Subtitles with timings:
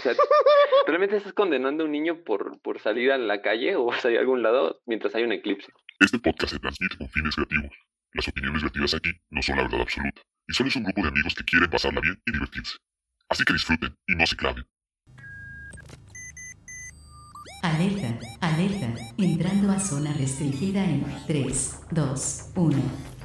[0.00, 0.14] O sea,
[0.86, 4.20] ¿realmente estás condenando a un niño por, por salir a la calle o salir a
[4.22, 5.70] algún lado mientras hay un eclipse?
[5.98, 7.70] Este podcast se transmite con fines creativos.
[8.14, 11.08] Las opiniones vertidas aquí no son la verdad absoluta, y solo es un grupo de
[11.08, 12.78] amigos que quieren pasarla bien y divertirse.
[13.28, 14.64] Así que disfruten y no se claven.
[17.62, 23.19] Alerta, alerta, entrando a zona restringida en 3, 2, 1.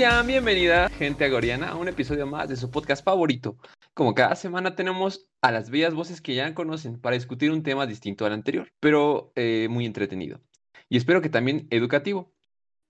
[0.00, 3.58] Sean bienvenida, gente agoriana, a un episodio más de su podcast favorito.
[3.92, 7.86] Como cada semana tenemos a las bellas voces que ya conocen para discutir un tema
[7.86, 10.40] distinto al anterior, pero eh, muy entretenido.
[10.88, 12.32] Y espero que también educativo.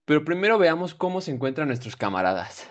[0.05, 2.71] Pero primero veamos cómo se encuentran nuestros camaradas.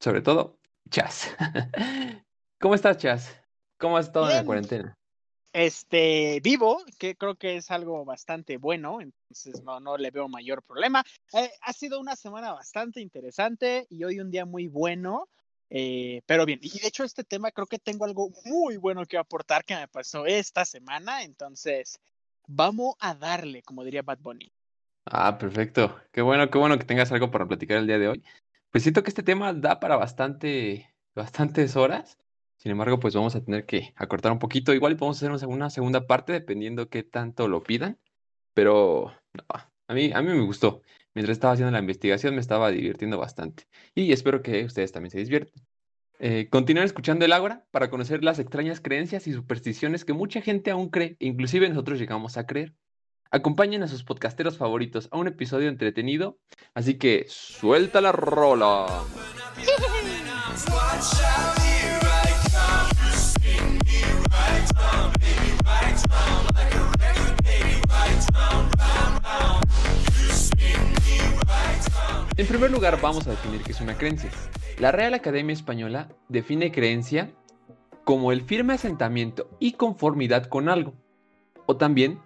[0.00, 0.58] Sobre todo,
[0.90, 1.30] Chas.
[2.60, 3.40] ¿Cómo estás, Chas?
[3.78, 4.97] ¿Cómo has estado en la cuarentena?
[5.58, 10.62] Este, vivo, que creo que es algo bastante bueno, entonces no, no le veo mayor
[10.62, 11.02] problema.
[11.32, 15.28] Eh, ha sido una semana bastante interesante y hoy un día muy bueno,
[15.68, 19.18] eh, pero bien, y de hecho este tema creo que tengo algo muy bueno que
[19.18, 21.98] aportar que me pasó esta semana, entonces
[22.46, 24.52] vamos a darle, como diría Bad Bunny.
[25.06, 26.00] Ah, perfecto.
[26.12, 28.22] Qué bueno, qué bueno que tengas algo para platicar el día de hoy.
[28.70, 32.16] Pues siento que este tema da para bastante, bastantes horas.
[32.58, 34.74] Sin embargo, pues vamos a tener que acortar un poquito.
[34.74, 37.98] Igual podemos hacer una segunda, parte dependiendo qué tanto lo pidan.
[38.54, 39.12] Pero
[39.86, 40.82] a mí, a mí me gustó.
[41.14, 43.66] Mientras estaba haciendo la investigación me estaba divirtiendo bastante.
[43.94, 45.62] Y espero que ustedes también se diviertan.
[46.20, 50.72] Eh, continúen escuchando el Ágora para conocer las extrañas creencias y supersticiones que mucha gente
[50.72, 52.74] aún cree, e inclusive nosotros llegamos a creer.
[53.30, 56.38] Acompañen a sus podcasteros favoritos a un episodio entretenido,
[56.74, 58.86] así que suelta la rola.
[72.38, 74.30] En primer lugar, vamos a definir qué es una creencia.
[74.78, 77.32] La Real Academia Española define creencia
[78.04, 80.94] como el firme asentamiento y conformidad con algo,
[81.66, 82.20] o también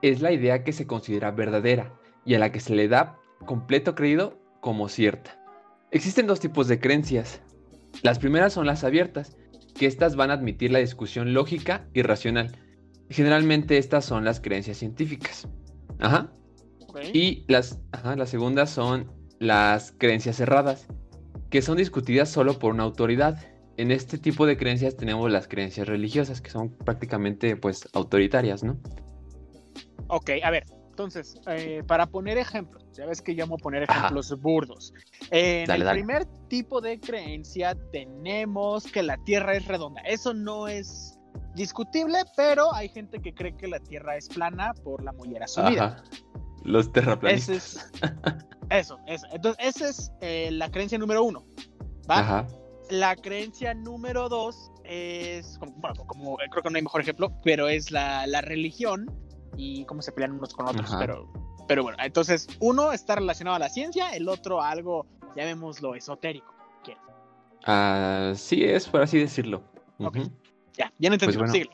[0.00, 1.92] es la idea que se considera verdadera
[2.24, 5.38] y a la que se le da completo creído como cierta.
[5.90, 7.42] Existen dos tipos de creencias.
[8.02, 9.36] Las primeras son las abiertas,
[9.74, 12.56] que estas van a admitir la discusión lógica y racional.
[13.10, 15.46] Generalmente estas son las creencias científicas.
[15.98, 16.32] Ajá.
[17.12, 20.86] Y las, ajá, las segundas son las creencias cerradas,
[21.50, 23.38] que son discutidas solo por una autoridad.
[23.76, 28.78] En este tipo de creencias tenemos las creencias religiosas, que son prácticamente pues autoritarias, ¿no?
[30.08, 30.64] Ok, a ver,
[30.98, 34.00] entonces, eh, para poner ejemplos, ya ves que yo amo poner Ajá.
[34.00, 34.92] ejemplos burdos.
[35.30, 35.98] En Dale, el dale.
[36.00, 40.00] primer tipo de creencia tenemos que la Tierra es redonda.
[40.00, 41.16] Eso no es
[41.54, 45.84] discutible, pero hay gente que cree que la Tierra es plana por la mollera sumida.
[45.84, 46.02] Ajá.
[46.64, 47.56] Los terraplanistas.
[47.56, 47.90] Es,
[48.70, 49.26] eso, eso.
[49.32, 51.44] Entonces, esa es eh, la creencia número uno.
[52.10, 52.18] ¿va?
[52.20, 52.46] Ajá.
[52.90, 57.32] La creencia número dos es, como, bueno, como eh, creo que no hay mejor ejemplo,
[57.44, 59.10] pero es la, la religión
[59.56, 60.90] y cómo se pelean unos con otros.
[60.90, 60.98] Ajá.
[60.98, 61.32] Pero,
[61.66, 66.58] pero bueno, entonces uno está relacionado a la ciencia, el otro a algo, llamémoslo esotérico.
[67.66, 69.62] Ah, sí, es por así decirlo.
[69.98, 70.18] Ok.
[70.74, 71.36] Ya, ya no entendí.
[71.36, 71.70] Pues bueno.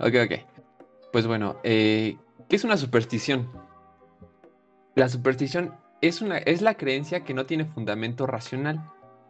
[0.00, 1.12] Ok, ok.
[1.12, 3.50] Pues bueno, eh, ¿qué es una superstición?
[4.98, 8.82] La superstición es, una, es la creencia que no tiene fundamento racional,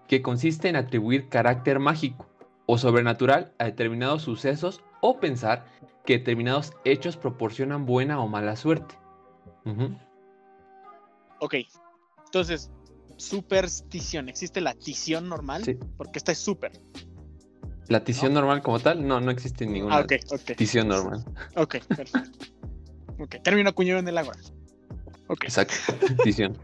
[0.07, 2.27] que consiste en atribuir carácter mágico
[2.65, 5.67] o sobrenatural a determinados sucesos o pensar
[6.07, 8.95] que determinados hechos proporcionan buena o mala suerte.
[9.67, 9.95] Ujú.
[11.41, 11.57] Ok,
[12.25, 12.71] entonces,
[13.19, 14.31] superstición.
[14.31, 15.65] ¿Existe la tición normal?
[15.65, 15.77] Sí.
[15.99, 16.73] Porque esta es super.
[17.89, 20.57] La tición normal como tal, no, no existe ninguna Ah, ok, ok.
[20.57, 21.23] tición normal.
[21.57, 22.39] Ok, perfecto.
[23.19, 24.35] ok, término acuñado en el agua.
[25.29, 25.45] Ok.
[25.45, 25.75] Exacto,
[26.25, 26.57] tición.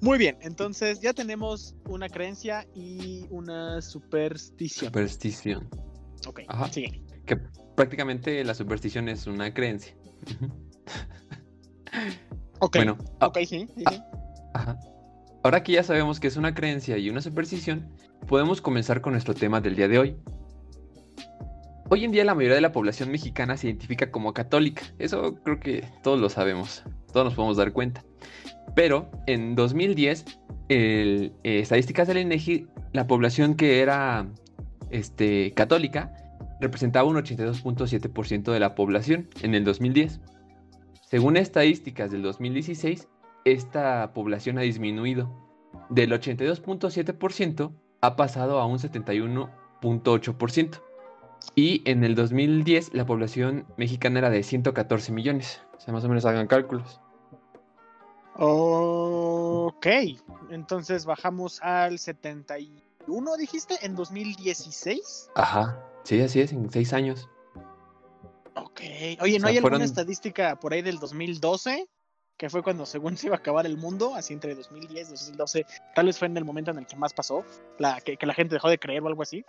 [0.00, 4.90] Muy bien, entonces ya tenemos una creencia y una superstición.
[4.90, 5.68] Superstición.
[6.26, 6.72] ok, Ajá.
[6.72, 7.02] sigue.
[7.26, 7.36] Que
[7.74, 9.94] prácticamente la superstición es una creencia.
[12.60, 14.02] Ok, Bueno, ah, ok, sí, sí, sí.
[14.54, 14.78] Ajá.
[15.44, 17.88] Ahora que ya sabemos que es una creencia y una superstición,
[18.26, 20.16] podemos comenzar con nuestro tema del día de hoy.
[21.90, 24.82] Hoy en día la mayoría de la población mexicana se identifica como católica.
[24.98, 26.82] Eso creo que todos lo sabemos,
[27.14, 28.04] todos nos podemos dar cuenta.
[28.74, 30.26] Pero en 2010,
[30.68, 34.28] el, eh, estadísticas del INEGI, la población que era
[34.90, 36.12] este, católica
[36.60, 40.20] representaba un 82.7% de la población en el 2010.
[41.06, 43.08] Según estadísticas del 2016,
[43.46, 45.34] esta población ha disminuido.
[45.88, 50.82] Del 82.7% ha pasado a un 71.8%.
[51.54, 55.60] Y en el 2010 la población mexicana era de 114 millones.
[55.76, 57.00] O sea, más o menos hagan cálculos.
[58.40, 59.86] Ok,
[60.50, 65.30] Entonces bajamos al 71, dijiste, en 2016.
[65.34, 67.28] Ajá, sí, así es, en seis años.
[68.54, 68.80] Ok.
[69.20, 71.88] Oye, ¿no O sea, hay alguna fueron- estadística por ahí del 2012?
[72.36, 75.66] Que fue cuando según se iba a acabar el mundo, así entre 2010 y 2012.
[75.96, 77.44] Tal vez fue en el momento en el que más pasó,
[77.78, 79.44] la, que, que la gente dejó de creer o algo así.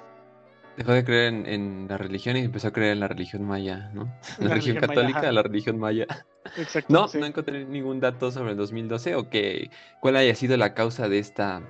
[0.79, 3.91] Dejó de creer en, en la religión y empezó a creer en la religión maya,
[3.93, 4.05] ¿no?
[4.39, 6.07] La, La religión católica, la religión maya.
[6.55, 6.93] Exacto.
[6.93, 7.17] No, sí.
[7.19, 11.19] no encontré ningún dato sobre el 2012 o que cuál haya sido la causa de
[11.19, 11.61] esta,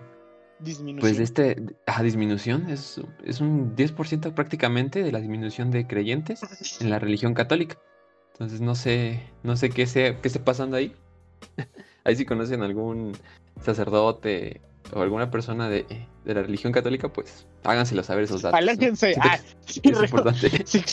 [0.60, 1.00] Disminución.
[1.00, 1.56] pues de este,
[1.88, 2.70] ajá, disminución.
[2.70, 6.42] Es, es un 10% prácticamente de la disminución de creyentes
[6.80, 7.80] en la religión católica.
[8.34, 10.94] Entonces no sé, no sé qué sea, qué esté pasando ahí.
[12.04, 13.14] ahí si conocen algún
[13.60, 14.62] sacerdote
[14.94, 15.86] o alguna persona de,
[16.26, 18.58] de la religión católica, pues háganselo saber esos datos.
[18.58, 19.16] Aléjense.
[19.22, 20.50] Ah, sí, es importante.
[20.66, 20.84] sí,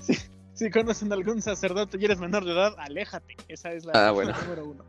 [0.00, 0.14] sí,
[0.54, 3.36] si conocen a algún sacerdote y eres menor de edad, aléjate.
[3.48, 4.32] Esa es la Ah, bueno.
[4.42, 4.84] número uno.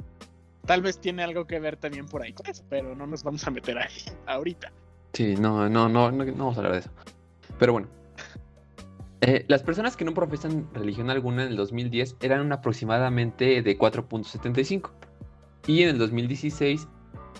[0.66, 3.46] Tal vez tiene algo que ver también por ahí con eso, pero no nos vamos
[3.46, 3.94] a meter ahí
[4.26, 4.72] ahorita.
[5.14, 6.90] Sí, no, no, no, no, no vamos a hablar de eso.
[7.60, 7.88] Pero bueno.
[9.22, 14.92] Eh, las personas que no profesan religión alguna en el 2010 eran aproximadamente de 4.75.
[15.68, 16.88] Y en el 2016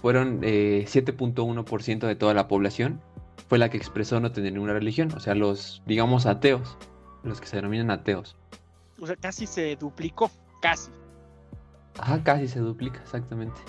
[0.06, 3.02] fueron eh, 7.1% de toda la población
[3.50, 5.12] fue la que expresó no tener ninguna religión.
[5.16, 6.78] O sea, los, digamos, ateos.
[7.24, 8.36] Los que se denominan ateos.
[9.02, 10.30] O sea, casi se duplicó.
[10.62, 10.92] Casi.
[11.98, 13.60] Ajá, casi se duplica, exactamente.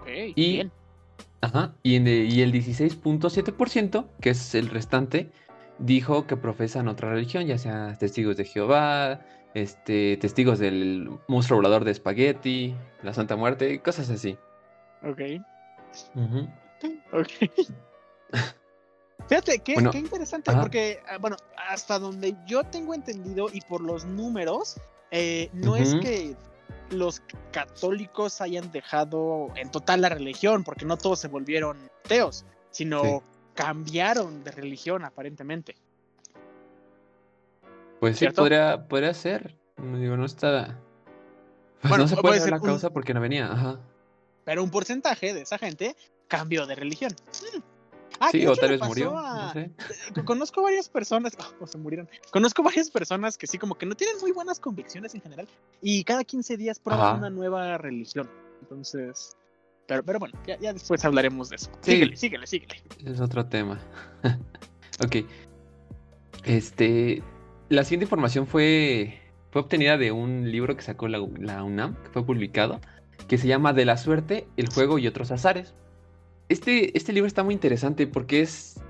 [0.00, 0.72] Ok, Y- bien.
[1.40, 5.30] Ajá, y, en el- y el 16.7%, que es el restante,
[5.78, 9.20] dijo que profesan otra religión, ya sea testigos de Jehová,
[9.54, 12.74] este, testigos del monstruo volador de espagueti,
[13.04, 14.36] la Santa Muerte, cosas así.
[15.04, 15.20] Ok.
[17.12, 17.28] Ok.
[19.28, 20.60] Fíjate, qué, Bueno, qué interesante, ajá.
[20.60, 21.36] porque, ah, bueno,
[21.68, 24.76] hasta donde yo tengo entendido y por los números,
[25.10, 26.36] eh, no es que
[26.90, 27.20] los
[27.50, 33.10] católicos hayan dejado en total la religión, porque no todos se volvieron ateos, sino Sí.
[33.54, 35.74] cambiaron de religión aparentemente.
[37.98, 39.56] Pues sí, podría, podría ser.
[39.78, 40.78] No Digo, no está.
[41.80, 43.50] Pues Bueno, no se puede puede ser la un- causa porque no venía.
[43.50, 43.80] Ajá.
[44.46, 45.94] Pero un porcentaje de esa gente
[46.28, 47.12] cambió de religión.
[47.54, 47.60] Mm.
[48.18, 49.14] Ah, Sí, o tal vez murió.
[49.18, 49.70] a- No sé.
[50.14, 52.08] Co- Conozco varias personas, o se murieron.
[52.30, 55.46] Conozco varias personas que sí, como que no tienen muy buenas convicciones en general.
[55.82, 57.16] Y cada 15 días prueban Ajá.
[57.18, 58.30] una nueva religión.
[58.62, 59.36] Entonces.
[59.86, 61.70] Pero, pero bueno, ya, ya después hablaremos de eso.
[61.82, 61.92] Sí.
[61.92, 62.74] Síguele, síguele, síguele.
[63.04, 63.78] Es otro tema.
[65.04, 65.16] ok.
[66.44, 67.22] Este.
[67.68, 69.20] La siguiente información fue.
[69.50, 72.80] Fue obtenida de un libro que sacó la, la UNAM, que fue publicado,
[73.28, 75.74] que se llama De la suerte, el juego y otros azares.
[76.48, 78.80] Este, este libro está muy interesante porque es.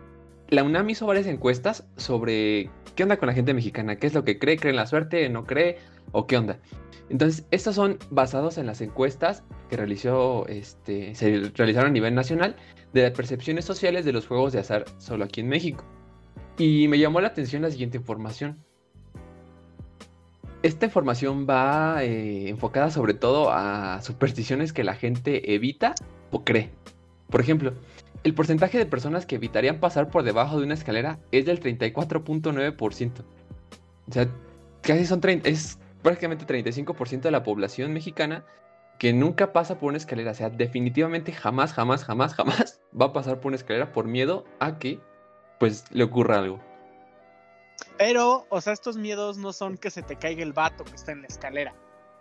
[0.49, 4.25] La UNAM hizo varias encuestas sobre qué onda con la gente mexicana, qué es lo
[4.25, 5.79] que cree, cree en la suerte, no cree,
[6.13, 6.59] o qué onda.
[7.09, 12.57] Entonces, estos son basados en las encuestas que realizó, este, se realizaron a nivel nacional
[12.93, 15.85] de las percepciones sociales de los juegos de azar solo aquí en México.
[16.59, 18.65] Y me llamó la atención la siguiente información.
[20.67, 25.95] Esta información va eh, enfocada sobre todo a supersticiones que la gente evita
[26.33, 26.73] o cree.
[27.31, 27.73] Por ejemplo,
[28.25, 33.13] el porcentaje de personas que evitarían pasar por debajo de una escalera es del 34.9%.
[34.09, 34.27] O sea,
[34.83, 38.45] casi son 30, es prácticamente 35% de la población mexicana
[38.99, 40.33] que nunca pasa por una escalera.
[40.33, 44.45] O sea, definitivamente jamás, jamás, jamás, jamás va a pasar por una escalera por miedo
[44.59, 44.99] a que
[45.61, 46.66] pues le ocurra algo.
[47.99, 51.13] Pero, o sea, estos miedos no son que se te caiga el vato que está
[51.13, 51.75] en la escalera.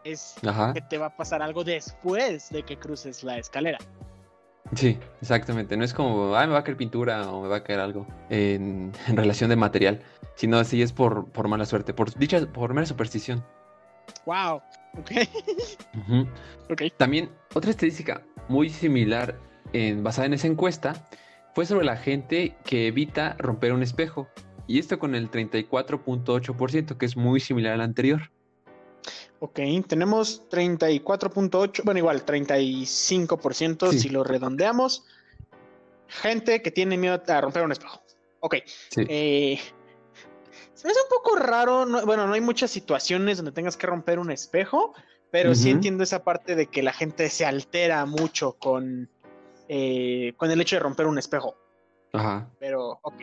[0.04, 0.74] Es Ajá.
[0.74, 3.78] que te va a pasar algo después de que cruces la escalera.
[4.76, 5.78] Sí, exactamente.
[5.78, 8.06] No es como, ay, me va a caer pintura o me va a caer algo
[8.30, 10.02] en, en relación de material,
[10.36, 13.44] sino así es por, por mala suerte, por dicha, por mera superstición.
[14.26, 14.62] Wow.
[14.98, 15.12] Ok.
[15.98, 16.28] Ujú.
[16.72, 16.82] ok.
[16.98, 19.40] También otra estadística muy similar
[19.74, 20.94] en- basada en esa encuesta
[21.54, 24.28] fue sobre la gente que evita romper un espejo.
[24.68, 28.32] Y esto con el 34.8%, que es muy similar al anterior.
[29.40, 34.00] Ok, tenemos 34.8, bueno, igual 35% Sí.
[34.00, 35.06] si lo redondeamos.
[36.08, 38.02] Gente que tiene miedo a romper un espejo.
[38.40, 38.56] Ok,
[38.90, 39.06] Sí.
[39.08, 39.60] eh,
[40.74, 43.88] se me hace un poco raro, no- bueno, no hay muchas situaciones donde tengas que
[43.88, 44.94] romper un espejo,
[45.32, 49.10] pero sí entiendo esa parte de que la gente se altera mucho con,
[49.68, 51.56] eh, con el hecho de romper un espejo.
[52.14, 52.48] Ajá.
[52.60, 53.16] Pero, ok.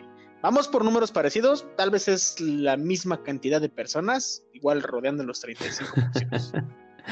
[0.43, 1.65] Vamos por números parecidos.
[1.77, 6.65] Tal vez es la misma cantidad de personas, igual rodeando los 35%.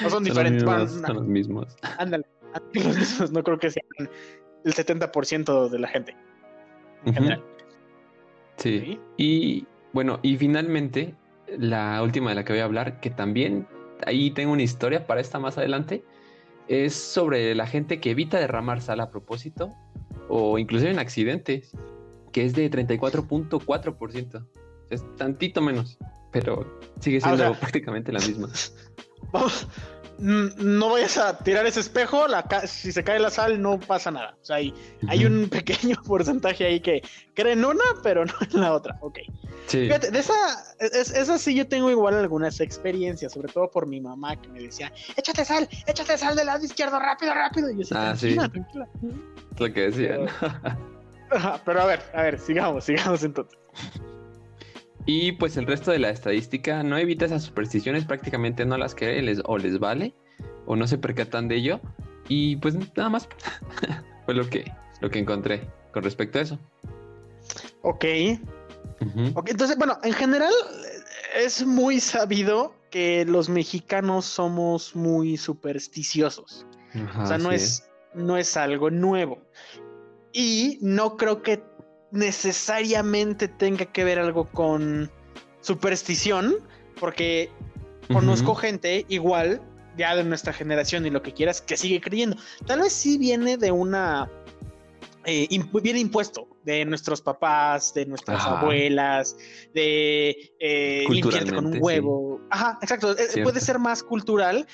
[0.03, 0.63] No son Son los diferentes.
[0.63, 1.75] mismos, son los mismos.
[1.97, 2.25] ándale.
[2.53, 3.85] ándale, los mismos, No creo que sean
[4.65, 6.15] el 70% de la gente
[7.05, 7.43] en general.
[8.57, 8.79] Sí.
[8.79, 8.99] Sí.
[9.17, 11.15] Y bueno, y finalmente,
[11.57, 13.67] la última de la que voy a hablar, que también
[14.05, 16.03] ahí tengo una historia para esta más adelante,
[16.67, 19.73] es sobre la gente que evita derramar sal a propósito
[20.29, 21.71] o inclusive en accidentes,
[22.31, 24.45] que es de 34.4%.
[24.89, 25.97] Es tantito menos,
[26.31, 28.49] pero sigue Ah, siendo prácticamente la misma.
[29.31, 29.67] Vamos,
[30.19, 34.37] no vayas a tirar ese espejo, la si se cae la sal no pasa nada.
[34.41, 34.73] O sea, hay,
[35.07, 37.01] hay un pequeño porcentaje ahí que
[37.33, 38.97] cree en una, pero no en la otra.
[39.01, 39.19] Ok.
[39.67, 39.85] Sí.
[39.85, 40.33] Fíjate, de esa,
[40.79, 44.59] es- esa sí yo tengo igual algunas experiencias, sobre todo por mi mamá que me
[44.61, 47.69] decía, échate sal, échate sal del lado izquierdo, rápido, rápido.
[47.69, 48.35] Y yo decía, Ah, sí.
[48.35, 48.87] tranquila,
[49.57, 50.27] lo que decían.
[51.31, 53.57] Ajá, Pero a ver, a ver, sigamos, sigamos entonces.
[55.05, 59.21] Y pues el resto de la estadística no evita esas supersticiones, prácticamente no las cree
[59.21, 60.13] les, o les vale
[60.65, 61.81] o no se percatan de ello.
[62.27, 63.27] Y pues nada más
[64.25, 66.59] fue lo que, lo que encontré con respecto a eso.
[67.81, 68.05] Ok.
[69.33, 70.53] Ok, entonces, bueno, en general
[71.35, 76.67] es muy sabido que los mexicanos somos muy supersticiosos.
[76.93, 77.55] Ajá, o sea, no sí.
[77.55, 79.39] es, no es algo nuevo.
[80.33, 81.63] Y no creo que
[82.11, 85.11] necesariamente tenga que ver algo con
[85.61, 86.55] superstición,
[86.99, 87.49] porque
[88.11, 89.61] conozco gente igual,
[89.97, 92.37] ya de nuestra generación y lo que quieras, que sigue creyendo.
[92.65, 94.29] Tal vez sí viene de una...
[95.25, 95.47] eh,
[95.81, 98.59] viene impuesto de nuestros papás, de nuestras Ajá.
[98.59, 99.35] abuelas,
[99.73, 102.41] de eh, limpiarte con un huevo.
[102.49, 103.11] Ajá, exacto.
[103.11, 103.43] eh, Cierto.
[103.43, 104.67] Puede ser más cultural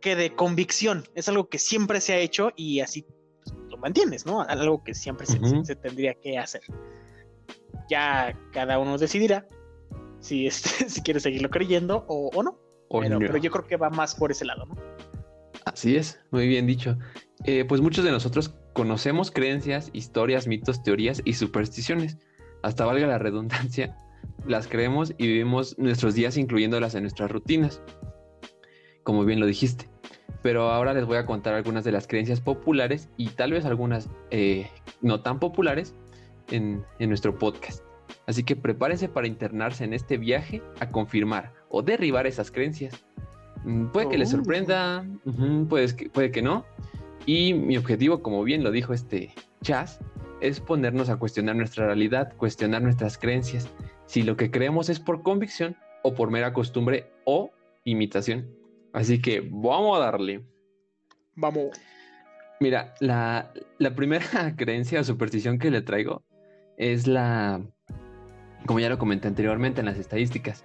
[0.00, 1.04] que de convicción.
[1.14, 3.04] Es algo que siempre se ha hecho y así
[3.76, 4.42] lo mantienes, ¿no?
[4.42, 5.38] Algo que siempre se,
[5.76, 6.62] tendría que hacer.
[7.88, 9.46] Ya cada uno decidirá
[10.20, 12.58] si, este, si quiere seguirlo creyendo o, o no.
[12.88, 13.26] O Pero, no.
[13.26, 14.76] pero yo creo que va más por ese lado, ¿no?
[15.64, 16.96] Así es, muy bien dicho.
[17.44, 22.18] Eh, pues muchos de nosotros conocemos creencias, historias, mitos, teorías y supersticiones.
[22.62, 23.96] Hasta valga la redundancia,
[24.46, 27.82] las creemos y vivimos nuestros días incluyéndolas en nuestras rutinas,
[29.02, 29.88] como bien lo dijiste.
[30.46, 34.08] Pero ahora les voy a contar algunas de las creencias populares y tal vez algunas
[34.30, 35.92] eh, no tan populares
[36.52, 37.82] en, en nuestro podcast.
[38.28, 42.94] Así que prepárense para internarse en este viaje a confirmar o derribar esas creencias.
[43.64, 44.36] Mm, Puede que les Oh.
[44.36, 45.04] sorprenda,
[45.68, 46.64] puede, que, puede que no.
[47.26, 49.34] Y mi objetivo, como bien lo dijo este
[49.64, 49.98] Chas,
[50.40, 53.68] es ponernos a cuestionar nuestra realidad, cuestionar nuestras creencias,
[54.06, 55.74] si lo que creemos es por convicción
[56.04, 57.50] o por mera costumbre o
[57.82, 58.46] imitación.
[58.96, 60.42] Así que vamos a darle.
[61.34, 61.78] Vamos.
[62.60, 64.24] Mira, la, la primera
[64.56, 66.24] creencia o superstición que le traigo
[66.78, 67.60] es la,
[68.64, 70.64] como ya lo comenté anteriormente en las estadísticas,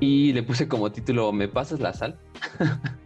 [0.00, 2.18] y le puse como título, ¿me pasas la sal?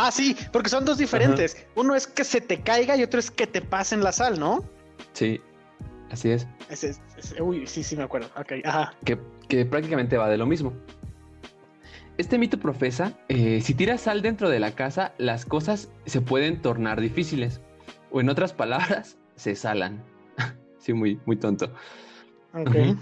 [0.00, 1.66] Ah, sí, porque son dos diferentes.
[1.74, 4.62] Uno es que se te caiga y otro es que te pasen la sal, ¿no?
[5.12, 5.40] Sí,
[6.12, 6.46] así es.
[6.70, 7.00] Es-
[7.40, 8.28] uy, sí, sí me acuerdo.
[8.36, 8.94] Ok, ajá.
[9.04, 10.72] que, que prácticamente va de lo mismo.
[12.18, 16.60] Este mito profesa, eh, si tiras sal dentro de la casa, las cosas se pueden
[16.60, 17.60] tornar difíciles.
[18.10, 20.02] O en otras palabras, se salan.
[20.78, 21.66] sí, muy, muy tonto.
[22.52, 22.74] Ok.
[22.74, 22.96] Ujú.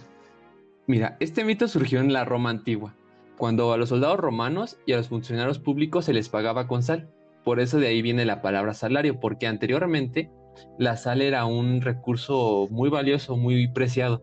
[0.87, 2.95] Mira, este mito surgió en la Roma antigua,
[3.39, 7.09] cuando a los soldados romanos y a los funcionarios públicos se les pagaba con sal.
[7.43, 10.31] Por eso de ahí viene la palabra salario, porque anteriormente
[10.79, 14.23] la sal era un recurso muy valioso, muy preciado.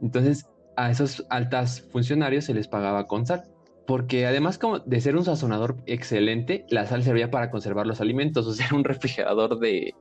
[0.00, 3.42] Entonces a esos altas funcionarios se les pagaba con sal.
[3.88, 8.46] Porque además como de ser un sazonador excelente, la sal servía para conservar los alimentos,
[8.46, 9.94] o sea, era un refrigerador de,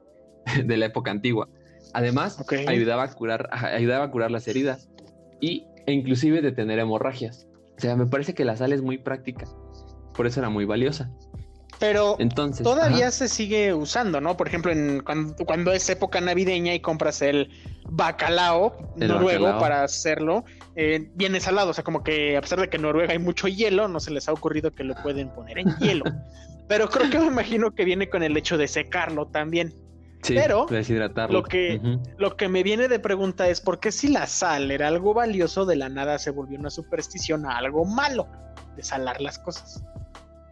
[0.66, 1.48] de la época antigua.
[1.94, 4.90] Además, ayudaba, a curar, ayudaba a curar las heridas
[5.40, 7.48] y, e inclusive detener hemorragias.
[7.78, 9.46] O sea, me parece que la sal es muy práctica.
[10.14, 11.10] Por eso era muy valiosa.
[11.80, 14.36] Pero Entonces, todavía ajá, se sigue usando, ¿no?
[14.36, 17.50] Por ejemplo, en, cuando, cuando es época navideña y compras el
[17.90, 19.62] bacalao El noruego bacalao.
[19.62, 20.44] para hacerlo,
[20.76, 21.72] eh, viene salado.
[21.72, 24.12] O sea, como que a pesar de que en Noruega hay mucho hielo, no se
[24.12, 26.06] les ha ocurrido que lo pueden poner en hielo.
[26.68, 29.74] Pero creo que me imagino que viene con el hecho de secarlo también.
[30.22, 31.40] sí, pero deshidratarlo.
[31.40, 31.80] lo que-.
[32.18, 35.66] Lo que me viene de pregunta es por qué si la sal era algo valioso,
[35.66, 38.28] de la nada se volvió una superstición a algo malo,
[38.76, 39.82] de salar las cosas.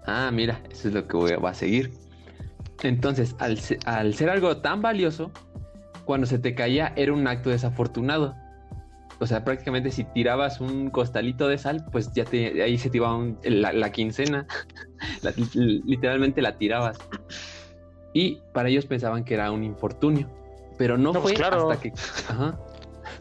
[0.08, 1.92] Ah, mira, eso es lo que voy a, va a seguir.
[2.84, 5.32] Entonces, al, se- al ser algo tan valioso,
[6.06, 8.36] cuando se te caía era un acto desafortunado.
[9.20, 12.98] O sea, prácticamente si tirabas un costalito de sal, pues ya te, ahí se te
[12.98, 14.46] iba un- la, la quincena.
[15.22, 16.98] La- literalmente la tirabas.
[18.14, 20.30] Y para ellos pensaban que era un infortunio.
[20.78, 21.70] Pero no, No, fue pues claro.
[21.70, 21.92] hasta que...
[22.30, 22.58] Ajá,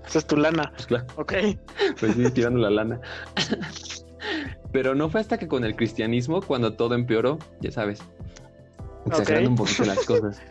[0.07, 1.07] Esa es tu lana, pues claro.
[1.17, 1.33] ¿ok?
[2.01, 3.01] Pues sí, tirando la lana.
[4.75, 8.03] Pero no fue hasta que con el cristianismo, cuando todo empeoró, ya sabes,
[9.07, 10.43] exagerando un poquito las cosas.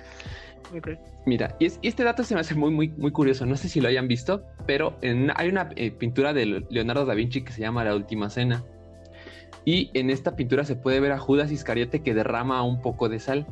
[1.25, 3.45] Mira, y, es- y este dato se me hace muy, muy, muy curioso.
[3.45, 7.13] No sé si lo hayan visto, pero en hay una eh, pintura de Leonardo da
[7.13, 8.63] Vinci que se llama La Última Cena.
[9.65, 13.19] Y en esta pintura se puede ver a Judas Iscariote que derrama un poco de
[13.19, 13.45] sal.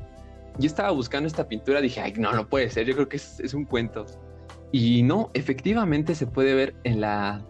[0.57, 3.39] yo estaba buscando esta pintura, dije, ay, no, no puede ser, yo creo que es,
[3.39, 4.05] es un cuento.
[4.71, 7.45] Y no, efectivamente se puede ver en la,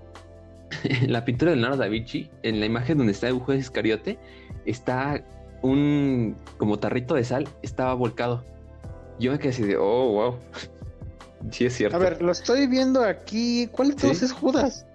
[0.84, 4.18] en la pintura de Leonardo da Vinci, en la imagen donde está el Juez Iscariote,
[4.66, 5.24] está
[5.62, 8.44] un como tarrito de sal, estaba volcado.
[9.20, 10.36] Yo me quedé así de, oh, wow.
[11.52, 11.98] Sí, es cierto.
[11.98, 13.68] A ver, lo estoy viendo aquí.
[13.72, 14.26] ¿Cuál de todos ¿Sí?
[14.26, 14.86] es Judas?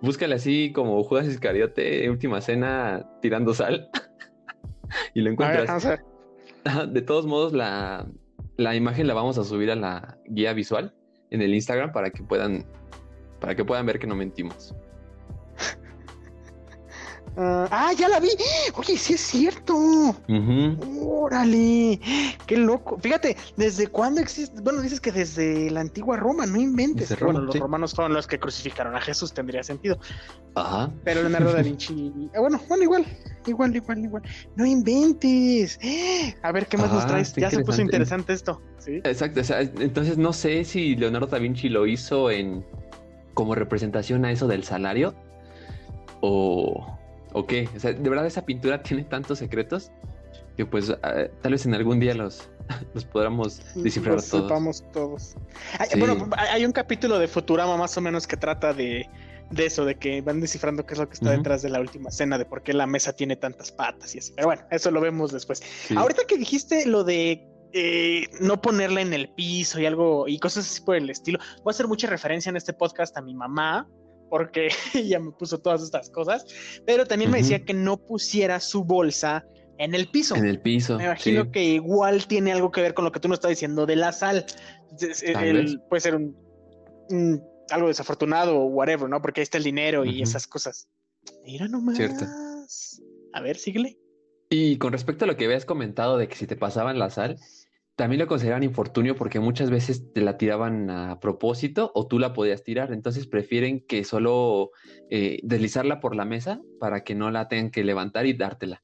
[0.00, 3.90] Búscale así como Judas Iscariote, última cena, tirando sal.
[5.14, 5.84] y lo A ver, encuentras.
[5.84, 6.88] a ver.
[6.88, 8.06] De todos modos, la,
[8.56, 10.94] la imagen la vamos a subir a la guía visual
[11.30, 12.64] en el Instagram para que puedan,
[13.40, 14.74] para que puedan ver que no mentimos.
[17.38, 18.28] Ah, ah, ya la vi.
[18.74, 19.74] Oye, sí es cierto.
[19.76, 20.76] Ujú.
[21.06, 22.00] Órale,
[22.46, 22.98] qué loco.
[22.98, 24.60] Fíjate, ¿desde cuándo existe?
[24.62, 27.10] Bueno, dices que desde la antigua Roma, no inventes.
[27.18, 27.58] Roma, bueno, los sí.
[27.60, 29.98] romanos fueron los que crucificaron a Jesús, tendría sentido.
[30.54, 30.90] Ajá.
[31.04, 32.12] Pero Leonardo da Vinci.
[32.34, 33.04] ah, bueno, bueno, igual,
[33.46, 34.22] igual, igual, igual.
[34.54, 35.78] No inventes.
[36.42, 37.34] A ver, ¿qué más nos Ah, traes?
[37.34, 38.32] Ya se puso interesante.
[38.32, 38.62] interesante esto.
[38.78, 38.96] ¿sí?
[39.04, 39.40] Exacto.
[39.40, 42.64] o sea, entonces no sé si Leonardo da Vinci lo hizo en
[43.34, 45.14] como representación a eso del salario
[46.20, 46.86] o,
[47.38, 47.68] o qué.
[47.76, 49.90] O sea, de verdad esa pintura tiene tantos secretos
[50.56, 52.48] que pues ah, tal vez en algún día los,
[52.94, 54.42] los podamos descifrar Lo todos.
[54.44, 55.34] sepamos todos.
[55.78, 56.00] Hay- Sí.
[56.00, 59.06] Bueno, hay un capítulo de Futurama más o menos que trata de,
[59.50, 62.10] de eso, de que van descifrando qué es lo que está detrás de la última
[62.10, 64.32] cena, de por qué la mesa tiene tantas patas y así.
[64.34, 65.62] Pero bueno, eso lo vemos después.
[65.86, 65.94] Sí.
[65.94, 70.64] Ahorita que dijiste lo de eh, no ponerla en el piso y algo y cosas
[70.64, 73.86] así por el estilo, voy a hacer mucha referencia en este podcast a mi mamá
[74.28, 76.44] porque ella me puso todas estas cosas,
[76.86, 79.44] pero también me decía que no pusiera su bolsa
[79.78, 80.34] en el piso.
[80.36, 80.96] En el piso.
[80.96, 81.50] Me imagino sí.
[81.50, 84.12] que igual tiene algo que ver con lo que tú nos estás diciendo de la
[84.12, 84.46] sal.
[85.22, 86.36] El- puede ser un,
[87.10, 89.20] un- algo desafortunado o whatever, ¿no?
[89.20, 90.88] Porque ahí está el dinero y esas cosas.
[91.44, 91.96] Mira nomás.
[91.96, 92.24] Cierto.
[93.32, 93.98] A ver, síguele.
[94.48, 97.38] Y con respecto a lo que habías comentado de que si te pasaban la sal,
[97.96, 102.34] también lo consideran infortunio porque muchas veces te la tiraban a propósito o tú la
[102.34, 102.92] podías tirar.
[102.92, 104.70] Entonces prefieren que solo
[105.10, 108.82] eh, deslizarla por la mesa para que no la tengan que levantar y dártela.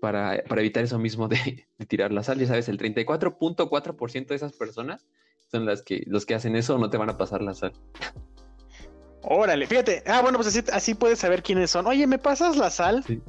[0.00, 2.38] Para, para evitar eso mismo de, de tirar la sal.
[2.38, 5.06] Ya sabes, el 34.4% de esas personas
[5.50, 7.72] son las que, los que hacen eso o no te van a pasar la sal.
[9.22, 10.02] Órale, fíjate.
[10.06, 11.86] Ah, bueno, pues así, así puedes saber quiénes son.
[11.86, 13.04] Oye, ¿me pasas la sal?
[13.04, 13.20] Sí.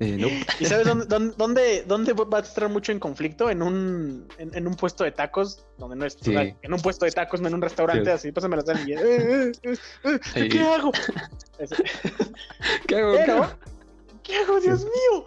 [0.00, 0.28] Eh, no.
[0.60, 3.48] ¿Y sabes dónde, dónde, dónde, va a estar mucho en conflicto?
[3.50, 6.34] En un, en, en un puesto de tacos, donde no es, Sí.
[6.34, 8.10] en un puesto de tacos, no en un restaurante, Sí.
[8.10, 9.76] así, pásame la sal y eh, eh,
[10.34, 10.48] Sí.
[10.48, 10.90] ¿qué hago?
[12.86, 13.12] ¿Qué hago?
[13.12, 13.52] ¿Qué Pero, hago?
[14.22, 15.24] ¿qué hago, Dios mío?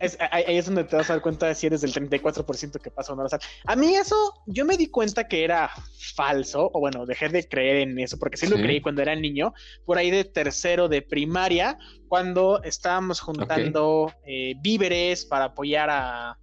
[0.00, 2.90] Es- ahí es donde te vas a dar cuenta de si eres del 34% que
[2.90, 3.40] pasa o no la sal.
[3.66, 4.14] A mí eso,
[4.46, 5.70] yo me di cuenta que era
[6.14, 9.52] falso, o bueno, dejé de creer en eso, porque sí, lo creí cuando era niño,
[9.84, 16.38] por ahí de tercero de primaria, cuando estábamos juntando eh, víveres para apoyar a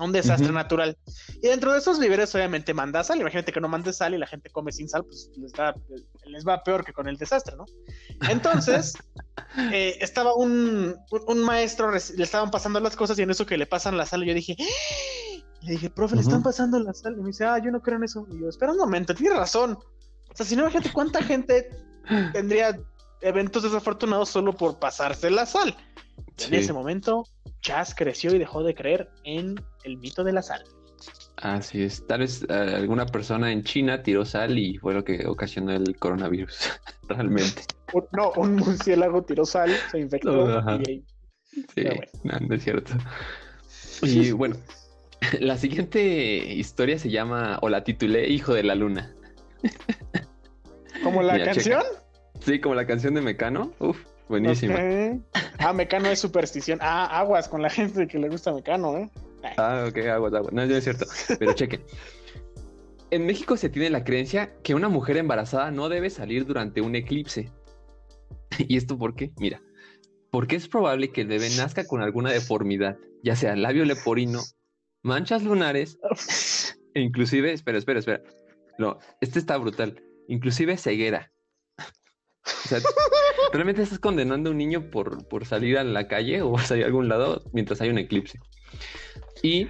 [0.00, 0.96] un desastre natural.
[1.42, 3.20] Y dentro de esos víveres, obviamente, manda sal.
[3.20, 5.74] Imagínate que no mandes sal y la gente come sin sal, pues les, da-
[6.26, 7.64] les va peor que con el desastre, ¿no?
[8.28, 8.94] Entonces,
[9.72, 13.66] eh, estaba un, un, maestro, le estaban pasando las cosas y en eso que le
[13.66, 15.44] pasan la sal, yo dije, ¡Ah!
[15.62, 17.14] le dije, profe, le están pasando la sal.
[17.16, 18.26] Y me dice, ah, yo no creo en eso.
[18.30, 19.78] Y yo, espera un momento, tiene razón.
[20.30, 21.70] O sea, si no, imagínate cuánta gente
[22.32, 22.78] tendría
[23.20, 25.74] eventos desafortunados solo por pasarse la sal.
[26.38, 27.24] En ese momento,
[27.60, 29.54] Chas creció y dejó de creer en
[29.84, 30.64] el mito de la sal.
[31.36, 32.06] Así es.
[32.06, 35.96] Tal vez eh, alguna persona en China tiró sal y fue lo que ocasionó el
[35.98, 36.70] coronavirus.
[37.08, 37.62] Realmente.
[38.12, 40.78] No, un murciélago tiró sal, se infectó Ajá.
[40.86, 41.04] y ahí-
[41.74, 42.02] Sí, bueno.
[42.24, 42.92] no, no es cierto.
[44.02, 44.56] Y bueno,
[45.40, 46.02] la siguiente
[46.54, 49.14] historia se llama, o la titulé Hijo de la Luna.
[51.02, 51.82] Como la Mira, canción.
[52.40, 53.72] Sí, como la canción de Mecano.
[53.78, 54.76] Uf, buenísima.
[55.58, 56.78] Ah, Mecano es superstición.
[56.82, 59.10] Ah, aguas con la gente que le gusta Mecano, ¿eh?
[59.56, 60.32] Ah, ok, aguas.
[60.52, 61.06] No, no es cierto.
[61.38, 61.84] Pero chequen.
[63.10, 66.96] En México se tiene la creencia que una mujer embarazada no debe salir durante un
[66.96, 67.50] eclipse.
[68.58, 69.32] ¿Y esto por qué?
[69.38, 69.62] Mira,
[70.30, 74.40] porque es probable que el bebé nazca con alguna deformidad, ya sea labio leporino,
[75.02, 75.98] manchas lunares
[76.94, 78.22] e inclusive, espera, espera, espera.
[78.78, 80.02] No, este está brutal.
[80.26, 81.30] Inclusive ceguera.
[82.46, 82.80] O sea,
[83.52, 86.86] realmente estás condenando a un niño por, por salir a la calle o salir a
[86.86, 88.40] algún lado mientras hay un eclipse.
[89.44, 89.68] Y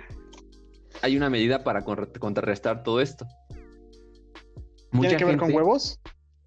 [1.03, 3.27] hay una medida para contra- contrarrestar todo esto.
[4.93, 6.01] ¿Tiene que ver con gente- huevos?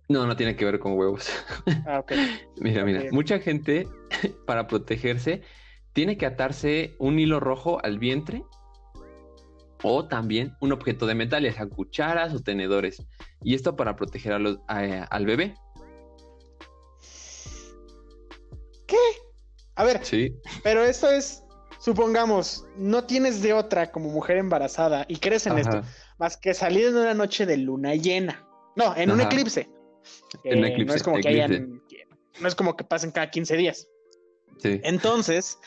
[0.07, 1.27] No, no tiene que ver con huevos.
[1.85, 2.13] Ah, ok.
[2.61, 3.85] Mira, mira, mucha gente
[4.47, 5.41] para protegerse
[5.91, 8.45] tiene que atarse un hilo rojo al vientre
[9.83, 13.05] o también un objeto de metal, ya sea cucharas o tenedores.
[13.43, 15.53] Y esto para proteger a los- a- al bebé.
[18.87, 18.95] ¿Qué?
[19.75, 20.33] A ver, Sí.
[20.63, 21.43] pero esto es
[21.79, 25.81] supongamos, no tienes de otra como mujer embarazada y crees en esto,
[26.17, 28.47] más que salir en una noche de luna llena.
[28.75, 29.69] No, en un eclipse.
[30.43, 31.81] En Eh, eclipse, No es como que hayan.
[32.39, 33.87] No es como que pasen cada 15 días.
[34.59, 34.79] Sí.
[34.83, 35.59] Entonces,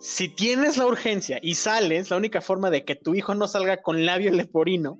[0.00, 3.82] si tienes la urgencia y sales, la única forma de que tu hijo no salga
[3.82, 4.98] con labio leporino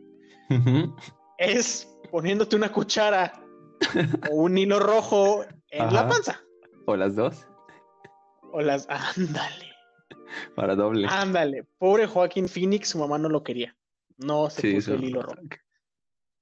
[1.39, 3.33] es poniéndote una cuchara
[4.31, 6.41] o un hilo rojo en la panza.
[6.87, 7.47] O las dos,
[8.53, 8.87] O las.
[8.91, 9.70] Ándale,
[10.57, 11.07] para doble.
[11.11, 11.65] ándale.
[11.79, 13.77] Pobre Joaquín Phoenix, su mamá no lo quería.
[14.19, 15.37] No se Sí, puso el hilo rojo.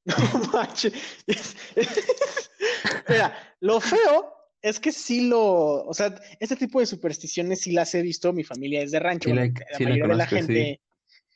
[0.06, 0.92] No manches.
[3.08, 5.84] Mira, lo feo es que sí lo.
[5.84, 8.32] O sea, este tipo de supersticiones sí las he visto.
[8.32, 9.28] Mi familia es de rancho.
[9.28, 10.34] Sí la- bueno, sí la mayoría de la sí.
[10.36, 10.80] gente.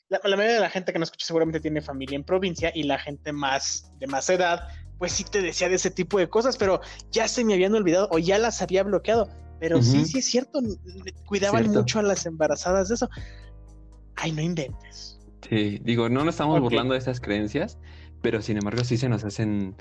[0.08, 2.82] La, la mayoría de la gente que nos escucha seguramente tiene familia en provincia y
[2.84, 6.56] la gente más de más edad, pues sí te decía de ese tipo de cosas,
[6.56, 9.28] pero ya se me habían olvidado o ya las había bloqueado.
[9.62, 10.58] Pero sí, sí es cierto,
[11.24, 11.78] cuidaban Cierto.
[11.78, 13.08] mucho a las embarazadas de eso.
[14.16, 15.20] Ay, no inventes.
[15.48, 17.78] Sí, digo, no nos estamos burlando de estas creencias,
[18.22, 19.76] pero sin embargo sí se nos hacen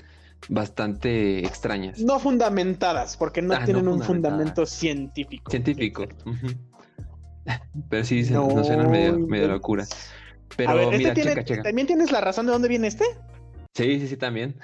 [0.48, 1.98] bastante extrañas.
[1.98, 5.50] No fundamentadas, porque no Ah, no tienen un fundamento científico.
[5.50, 6.06] Científico.
[7.90, 9.84] Pero sí, se, No nos suenan medio, medio locura.
[10.56, 11.62] Pero a ver, este mira, tiene, checa, checa.
[11.64, 13.04] ¿también tienes la razón de dónde viene este?
[13.74, 14.60] Sí, sí, sí, también.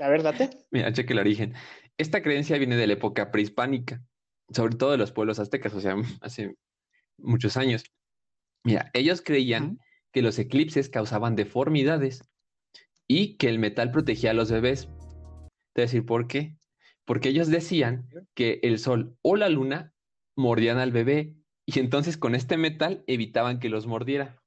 [0.00, 0.48] A ver, date.
[0.70, 1.52] Mira, cheque el origen.
[1.98, 4.00] Esta creencia viene de la época prehispánica,
[4.50, 6.54] sobre todo de los pueblos aztecas, o sea, hace
[7.18, 7.84] muchos años.
[8.64, 9.78] Mira, ellos creían
[10.12, 12.22] que los eclipses causaban deformidades
[13.06, 14.88] y que el metal protegía a los bebés.
[15.74, 16.56] Te decir por qué.
[17.04, 19.92] Porque ellos decían que el sol o la luna
[20.36, 21.34] mordían al bebé
[21.66, 24.40] y entonces con este metal evitaban que los mordiera.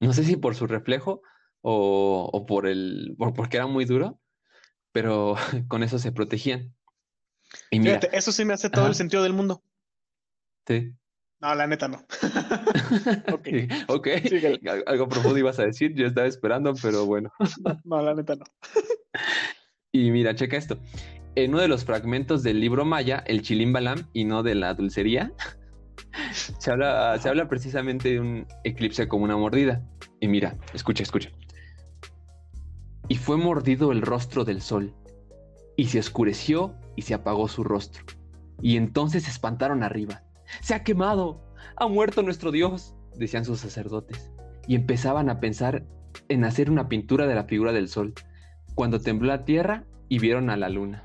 [0.00, 1.22] No sé si por su reflejo
[1.60, 4.20] o, o por el, por- porque era muy duro,
[4.92, 5.36] pero
[5.68, 6.74] con eso se protegían.
[7.70, 8.90] Y mira, Fíjate, eso sí me hace todo Ajá.
[8.90, 9.62] el sentido del mundo.
[10.66, 10.92] sí.
[11.40, 12.06] No, la neta no.
[13.32, 13.48] Ok.
[13.88, 14.08] ok.
[14.28, 14.60] Síguele.
[14.86, 17.32] Algo profundo ibas a decir, yo estaba esperando, pero bueno.
[17.84, 18.44] No, la neta no.
[19.92, 20.78] Y mira, checa esto.
[21.34, 25.32] En uno de los fragmentos del libro maya, el Chilimbalam, y no de la dulcería,
[26.32, 29.82] se habla, se habla precisamente de un eclipse como una mordida.
[30.20, 31.30] Y mira, escucha, escucha.
[33.08, 34.94] Y fue mordido el rostro del sol,
[35.76, 38.04] y se oscureció y se apagó su rostro.
[38.60, 40.22] Y entonces se espantaron arriba.
[40.60, 41.42] ¡Se ha quemado!
[41.76, 42.94] ¡Ha muerto nuestro Dios!
[43.16, 44.30] decían sus sacerdotes.
[44.66, 45.84] Y empezaban a pensar
[46.28, 48.14] en hacer una pintura de la figura del sol
[48.74, 51.02] cuando tembló la tierra y vieron a la luna.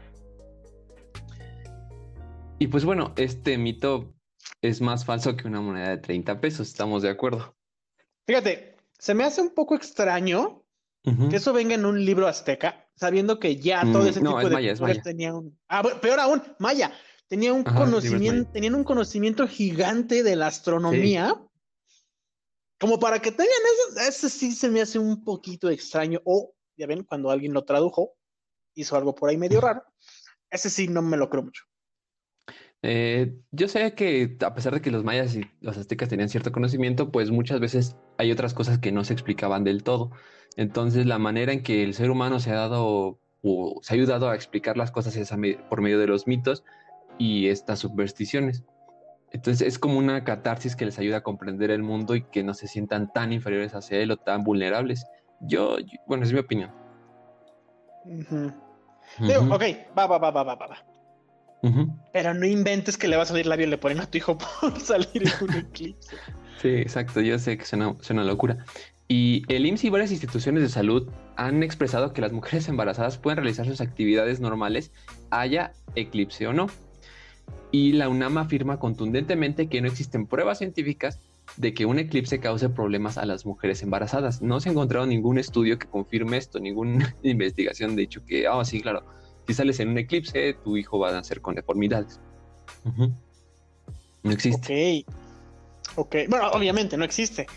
[2.59, 4.13] Y pues bueno, este mito
[4.61, 7.55] es más falso que una moneda de 30 pesos, estamos de acuerdo.
[8.25, 10.63] Fíjate, se me hace un poco extraño
[11.29, 14.41] que eso venga en un libro azteca, sabiendo que ya todo Mm, ese no, tipo
[14.41, 15.59] es de maya, es culturas tenía un.
[15.69, 16.91] Ah, peor aún, Maya.
[17.27, 21.35] Tenía un Ajá, conocimiento, tenían un conocimiento gigante de la astronomía.
[22.79, 26.21] Como para que tengan eso, ese sí se me hace un poquito extraño.
[26.25, 28.13] O, ya ven, cuando alguien lo tradujo,
[28.75, 29.83] hizo algo por ahí medio raro.
[30.49, 31.63] Ese sí no me lo creo mucho.
[32.83, 36.51] Eh, yo sé que a pesar de que los mayas y los aztecas tenían cierto
[36.51, 40.11] conocimiento, pues muchas veces hay otras cosas que no se explicaban del todo.
[40.55, 44.29] Entonces la manera en que el ser humano se ha dado o se ha ayudado
[44.29, 45.31] a explicar las cosas es
[45.69, 46.63] por medio de los mitos
[47.17, 48.63] y estas supersticiones.
[49.31, 52.53] Entonces es como una catarsis que les ayuda a comprender el mundo y que no
[52.53, 55.05] se sientan tan inferiores hacia él o tan vulnerables.
[55.41, 56.71] Yo, yo- bueno, es mi opinión.
[59.19, 59.63] Digo, ok,
[59.97, 60.85] va, va, va, va, va, va,
[62.13, 64.79] Pero no inventes que le va a salir labio le ponen a tu hijo por
[64.79, 66.15] salir en un eclipse.
[66.61, 67.21] Sí, exacto.
[67.21, 68.57] Yo sé que suena, suena locura.
[69.07, 73.37] Y el IMSS y varias instituciones de salud han expresado que las mujeres embarazadas pueden
[73.37, 74.91] realizar sus actividades normales,
[75.29, 76.67] haya eclipse o no.
[77.71, 81.19] Y la UNAM afirma contundentemente que no existen pruebas científicas
[81.55, 84.41] de que un eclipse cause problemas a las mujeres embarazadas.
[84.41, 88.63] No se ha encontrado ningún estudio que confirme esto, ninguna investigación de hecho que, ah,
[88.65, 89.05] sí, claro,
[89.47, 92.19] si sales en un eclipse, tu hijo va a nacer con deformidades.
[94.23, 95.05] No existe.
[95.05, 95.15] Ok.
[95.95, 96.15] Ok.
[96.29, 97.47] Bueno, obviamente no existe.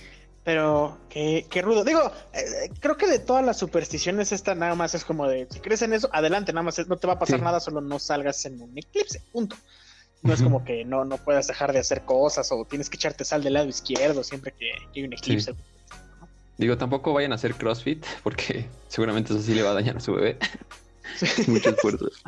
[0.42, 1.84] Pero qué, qué rudo.
[1.84, 2.00] Digo,
[2.32, 5.82] eh, creo que de todas las supersticiones, esta nada más es como de si crees
[5.82, 7.44] en eso, adelante, nada más es- no te va a pasar Sí.
[7.44, 9.22] nada, solo no salgas en un eclipse.
[9.32, 9.56] Punto.
[10.22, 13.24] No es como que no, no puedas dejar de hacer cosas o tienes que echarte
[13.24, 15.54] sal del lado izquierdo siempre que, que hay un eclipse.
[16.58, 20.00] Digo, tampoco vayan a hacer CrossFit porque seguramente eso sí le va a dañar a
[20.00, 20.36] su bebé.
[21.46, 22.08] Mucho esfuerzo.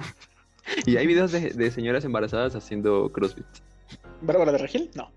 [0.86, 3.44] Y hay videos de, de señoras embarazadas haciendo CrossFit.
[4.20, 4.90] ¿Bárbara de Regil?
[4.94, 5.10] No.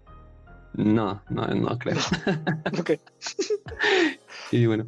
[0.73, 1.95] No, no, no creo.
[2.79, 2.91] Ok.
[4.51, 4.87] Y bueno,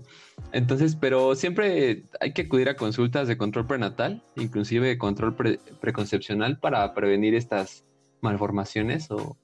[0.51, 5.59] entonces, pero siempre hay que acudir a consultas de control prenatal, inclusive de control pre-
[5.79, 7.85] preconcepcional para prevenir estas
[8.21, 9.37] malformaciones o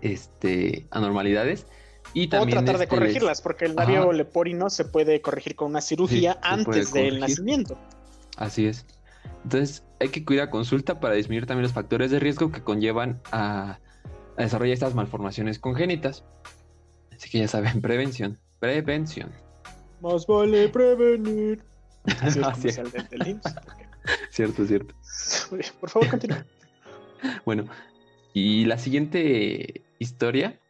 [0.00, 1.66] este, anormalidades.
[2.12, 4.12] Y O también tratar de este, corregirlas, porque el labio Ajá.
[4.12, 7.78] leporino se puede corregir con una cirugía Sí, antes del nacimiento.
[8.36, 8.86] Así es.
[9.42, 13.78] Entonces, hay que cuidar consulta para disminuir también los factores de riesgo que conllevan a,
[14.36, 16.24] a desarrollar estas malformaciones congénitas.
[17.14, 18.38] Así que ya saben, prevención.
[18.58, 19.30] Prevención.
[20.00, 21.62] Más vale prevenir.
[22.20, 23.40] Así es Así del-.
[24.30, 24.94] Cierto, cierto.
[25.80, 26.44] Por favor, continúa.
[27.46, 27.64] Bueno,
[28.34, 30.60] y la siguiente historia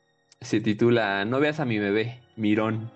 [0.41, 2.93] se titula No veas a mi bebé, Mirón.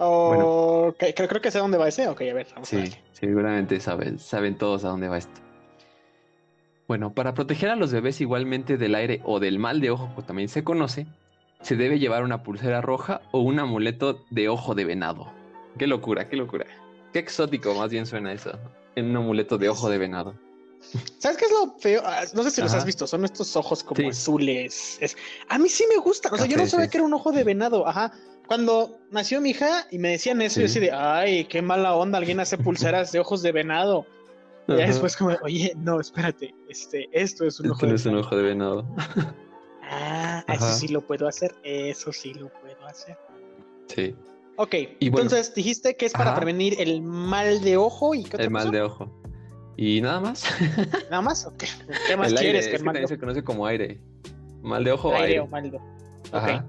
[0.00, 2.08] Ok, creo, creo que sé dónde va ese.
[2.08, 3.02] Ok, a ver, vamos a Sí, ver.
[3.12, 5.40] seguramente saben, saben todos a dónde va esto.
[6.86, 10.24] Bueno, para proteger a los bebés igualmente del aire o del mal de ojo, como
[10.24, 11.06] también se conoce,
[11.60, 15.30] se debe llevar una pulsera roja o un amuleto de ojo de venado.
[15.76, 16.66] Qué locura, qué locura.
[17.12, 18.52] Qué exótico más bien suena eso,
[18.94, 20.34] en un amuleto de ojo de venado.
[21.18, 22.00] ¿Sabes qué es lo feo?
[22.04, 24.06] Ah, No sé si los has visto, son estos ojos como Sí.
[24.06, 24.96] azules.
[25.00, 25.16] Es-
[25.48, 26.90] A mí sí me gustan, o sea, yo no sabía sí.
[26.92, 28.12] que era un ojo de venado, ajá.
[28.48, 30.72] Cuando nació mi hija y me decían eso, yo Sí.
[30.78, 34.06] así de, ay, qué mala onda, alguien hace pulseras de ojos de venado.
[34.66, 38.04] Y ya después como, oye, no, espérate, este, esto es un Esto ojo de es
[38.06, 38.26] un venado.
[38.26, 38.86] ojo de venado.
[39.82, 43.16] Ah, eso sí lo puedo hacer, eso sí lo puedo hacer.
[43.86, 44.14] Sí,
[44.56, 45.22] Ok, Y bueno.
[45.26, 46.36] entonces dijiste que es para Ajá.
[46.40, 48.76] prevenir el mal de ojo y qué otra el mal cosa?
[48.76, 49.22] de ojo.
[49.76, 50.44] Y nada más.
[51.10, 51.62] Nada más, ok.
[52.08, 54.00] ¿Qué más el aire, quieres que el mal también se conoce como aire.
[54.62, 55.24] Mal de ojo, aire.
[55.26, 55.86] Aire o mal de ojo.
[56.32, 56.66] Ajá.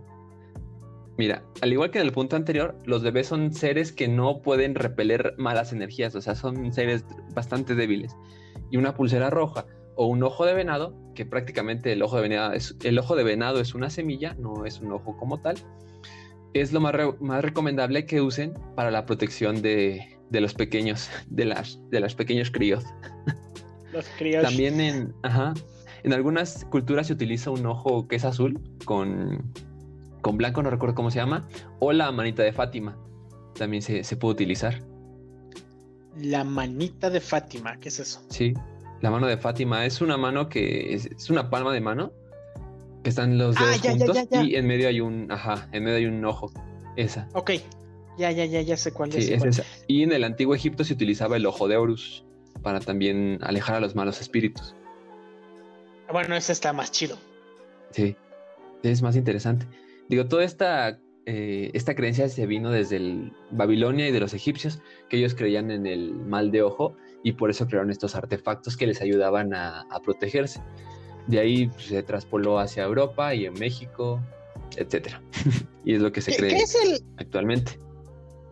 [1.19, 4.73] Mira, al igual que en el punto anterior, los bebés son seres que no pueden
[4.73, 7.03] repeler malas energías, o sea, son seres
[7.35, 8.15] bastante débiles.
[8.71, 9.65] Y una pulsera roja
[9.97, 13.25] o un ojo de venado, que prácticamente el ojo de venado es, el ojo de
[13.25, 15.57] venado es una semilla, no es un ojo como tal,
[16.53, 21.09] es lo más, re- más recomendable que usen para la protección de, de los pequeños,
[21.27, 22.85] de las, de los pequeños críos.
[23.91, 24.43] Los críos.
[24.43, 25.53] También en, ajá,
[26.03, 29.51] en algunas culturas se utiliza un ojo que es azul con,
[30.21, 31.47] con blanco, no recuerdo cómo se llama,
[31.79, 32.97] o la manita de Fátima.
[33.55, 34.81] También se, se puede utilizar.
[36.17, 38.21] La manita de Fátima, ¿qué es eso?
[38.29, 38.53] Sí,
[39.01, 42.11] la mano de Fátima es una mano que es, es una palma de mano
[43.03, 44.43] que están los Ah, dedos ya, juntos ya, ya.
[44.43, 46.51] y en medio hay un, ajá, en medio hay un ojo.
[46.97, 47.29] Esa.
[47.33, 47.51] Ok,
[48.17, 49.49] ya, ya, ya, ya sé cuál Sí, es cuál.
[49.49, 49.63] esa.
[49.87, 52.25] Y en el antiguo Egipto se utilizaba el ojo de Horus
[52.61, 54.75] para también alejar a los malos espíritus.
[56.11, 57.17] Bueno, ese está más chido.
[57.91, 58.15] Sí,
[58.83, 59.65] es más interesante.
[60.09, 64.81] Digo, toda esta, eh, esta creencia se vino desde el Babilonia y de los egipcios,
[65.07, 68.87] que ellos creían en el mal de ojo y por eso crearon estos artefactos que
[68.87, 70.61] les ayudaban a, a protegerse.
[71.27, 74.19] De ahí pues, se traspoló hacia Europa y en México,
[74.75, 75.21] etcétera.
[75.85, 77.77] y es lo que se ¿Qué, cree qué es el, actualmente.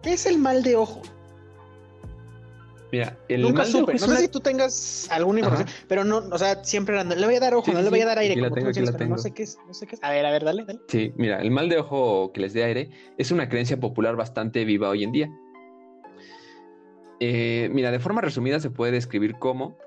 [0.04, 1.02] ¿Qué es el mal de ojo?
[2.98, 3.94] Mira, el Nunca mal supe.
[3.94, 7.36] No sé si tú tengas alguna información, pero no, o sea, siempre era, le voy
[7.36, 9.18] a dar ojo, Sí, no sí, le voy a dar aire, como tengo, tú no
[9.20, 10.04] sé qué es, no sé qué es.
[10.04, 10.80] A ver, a ver, dale, dale.
[10.88, 14.66] Sí, mira, el mal de ojo que les dé aire es una creencia popular bastante
[14.66, 15.30] viva hoy en día.
[17.20, 19.78] Eh, mira, de forma resumida se puede describir como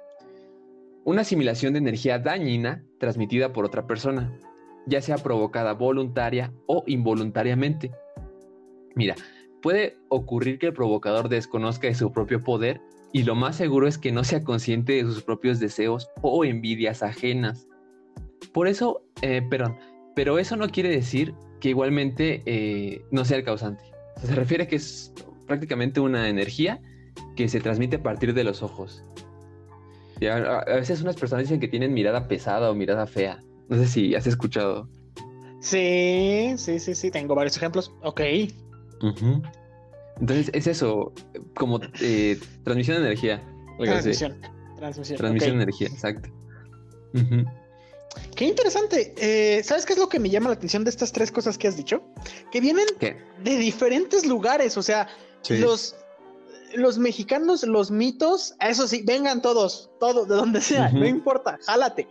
[1.04, 4.38] una asimilación de energía dañina transmitida por otra persona,
[4.86, 7.90] ya sea provocada voluntaria o involuntariamente.
[8.94, 9.16] Mira,
[9.62, 12.80] puede ocurrir que el provocador desconozca de su propio poder
[13.12, 17.02] y lo más seguro es que no sea consciente de sus propios deseos o envidias
[17.02, 17.66] ajenas.
[18.52, 19.76] Por eso, eh, perdón,
[20.14, 23.84] pero eso no quiere decir que igualmente eh, no sea el causante.
[24.22, 25.12] Se refiere a que es
[25.46, 26.80] prácticamente una energía
[27.36, 29.02] que se transmite a partir de los ojos.
[30.20, 33.40] Y a, veces unas personas dicen que tienen mirada pesada o mirada fea.
[33.68, 34.88] No sé si has escuchado.
[35.60, 37.94] Sí, sí, sí, sí, tengo varios ejemplos.
[38.02, 38.20] Ok.
[39.02, 39.42] Ujú.
[40.20, 41.12] Entonces es eso,
[41.54, 43.42] como eh, transmisión de energía.
[43.78, 44.40] Transmisión.
[44.76, 45.18] Transmisión.
[45.18, 46.28] Transmisión de energía, exacto.
[48.34, 49.14] Qué interesante.
[49.18, 51.68] Eh, ¿Sabes qué es lo que me llama la atención de estas tres cosas que
[51.68, 52.02] has dicho?
[52.50, 53.16] Que vienen ¿Qué?
[53.42, 54.76] de diferentes lugares.
[54.76, 55.08] O sea,
[55.42, 55.58] Sí.
[55.58, 55.96] los,
[56.74, 62.06] los mexicanos, los mitos, eso sí, vengan todos, todos, de donde sea, no importa, jálate.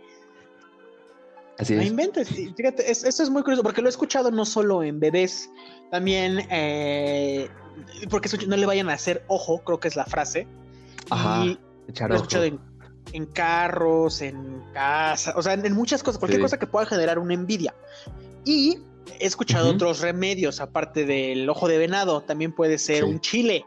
[1.60, 1.88] Así No es.
[1.88, 2.28] inventes.
[2.28, 5.50] Fíjate, es- eso es muy curioso porque lo he escuchado no solo en bebés,
[5.90, 7.48] también eh,
[8.08, 10.46] porque no le vayan a hacer ojo, creo que es la frase.
[11.10, 11.44] Ajá.
[11.44, 11.58] Y
[11.98, 12.58] lo he escuchado en,
[13.12, 16.42] en carros, en casa, o sea, en, en muchas cosas, cualquier Sí.
[16.44, 17.74] cosa que pueda generar una envidia.
[18.44, 18.78] Y
[19.18, 23.10] he escuchado otros remedios, aparte del ojo de venado, también puede ser Sí.
[23.10, 23.64] un chile.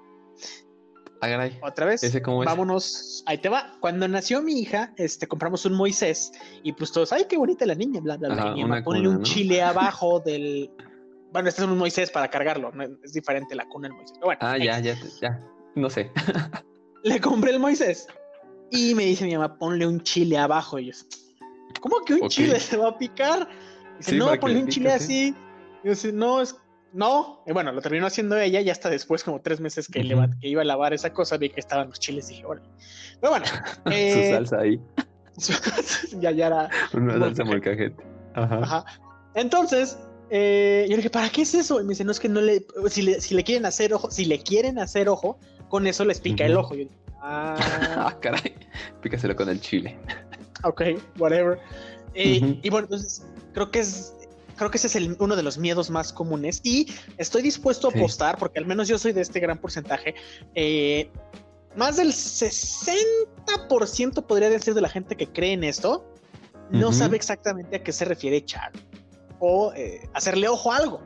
[1.23, 1.57] Ah, caray.
[1.61, 2.47] Otra vez, ¿Ese cómo es?
[2.47, 3.71] vámonos, ahí te va.
[3.79, 6.31] Cuando nació mi hija, este, compramos un Moisés
[6.63, 8.43] y pues todos, ay, qué bonita la niña, bla, bla, bla.
[8.43, 9.23] Ajá, una ponle un ¿no?
[9.23, 10.69] chile abajo del...
[11.31, 14.13] Bueno, este es un Moisés para cargarlo, no- es diferente la cuna del Moisés.
[14.15, 15.41] Pero bueno, Ah, ya, ya, ya.
[15.75, 16.11] No sé.
[17.03, 18.07] le compré el Moisés.
[18.69, 20.77] Y me dice mi mamá, ponle un chile abajo.
[20.79, 20.93] Y yo,
[21.79, 23.47] ¿cómo que un chile se va a picar?
[23.97, 24.95] Dice, Sí, no, ponle le un chile sí.
[24.95, 25.35] así.
[25.83, 26.55] Y dice, no, es,
[26.93, 27.43] no.
[27.45, 30.01] Y bueno, lo terminó haciendo ella y hasta después, como tres meses que,
[30.41, 32.69] iba a lavar esa cosa, vi que estaban los chiles y dije, órale.
[33.19, 33.45] Pero bueno,
[33.91, 34.79] eh, Su salsa ahí.
[36.19, 36.69] ya, ya era.
[36.93, 38.03] Una salsa molcajete.
[38.35, 38.59] Ajá.
[38.59, 38.85] Ajá.
[39.35, 39.97] Entonces,
[40.29, 41.79] eh, yo dije, ¿para qué es eso?
[41.79, 44.11] Y me dice, no es que no le, si le, si le quieren hacer ojo,
[44.11, 46.75] si le quieren hacer ojo, con eso les pica el ojo.
[46.75, 47.55] Yo dije, ah,
[47.97, 48.55] Ah, caray.
[49.01, 49.97] Pícaselo con el chile.
[50.63, 50.81] ok,
[51.17, 51.59] whatever.
[52.13, 52.59] Eh.
[52.61, 54.13] Y bueno, entonces, creo que es,
[54.55, 56.61] creo que ese es el- uno de los miedos más comunes.
[56.63, 57.99] Y estoy dispuesto a Sí.
[57.99, 60.15] apostar, porque al menos yo soy de este gran porcentaje,
[60.55, 61.09] eh,
[61.75, 66.05] más del 60% podría decir de la gente que cree en esto,
[66.69, 66.97] no Ujú.
[66.97, 68.71] sabe exactamente a qué se refiere Char.
[69.39, 71.01] O eh, hacerle ojo a algo.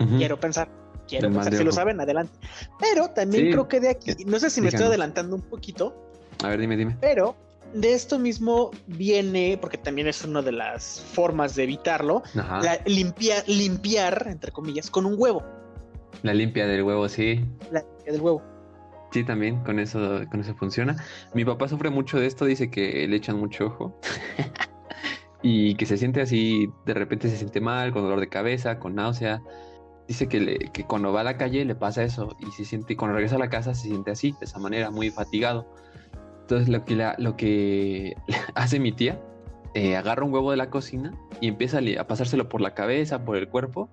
[0.00, 0.16] Ujú.
[0.18, 0.68] Quiero pensar.
[1.08, 1.54] Quiero pensar.
[1.54, 2.36] Si lo saben, adelante.
[2.80, 3.50] Pero también Sí.
[3.52, 4.88] creo que de aquí, no sé si me estoy Díganos.
[4.88, 6.10] adelantando un poquito,
[6.42, 6.96] A ver, dime, dime.
[7.00, 7.36] pero
[7.76, 13.44] de esto mismo viene, porque también es una de las formas de evitarlo, la limpia-
[13.46, 15.44] limpiar, entre comillas, con un huevo.
[16.22, 17.44] La limpia del huevo, sí.
[17.70, 18.42] La limpia del huevo.
[19.12, 20.96] Sí, también con eso, con eso funciona.
[21.34, 24.00] Mi papá sufre mucho de esto, dice que le echan mucho ojo.
[25.42, 28.94] y que se siente así, de repente se siente mal, con dolor de cabeza, con
[28.94, 29.42] náusea.
[30.08, 32.92] Dice que, le- que cuando va a la calle le pasa eso y se siente,
[32.94, 35.66] y cuando regresa a la casa se siente así, de esa manera, muy fatigado.
[36.46, 38.14] Entonces lo que, la- lo que
[38.54, 39.20] hace mi tía,
[39.74, 43.36] eh, agarra un huevo de la cocina y empieza a, pasárselo por la cabeza, por
[43.36, 43.90] el cuerpo,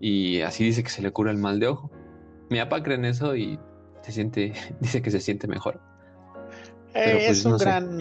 [0.00, 1.88] y así dice que se le cura el mal de ojo.
[2.50, 3.58] Mi papá cree en eso y
[4.02, 5.80] se siente, dice que se siente mejor.
[6.92, 8.00] Pero, Eh, pues, es un no gran.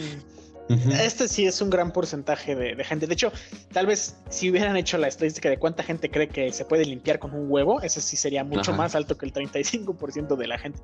[1.00, 3.06] Este sí es un gran porcentaje de, de gente.
[3.06, 3.32] De hecho,
[3.72, 7.20] tal vez si hubieran hecho la estadística de cuánta gente cree que se puede limpiar
[7.20, 8.78] con un huevo, ese sí sería mucho Ajá.
[8.82, 10.80] más alto que el 35% de la gente.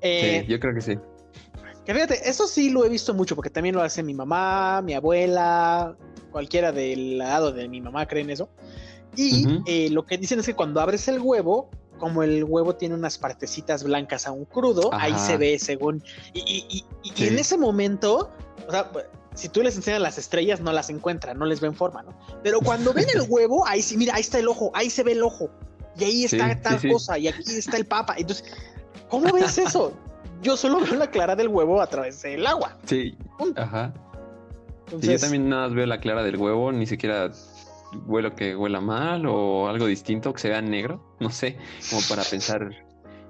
[0.00, 0.98] Eh, Sí, yo creo que sí.
[1.84, 4.94] Que fíjate, eso sí lo he visto mucho porque también lo hace mi mamá, mi
[4.94, 5.96] abuela,
[6.32, 8.48] cualquiera del lado de mi mamá cree en eso.
[9.16, 9.64] Y Ujú.
[9.66, 11.68] eh, lo que dicen es que cuando abres el huevo,
[11.98, 15.26] como el huevo tiene unas partecitas blancas aún crudo, ahí Ajá.
[15.26, 16.02] se ve según.
[16.32, 17.26] Y, y- y- y Sí.
[17.28, 18.30] en ese momento,
[18.66, 18.90] o sea,
[19.34, 22.16] si tú les enseñas las estrellas, no las encuentran, no les ven forma, ¿no?
[22.42, 25.12] Pero cuando ven el huevo, ahí sí, mira, ahí está el ojo, ahí se ve
[25.12, 25.50] el ojo.
[25.98, 26.88] Y ahí está Sí, tal sí.
[26.88, 28.14] cosa, y aquí está el papa.
[28.18, 28.44] Entonces,
[29.08, 29.92] ¿cómo ves eso?
[30.44, 32.76] Yo solo veo la clara del huevo a través del agua.
[32.84, 33.60] Sí, Punto.
[33.60, 33.92] ajá.
[33.94, 34.00] Sí,
[34.94, 37.30] Entonces, yo también nada más veo la clara del huevo, ni siquiera
[38.06, 41.56] huelo que huela mal o algo distinto, que se vea negro, no sé,
[41.90, 42.70] como para pensar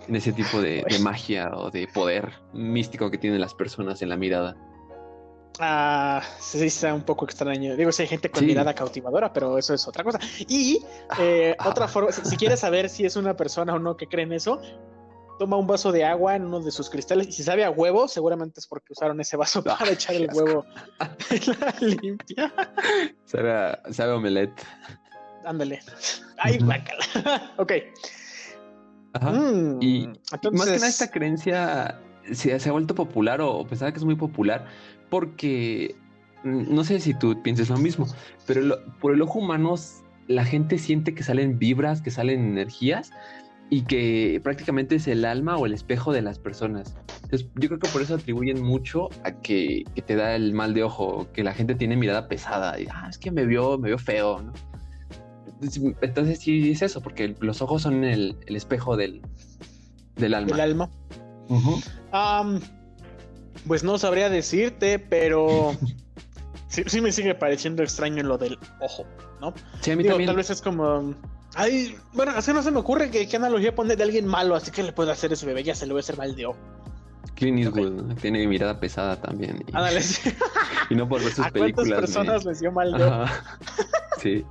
[0.09, 4.09] en ese tipo de, de magia o de poder místico que tienen las personas en
[4.11, 4.57] la mirada.
[5.61, 7.77] ah, sí está un poco extraño.
[7.77, 8.47] Digo, si hay gente con Sí.
[8.47, 10.19] mirada cautivadora, pero eso es otra cosa.
[10.49, 10.81] Y
[11.21, 11.69] eh, Ah.
[11.69, 14.33] otra forma, si, si quieres saber si es una persona o no que cree en
[14.33, 14.61] eso,
[15.39, 18.07] toma un vaso de agua en uno de sus cristales y si sabe a huevo,
[18.09, 20.65] seguramente es porque usaron ese vaso Ah, para echar el huevo
[21.61, 22.53] la limpia.
[23.25, 24.63] Sabe, a- sabe a omelette.
[25.45, 25.81] Ándale.
[26.39, 27.53] Ay, guácala.
[27.59, 27.73] ok.
[29.13, 29.31] Ajá.
[29.33, 32.01] Mm, Y Más que nada entonces, esta creencia
[32.33, 34.67] se, se ha vuelto popular o, o pensaba que es muy popular
[35.11, 35.95] porque
[36.43, 38.07] mm, no sé si tú pienses lo mismo,
[38.47, 39.75] pero por el ojo humano
[40.27, 43.11] la gente siente que salen vibras, que salen energías
[43.71, 46.95] y que prácticamente es el alma o el espejo de las personas.
[47.25, 50.75] Entonces yo creo que por eso atribuyen mucho a que, que te da el mal
[50.75, 53.89] de ojo, que la gente tiene mirada pesada y ah, es que me vio, me
[53.89, 54.53] vio feo, ¿no?
[55.47, 59.23] Entonces, Entonces sí es eso, porque los ojos son el, el espejo del,
[60.17, 60.55] del alma.
[60.55, 60.91] el alma.
[63.67, 65.73] Pues no sabría decirte, pero
[66.69, 69.07] sí, sí me sigue pareciendo extraño lo del ojo,
[69.41, 69.55] ¿no?
[69.81, 70.29] Sí, a mí Digo, también.
[70.29, 71.15] tal vez es como.
[71.57, 74.71] Ay, bueno, así no se me ocurre que qué analogía pone de alguien malo, así
[74.71, 76.59] que le puedo hacer ese bebé, ya se le voy a hacer mal de ojo.
[77.37, 78.15] Clint Eastwood ¿no?
[78.17, 79.65] tiene mirada pesada también.
[79.67, 80.01] Y, Ándale,
[80.91, 81.89] y no por ver sus ¿A cuántas películas.
[81.89, 83.05] me- personas les dio mal de?
[83.05, 83.45] Ajá.
[84.21, 84.45] Sí.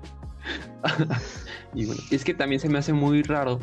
[1.74, 3.60] y bueno, es que también se me hace muy raro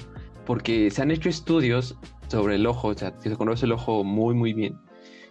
[0.46, 1.96] porque se han hecho estudios
[2.28, 4.78] sobre el ojo, o sea, que se conoce el ojo muy, muy bien.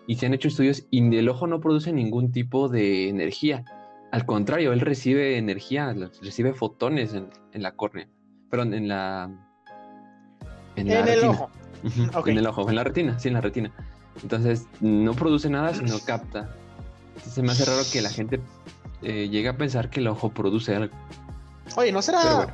[0.08, 3.66] Y se han hecho estudios y el ojo no produce ningún tipo de energía.
[4.12, 8.08] Al contrario, él recibe energía, recibe fotones en, en la córnea.
[8.50, 9.30] Perdón, en la.
[10.76, 11.30] En, la En el retina.
[11.32, 11.50] ojo.
[11.84, 12.28] Ujú, Ok.
[12.30, 13.72] En el ojo, en la retina, sí, en la retina.
[14.24, 16.50] Entonces, no produce nada, sino capta.
[17.10, 18.42] Entonces, se me hace raro que la gente
[19.02, 20.96] eh, llegue a pensar que el ojo produce algo.
[21.76, 22.36] Oye, ¿no será?
[22.36, 22.54] Bueno.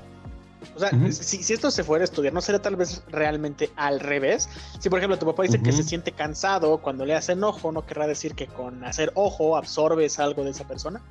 [0.76, 4.00] O sea, si, si esto se fuera a estudiar, ¿no será tal vez realmente al
[4.00, 4.50] revés?
[4.80, 7.86] Si, por ejemplo, tu papá dice que se siente cansado cuando le hacen ojo, ¿no
[7.86, 11.02] querrá decir que con hacer ojo absorbes algo de esa persona?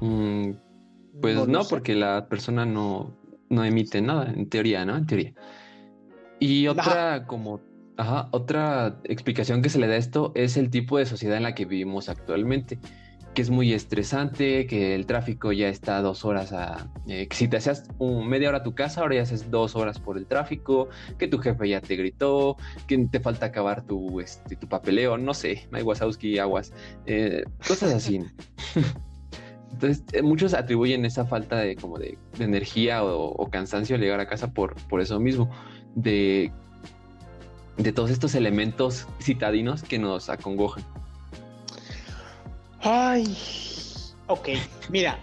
[0.00, 0.50] Mm,
[1.20, 1.70] pues no, sé.
[1.70, 3.16] porque la persona no,
[3.48, 4.96] no emite nada, en teoría, ¿no?
[4.96, 5.34] En teoría.
[6.38, 7.60] Y otra, como,
[7.96, 11.44] ajá, otra explicación que se le da a esto es el tipo de sociedad en
[11.44, 12.78] la que vivimos actualmente.
[13.34, 16.90] que es muy estresante, que el tráfico ya está dos horas a...
[17.06, 19.76] Eh, que si te hacías un, media hora a tu casa, ahora ya haces dos
[19.76, 20.88] horas por el tráfico,
[21.18, 25.34] que tu jefe ya te gritó, que te falta acabar tu, este, tu papeleo, no
[25.34, 26.72] sé, Mike Wazowski, aguas,
[27.04, 28.20] eh, cosas así.
[29.72, 34.26] Entonces, eh, muchos atribuyen esa falta de como de, energía o, cansancio al llegar a
[34.26, 35.50] casa por, por eso mismo,
[35.94, 36.50] de,
[37.76, 40.84] de todos estos elementos citadinos que nos acongojan.
[42.80, 43.36] Ay,
[44.28, 44.50] ok,
[44.90, 45.18] mira,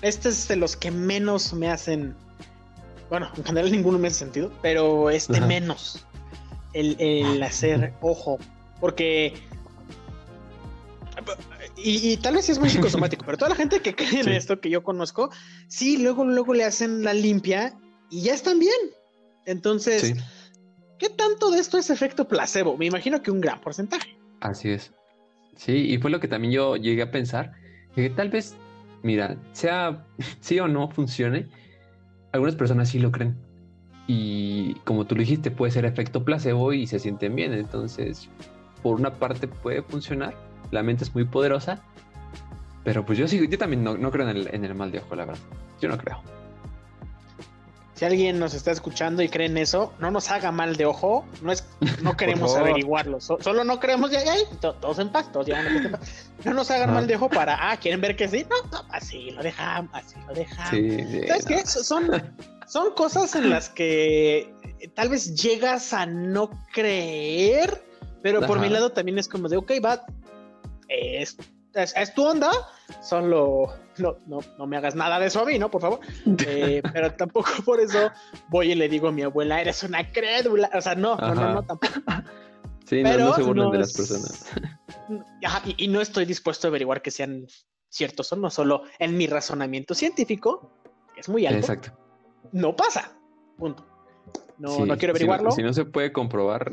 [0.00, 2.14] este es de los que menos me hacen,
[3.08, 6.04] bueno, en general ninguno me hace sentido, pero este menos,
[6.72, 8.38] el, hacer ojo,
[8.80, 9.34] porque,
[11.84, 14.70] y, tal vez es muy psicosomático, pero toda la gente que cree en esto que
[14.70, 15.30] yo conozco,
[15.68, 17.78] sí, luego, luego le hacen la limpia
[18.10, 18.72] y ya están bien.
[19.46, 20.14] Entonces,
[20.98, 22.76] ¿qué tanto de esto es efecto placebo?
[22.76, 24.16] Me imagino que un gran porcentaje.
[24.40, 24.92] Así es.
[25.56, 27.52] Sí, y fue lo que también yo llegué a pensar,
[27.94, 28.54] que tal vez,
[29.02, 30.06] mira, sea
[30.40, 31.48] sí o no funcione,
[32.32, 33.36] algunas personas sí lo creen.
[34.06, 37.52] Y como tú lo dijiste, puede ser efecto placebo y se sienten bien.
[37.52, 38.28] Entonces,
[38.82, 40.34] por una parte puede funcionar,
[40.72, 41.80] la mente es muy poderosa,
[42.82, 45.14] pero pues yo sí, yo también no, creo en el, en el mal de ojo,
[45.14, 45.42] la verdad.
[45.80, 46.20] Yo no creo.
[47.94, 51.24] Si alguien nos está escuchando y cree en eso, no nos haga mal de ojo.
[51.42, 51.64] No es,
[52.02, 53.20] no queremos averiguarlo.
[53.20, 56.00] solo no creemos de ahí, todos en paz, todos en paz.
[56.44, 58.44] No nos hagan mal de ojo para, ah, quieren ver que sí.
[58.50, 61.28] No, no así lo dejamos, así lo dejamos.
[61.28, 61.64] ¿Sabes qué?
[61.64, 62.10] Son,
[62.66, 64.52] son cosas en las que
[64.96, 67.84] tal vez llegas a no creer,
[68.22, 70.04] pero por mi lado también es como de, ok, va,
[70.88, 71.36] es,
[71.74, 72.50] es tu onda,
[73.02, 75.70] solo no, no, no me hagas nada de eso a mí, ¿no?
[75.70, 76.00] Por favor.
[76.46, 78.10] Eh, pero tampoco por eso
[78.48, 80.70] voy y le digo a mi abuela, eres una crédula.
[80.74, 81.94] O sea, no, no, no, no, tampoco.
[82.84, 84.50] Sí, no, no, se burlen de las personas.
[85.76, 87.46] y, no estoy dispuesto a averiguar que sean
[87.88, 90.72] ciertos o no, solo en mi razonamiento científico,
[91.14, 91.60] que es muy alto.
[91.60, 91.98] Exacto.
[92.52, 93.12] No pasa.
[93.56, 93.86] Punto.
[94.58, 95.50] No, no quiero averiguarlo.
[95.52, 96.70] Si no, se puede comprobar,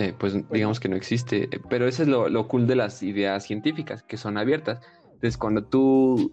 [0.00, 1.48] eh, pues digamos que no existe.
[1.68, 4.80] Pero eso es lo, lo, cool de las ideas científicas, que son abiertas.
[5.04, 6.32] Entonces, cuando tú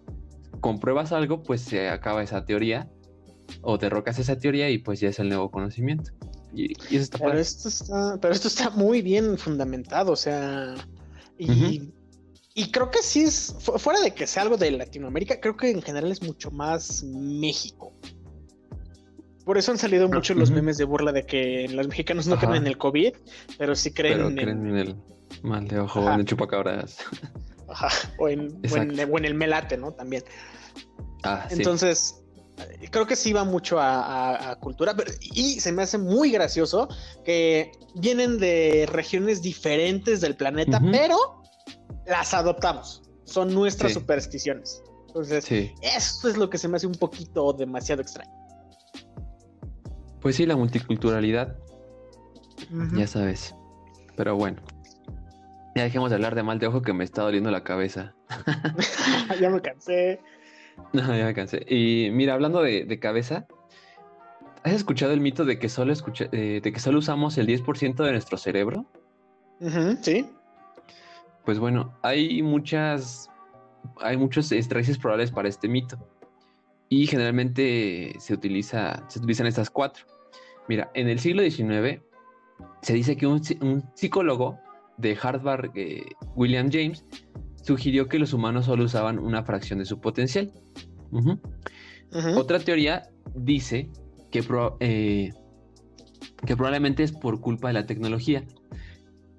[0.60, 2.88] compruebas algo, pues se acaba esa teoría
[3.60, 6.12] o derrocas esa teoría y pues ya es el nuevo conocimiento.
[6.54, 10.74] Y, eso está pero esto está Pero esto está muy bien fundamentado, o sea,
[11.36, 11.92] y,
[12.54, 15.82] y creo que sí es, fuera de que sea algo de Latinoamérica, creo que en
[15.82, 17.92] general es mucho más México.
[19.48, 22.56] Por eso han salido muchos los memes de burla de que los mexicanos no creen
[22.56, 23.14] en el COVID,
[23.56, 24.36] pero sí creen, en...
[24.36, 24.96] creen en el
[25.40, 26.98] mal de ojo, en el chupacabras.
[27.70, 27.88] Ajá,
[28.18, 29.92] o en, el melate, ¿no?
[29.92, 30.22] También.
[31.22, 32.22] Ah, Entonces,
[32.90, 34.94] creo que sí va mucho a, cultura,
[35.34, 36.86] y se me hace muy gracioso
[37.24, 41.16] que vienen de regiones diferentes del planeta, pero
[42.06, 43.00] las adoptamos.
[43.24, 44.82] Son nuestras supersticiones.
[45.06, 45.46] Entonces,
[45.80, 48.37] eso es lo que se me hace un poquito demasiado extraño.
[50.20, 51.56] Pues sí, la multiculturalidad.
[52.94, 53.54] Ya sabes.
[54.16, 54.60] Pero bueno.
[55.76, 58.14] Ya dejemos de hablar de mal de ojo que me está doliendo la cabeza.
[59.40, 60.20] ya me cansé.
[60.92, 61.64] No, ya me cansé.
[61.68, 63.46] Y mira, hablando de, cabeza,
[64.64, 65.92] ¿has escuchado el mito de que solo,
[66.32, 68.86] eh, de que solo usamos el 10% de nuestro cerebro?
[70.02, 70.28] sí.
[71.44, 73.30] Pues bueno, hay muchas,
[74.00, 75.96] hay muchos raíces probables para este mito.
[76.88, 80.04] Y generalmente se, utiliza, se utilizan estas cuatro.
[80.68, 82.02] Mira, en el siglo XIX
[82.82, 83.42] se dice que un,
[83.94, 84.58] psicólogo
[84.96, 87.04] de Harvard, eh, William James,
[87.62, 90.52] sugirió que los humanos solo usaban una fracción de su potencial.
[92.36, 93.90] Otra teoría dice
[94.30, 94.42] que,
[94.80, 95.32] eh,
[96.46, 98.44] que probablemente es por culpa de la tecnología.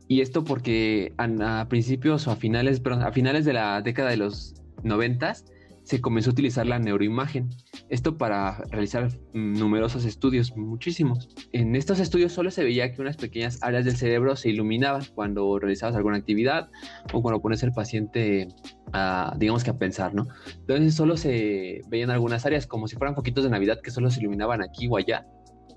[0.08, 4.56] Y esto porque a, principios o a finales, a finales de la década de los
[4.84, 5.45] noventas,
[5.90, 7.50] se comenzó a utilizar la neuroimagen.
[7.90, 11.30] Esto para realizar numerosos estudios, muchísimos.
[11.52, 15.58] En estos estudios solo se veía que unas pequeñas áreas del cerebro se iluminaban cuando
[15.58, 16.70] realizabas alguna actividad
[17.12, 18.50] o cuando pones al paciente
[18.94, 20.28] a, digamos que a pensar, ¿no?
[20.60, 24.20] Entonces solo se veían algunas áreas como si fueran foquitos de Navidad que solo se
[24.20, 25.26] iluminaban aquí o allá.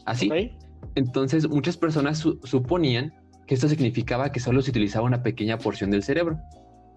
[0.04, 0.30] Así.
[0.94, 3.14] Entonces muchas personas suponían
[3.46, 6.38] que esto significaba que solo se utilizaba una pequeña porción del cerebro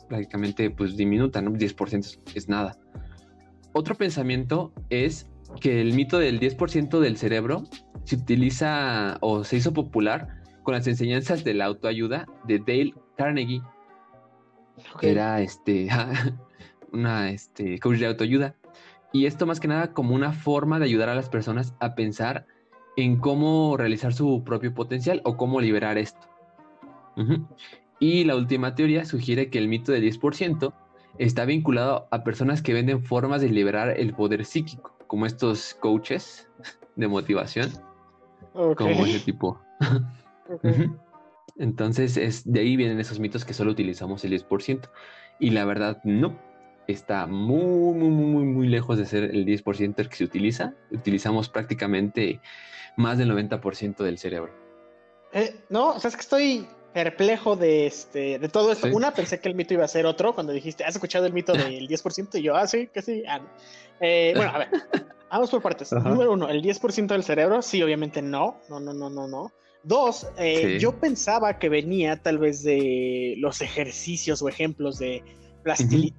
[0.08, 1.52] prácticamente pues diminuta, ¿no?
[1.52, 2.78] 10% es nada.
[3.78, 5.28] Otro pensamiento es
[5.60, 7.66] que el mito del 10% del cerebro
[8.06, 13.62] se utiliza o se hizo popular con las enseñanzas de la autoayuda de Dale Carnegie,
[15.02, 15.90] que era este,
[16.94, 18.56] una este, coach de autoayuda.
[19.12, 22.46] Y esto más que nada como una forma de ayudar a las personas a pensar
[22.96, 26.30] en cómo realizar su propio potencial o cómo liberar esto.
[28.00, 30.74] Y la última teoría sugiere que el mito del 10%
[31.18, 36.50] está vinculado a personas que venden formas de liberar el poder psíquico, como estos coaches
[36.96, 37.72] de motivación,
[38.54, 39.60] como ese tipo.
[41.58, 44.90] Entonces, es, de ahí vienen esos mitos que solo utilizamos el 10%.
[45.40, 46.38] Y la verdad, no.
[46.88, 50.74] Está muy, muy, muy, muy, muy lejos de ser el 10% el que se utiliza.
[50.92, 52.42] Utilizamos prácticamente
[52.98, 54.54] más del 90% del cerebro.
[55.34, 58.88] Eh, no, o sea, es que estoy perplejo de este de todo esto.
[58.88, 58.94] Sí.
[58.94, 61.52] Una, pensé que el mito iba a ser otro cuando dijiste, ¿has escuchado el mito
[61.52, 62.40] del 10%?
[62.40, 63.22] Y yo, ah, sí, que sí.
[63.28, 63.46] Ah, no.
[64.00, 64.70] Eh, bueno, a ver,
[65.30, 65.92] vamos por partes.
[65.92, 66.08] Ajá.
[66.10, 68.62] Número uno, el 10% del cerebro, sí, obviamente no.
[68.70, 69.52] No, no, no, no, no.
[69.84, 70.80] Dos, eh, Sí.
[70.80, 75.22] yo pensaba que venía tal vez de los ejercicios o ejemplos de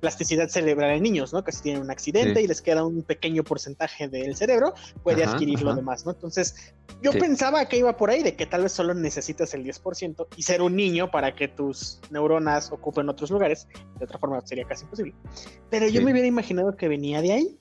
[0.00, 1.44] plasticidad cerebral en niños, ¿no?
[1.44, 2.44] Que si tienen un accidente Sí.
[2.44, 6.12] y les queda un pequeño porcentaje del cerebro, puede Ajá, adquirir lo demás, ¿no?
[6.12, 7.18] Entonces, yo Sí.
[7.18, 10.62] pensaba que iba por ahí, de que tal vez solo necesitas el 10% y ser
[10.62, 13.68] un niño para que tus neuronas ocupen otros lugares.
[13.98, 15.14] De otra forma sería casi imposible.
[15.70, 16.04] Pero yo Sí.
[16.04, 17.58] me hubiera imaginado que venía de ahí.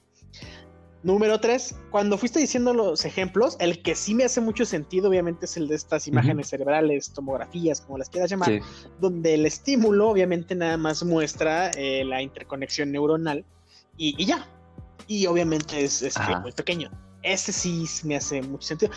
[1.05, 5.45] Número tres, cuando fuiste diciendo los ejemplos, el que sí me hace mucho sentido, obviamente,
[5.45, 8.59] es el de estas imágenes cerebrales, tomografías, como las quieras llamar, Sí,
[8.99, 13.45] donde el estímulo obviamente nada más muestra eh, la interconexión neuronal
[13.97, 14.47] y, y ya.
[15.05, 16.03] Y obviamente es,
[16.41, 16.89] muy pequeño.
[17.21, 18.91] Ese sí me hace mucho sentido.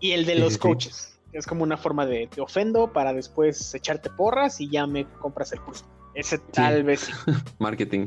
[0.00, 2.94] Y el de Sí, los sí, coaches, que es como una forma de te ofendo
[2.94, 5.84] para después echarte porras y ya me compras el curso.
[6.14, 7.12] Ese tal vez sí.
[7.58, 8.06] marketing.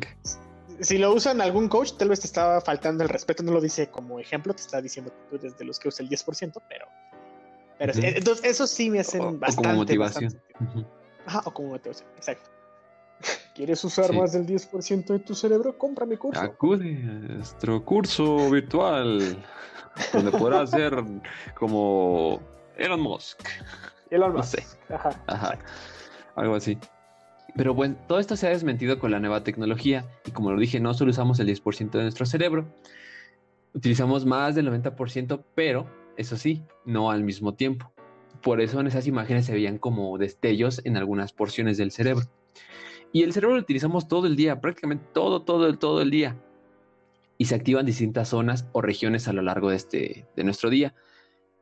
[0.81, 3.87] Si lo usan algún coach, tal vez te estaba faltando el respeto, no lo dice
[3.89, 6.85] como ejemplo, te está diciendo que tú eres de los que usa el 10%, pero...
[7.77, 10.33] pero entonces, eso sí me hacen O- o como bastante, motivación.
[10.59, 10.87] bastante.
[11.25, 12.49] Ajá, o como motivación, exacto.
[13.55, 14.17] ¿Quieres usar Sí.
[14.17, 15.77] más del 10% de tu cerebro?
[15.77, 16.41] Compra mi curso.
[16.41, 19.41] Acude a nuestro curso virtual,
[20.13, 20.93] donde podrás ser
[21.55, 22.41] como
[22.75, 23.39] Elon Musk.
[24.09, 24.59] Elon no Musk.
[24.59, 24.93] sé.
[24.93, 25.23] Ajá.
[25.27, 25.57] Ajá,
[26.35, 26.77] algo así.
[27.55, 30.79] Pero bueno, todo esto se ha desmentido con la nueva tecnología y como lo dije,
[30.79, 32.67] no solo usamos el 10% de nuestro cerebro,
[33.73, 37.91] utilizamos más del 90%, pero eso sí, no al mismo tiempo.
[38.41, 42.25] Por eso en esas imágenes se veían como destellos en algunas porciones del cerebro.
[43.13, 46.37] Y el cerebro lo utilizamos todo el día, prácticamente todo, todo, todo el día.
[47.37, 50.93] Y se activan distintas zonas o regiones a lo largo de, este, de nuestro día.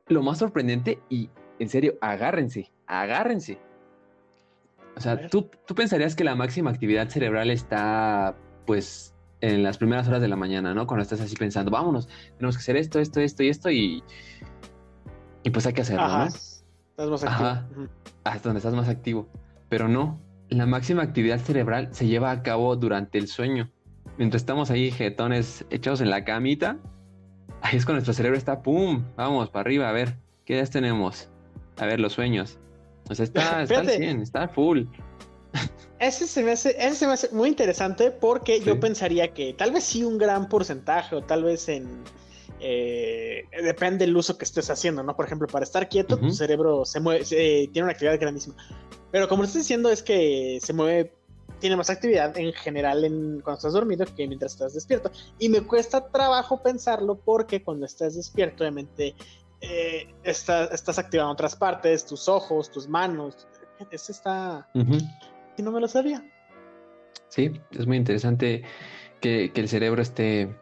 [0.08, 1.30] Lo más sorprendente, y
[1.60, 3.60] en serio, agárrense, agárrense.
[4.96, 8.36] O sea, tú, tú pensarías que la máxima actividad cerebral está,
[8.66, 10.88] pues, en las primeras horas de la mañana, ¿no?
[10.88, 14.04] Cuando estás así pensando, vámonos, tenemos que hacer esto, esto, esto y esto, y,
[15.44, 16.26] y pues hay que hacerlo, Ajá.
[16.26, 16.26] ¿no?
[16.26, 17.46] Estás más activo.
[17.48, 17.68] Ajá.
[17.72, 17.90] Ujú.
[18.24, 19.28] hasta donde estás más activo.
[19.68, 23.72] Pero no, la máxima actividad cerebral se lleva a cabo durante el sueño.
[24.18, 26.78] Mientras estamos ahí jetones echados en la camita,
[27.62, 29.04] ahí es cuando nuestro cerebro está, ¡pum!
[29.18, 31.30] Vamos, para arriba, a ver, ¿qué ideas tenemos?
[31.78, 32.60] A ver, los sueños.
[33.10, 33.98] O sea, está, está al Fíjate.
[33.98, 34.84] 100, está full.
[36.00, 39.72] Ese se me hace, ese se me hace muy interesante porque yo pensaría que tal
[39.72, 42.04] vez sí un gran porcentaje o tal vez en
[42.60, 45.16] eh, depende del uso que estés haciendo, ¿no?
[45.16, 48.56] Por ejemplo, para estar quieto, tu cerebro se mueve, se- tiene una actividad grandísima.
[49.12, 51.14] Pero como lo estás diciendo es que se mueve,
[51.60, 55.12] tiene más actividad en general en, cuando estás dormido que mientras estás despierto.
[55.40, 59.14] Y me cuesta trabajo pensarlo porque cuando estás despierto, obviamente,
[59.66, 63.48] eh, está- estás activando otras partes, tus ojos, tus manos.
[63.92, 64.68] Eso está...
[65.58, 66.24] Y no me lo sabía.
[67.30, 68.64] Sí, es muy interesante
[69.22, 70.54] que, que el cerebro esté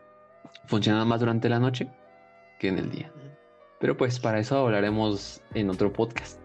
[0.68, 1.88] funcionando más durante la noche
[2.60, 3.12] que en el día.
[3.80, 6.40] Pero pues para eso hablaremos en otro podcast,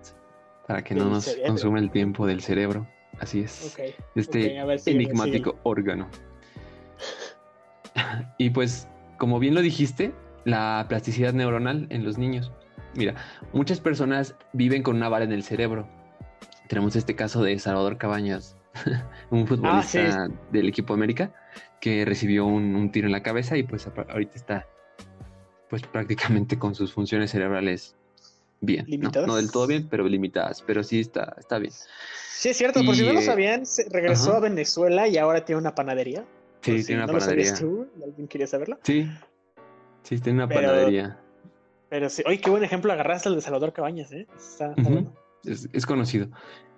[0.67, 1.49] para que no nos cerebro.
[1.49, 2.89] consume el tiempo del cerebro.
[3.21, 3.77] Así es.
[4.15, 6.09] Este enigmático órgano.
[8.39, 8.89] y pues,
[9.19, 10.13] como bien lo dijiste,
[10.47, 12.53] la plasticidad neuronal en los niños.
[12.95, 13.17] Mira,
[13.53, 15.89] muchas personas viven con una bala en el cerebro.
[16.69, 18.57] Tenemos este caso de Salvador Cabañas,
[19.31, 21.35] un futbolista del equipo América
[21.81, 24.67] que recibió un, un tiro en la cabeza y pues ahorita está
[25.69, 27.97] pues prácticamente con sus funciones cerebrales
[28.61, 28.87] bien.
[28.87, 29.27] ¿Limitadas?
[29.27, 31.73] No, del todo bien, pero limitadas, pero sí está, está bien.
[32.31, 34.39] Sí, es cierto, por si no lo sabían, regresó ajá.
[34.39, 36.25] a Venezuela y ahora tiene una panadería.
[36.61, 37.57] Sí, si tiene una no lo panadería.
[37.57, 38.79] sabías tú, ¿alguien quería saberlo?
[38.85, 39.11] Sí,
[40.07, 41.21] sí, tiene una Pero- panadería.
[41.89, 44.27] Pero sí, oye, qué buen ejemplo agarraste el de Salvador Cabañas, ¿eh?
[44.37, 45.13] Está, bueno.
[45.45, 46.29] Es, es conocido.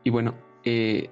[0.04, 1.08] Y bueno, eh,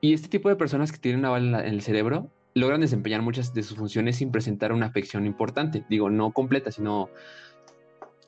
[0.00, 3.54] y este tipo de personas que tienen una bala en, el cerebro logran desempeñar muchas
[3.54, 5.84] de sus funciones sin presentar una afección importante.
[5.88, 7.08] Digo, no completa, sino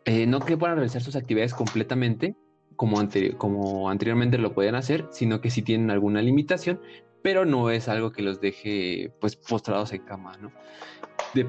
[0.05, 2.37] eh, no que puedan realizar sus actividades completamente
[2.77, 6.81] como, anteri- como anteriormente lo podían hacer, sino que sí tienen alguna limitación,
[7.23, 10.53] pero no es algo que los deje pues postrados en cama, ¿no?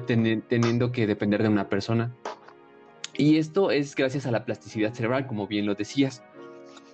[0.06, 2.14] Teniendo que depender de una persona.
[3.16, 6.22] Y esto es gracias a la plasticidad cerebral, como bien lo decías,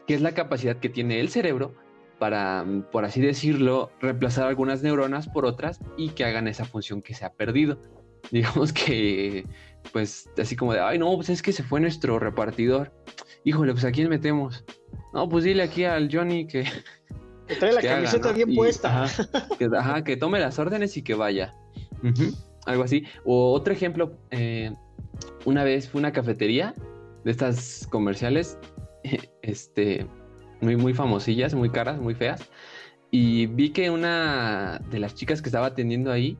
[0.07, 1.75] que es la capacidad que tiene el cerebro
[2.19, 7.03] para, mm, por así decirlo, reemplazar algunas neuronas por otras y que hagan esa función
[7.03, 7.81] que se ha perdido.
[8.31, 9.47] Digamos que,
[9.93, 12.93] pues, así como de, ay, no, pues es que se fue nuestro repartidor.
[13.45, 14.65] Híjole, pues ¿a quién metemos?
[15.15, 16.65] No, pues dile aquí al Johnny que...
[17.51, 18.35] Que trae la que haga, camiseta ¿no?
[18.35, 19.03] bien Y, puesta.
[19.05, 19.27] ajá,
[19.59, 21.55] que, ajá, que tome las órdenes y que vaya.
[22.67, 23.05] Algo así.
[23.25, 24.73] O otro ejemplo, eh,
[25.45, 26.75] una vez fue una cafetería
[27.25, 28.57] de estas comerciales,
[29.43, 30.07] este,
[30.61, 32.49] muy, muy famosillas, muy caras, muy feas.
[33.11, 36.39] Y vi que una de las chicas que estaba atendiendo ahí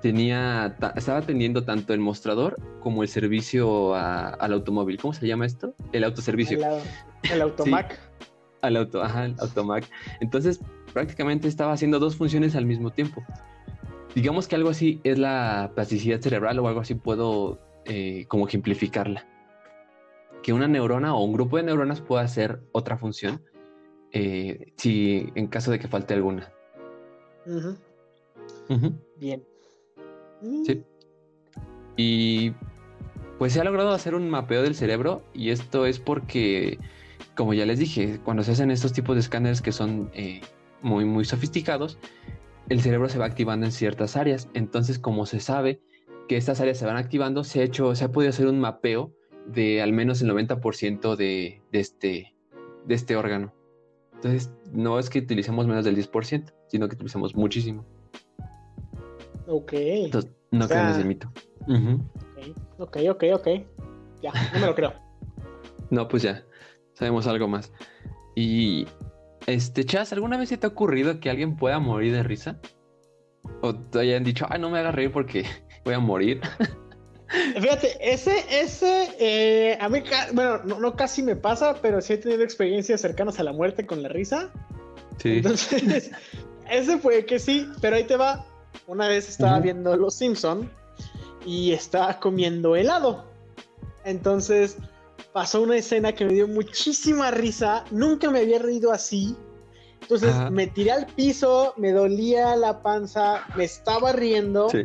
[0.00, 4.98] tenía, ta- estaba atendiendo tanto el mostrador como el servicio a- al automóvil.
[5.00, 5.74] ¿Cómo se llama esto?
[5.92, 6.58] El autoservicio.
[6.58, 7.98] El, el automac.
[8.62, 9.84] Al auto, ajá, el automac.
[10.20, 10.60] Entonces,
[10.92, 13.22] prácticamente estaba haciendo dos funciones al mismo tiempo.
[14.14, 19.26] Digamos que algo así es la plasticidad cerebral o algo así puedo eh, como ejemplificarla.
[20.42, 23.42] Que una neurona o un grupo de neuronas pueda hacer otra función
[24.12, 26.52] eh, si en caso de que falte alguna.
[29.18, 29.44] Bien.
[30.64, 30.84] Sí.
[31.96, 32.52] Y
[33.38, 36.78] pues se ha logrado hacer un mapeo del cerebro y esto es porque,
[37.36, 40.40] como ya les dije, cuando se hacen estos tipos de escáneres que son eh,
[40.82, 41.98] muy, muy sofisticados,
[42.68, 44.48] el cerebro se va activando en ciertas áreas.
[44.54, 45.80] Entonces, como se sabe
[46.28, 49.12] que estas áreas se van activando, se ha, hecho, se ha podido hacer un mapeo
[49.46, 52.34] de al menos el 90% de, de, este,
[52.86, 53.52] de este órgano.
[54.14, 57.84] Entonces, no es que utilicemos menos del 10%, sino que utilizamos muchísimo.
[59.46, 59.72] Ok.
[59.72, 61.32] Entonces, no O sea, crean ese mito.
[61.66, 62.00] Ujú.
[62.78, 63.48] Ok, ok, ok.
[64.22, 64.92] Ya, no me lo creo.
[65.90, 66.42] No, pues ya,
[66.94, 67.72] sabemos algo más.
[68.34, 68.86] Y,
[69.46, 72.58] este, Chas, ¿alguna vez se te ha ocurrido que alguien pueda morir de risa?
[73.60, 75.44] O te hayan dicho, ay, no me hagas reír porque
[75.84, 76.40] voy a morir.
[77.60, 80.02] Fíjate, ese, ese, eh, a mí,
[80.34, 83.86] bueno, no, no casi me pasa, pero sí he tenido experiencias cercanas a la muerte
[83.86, 84.50] con la risa.
[85.16, 85.38] Sí.
[85.38, 86.10] Entonces,
[86.70, 88.44] ese fue que sí, pero ahí te va.
[88.86, 89.62] Una vez estaba Ujú.
[89.62, 90.70] viendo Los Simpson
[91.46, 93.24] y estaba comiendo helado.
[94.04, 94.76] Entonces
[95.32, 97.84] pasó una escena que me dio muchísima risa.
[97.90, 99.36] Nunca me había reído así.
[100.02, 100.50] Entonces Ajá.
[100.50, 104.82] me tiré al piso, me dolía la panza, me estaba riendo Sí.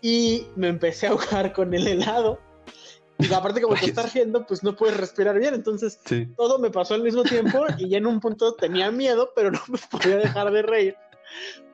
[0.00, 2.38] y me empecé a ahogar con el helado.
[3.18, 5.54] Y aparte como te estás riendo, pues no puedes respirar bien.
[5.54, 6.26] Entonces Sí.
[6.36, 9.60] todo me pasó al mismo tiempo y ya en un punto tenía miedo, pero no
[9.68, 10.96] me podía dejar de reír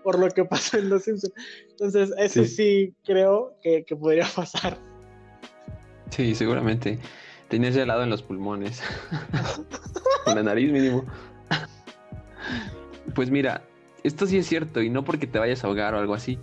[0.03, 1.33] por lo que pasó en Los Simpsons.
[1.71, 2.95] Entonces, eso sí, Sí.
[3.05, 4.79] creo que, que podría pasar.
[6.11, 6.99] Sí, seguramente.
[7.49, 8.83] Tenías helado en los pulmones.
[10.27, 11.05] en la nariz mínimo.
[13.15, 13.63] pues mira,
[14.05, 16.39] esto sí es cierto y no porque te vayas a ahogar o algo así.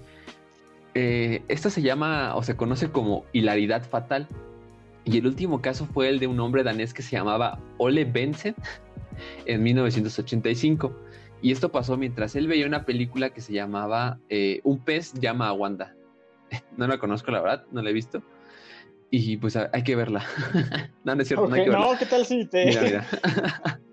[0.95, 4.27] Eh, esto se llama o se conoce como hilaridad fatal.
[5.03, 8.55] Y el último caso fue el de un hombre danés que se llamaba Ole Benson
[9.45, 10.91] en 1985.
[11.41, 15.49] Y esto pasó mientras él veía una película que se llamaba eh, Un pez llama
[15.49, 15.93] a Wanda.
[16.77, 18.23] No la conozco, la verdad, no la he visto.
[19.11, 20.25] Y pues hay que verla.
[21.03, 21.85] no, no es cierto, no hay que verla.
[21.85, 22.65] no, ¿qué tal si te...
[22.65, 23.07] Mira, mira.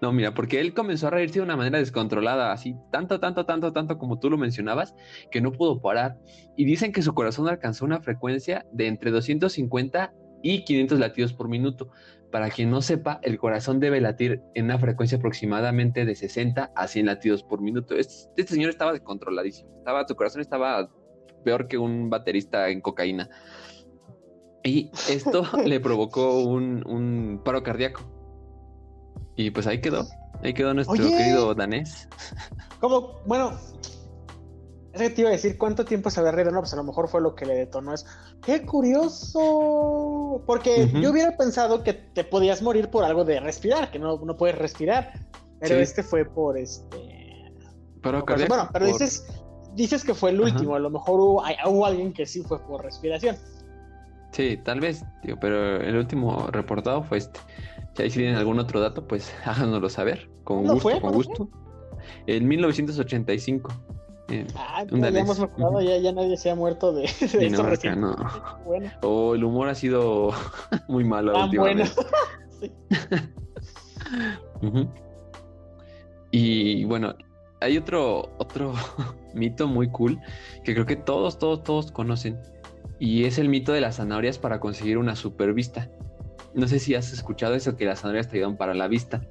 [0.00, 3.72] No, mira, porque él comenzó a reírse de una manera descontrolada, así tanto, tanto, tanto,
[3.72, 4.94] tanto como tú lo mencionabas,
[5.30, 6.18] que no pudo parar.
[6.56, 11.48] Y dicen que su corazón alcanzó una frecuencia de entre 250 y 500 latidos por
[11.48, 11.90] minuto.
[12.30, 16.86] Para quien no sepa, el corazón debe latir en una frecuencia aproximadamente de 60 a
[16.86, 17.96] 100 latidos por minuto.
[17.96, 19.78] Este, este señor estaba descontroladísimo.
[19.78, 20.90] Estaba, su corazón estaba
[21.44, 23.30] peor que un baterista en cocaína.
[24.68, 28.02] Y esto le provocó un, un paro cardíaco.
[29.36, 30.04] Y pues ahí quedó.
[30.42, 31.16] Ahí quedó nuestro Oye.
[31.16, 32.08] querido danés.
[32.80, 33.52] Como, bueno,
[34.92, 36.84] es que te iba a decir cuánto tiempo se había reído, no, pues a lo
[36.84, 38.06] mejor fue lo que le detonó eso.
[38.42, 40.42] ¡Qué curioso!
[40.46, 44.36] Porque yo hubiera pensado que te podías morir por algo de respirar, que no, no
[44.36, 45.12] puedes respirar.
[45.60, 45.82] Pero Sí.
[45.82, 47.52] este fue por este...
[48.02, 48.54] Paro cardíaco.
[48.54, 49.26] bueno, pero por- dices,
[49.74, 50.52] dices que fue el Ajá.
[50.52, 53.36] último, a lo mejor hubo alguien que sí fue por respiración.
[54.32, 57.40] Sí, tal vez, tío, pero el último reportado fue este.
[57.94, 60.28] Si ahí si tienen algún otro dato, pues háganoslo saber.
[60.44, 60.92] Con ¿Cuándo gusto, fue?
[60.92, 61.48] con ¿Cuándo gusto.
[62.26, 63.72] En 1985.
[64.30, 67.68] Eh, Ah, ya hemos mejorado, ya, ya nadie se ha muerto de, de esto no,
[67.70, 68.00] recién.
[68.00, 68.14] no.
[68.66, 70.30] Bueno, O el humor ha sido
[70.88, 71.84] muy malo tan bueno.
[74.62, 74.88] Ujú.
[76.30, 77.14] Y bueno,
[77.60, 78.74] hay otro, otro
[79.34, 80.20] mito muy cool
[80.64, 82.38] que creo que todos, todos, todos conocen.
[82.98, 85.88] Y es el mito de las zanahorias para conseguir una super vista.
[86.54, 89.22] No sé si has escuchado eso, que las zanahorias te ayudan para la vista.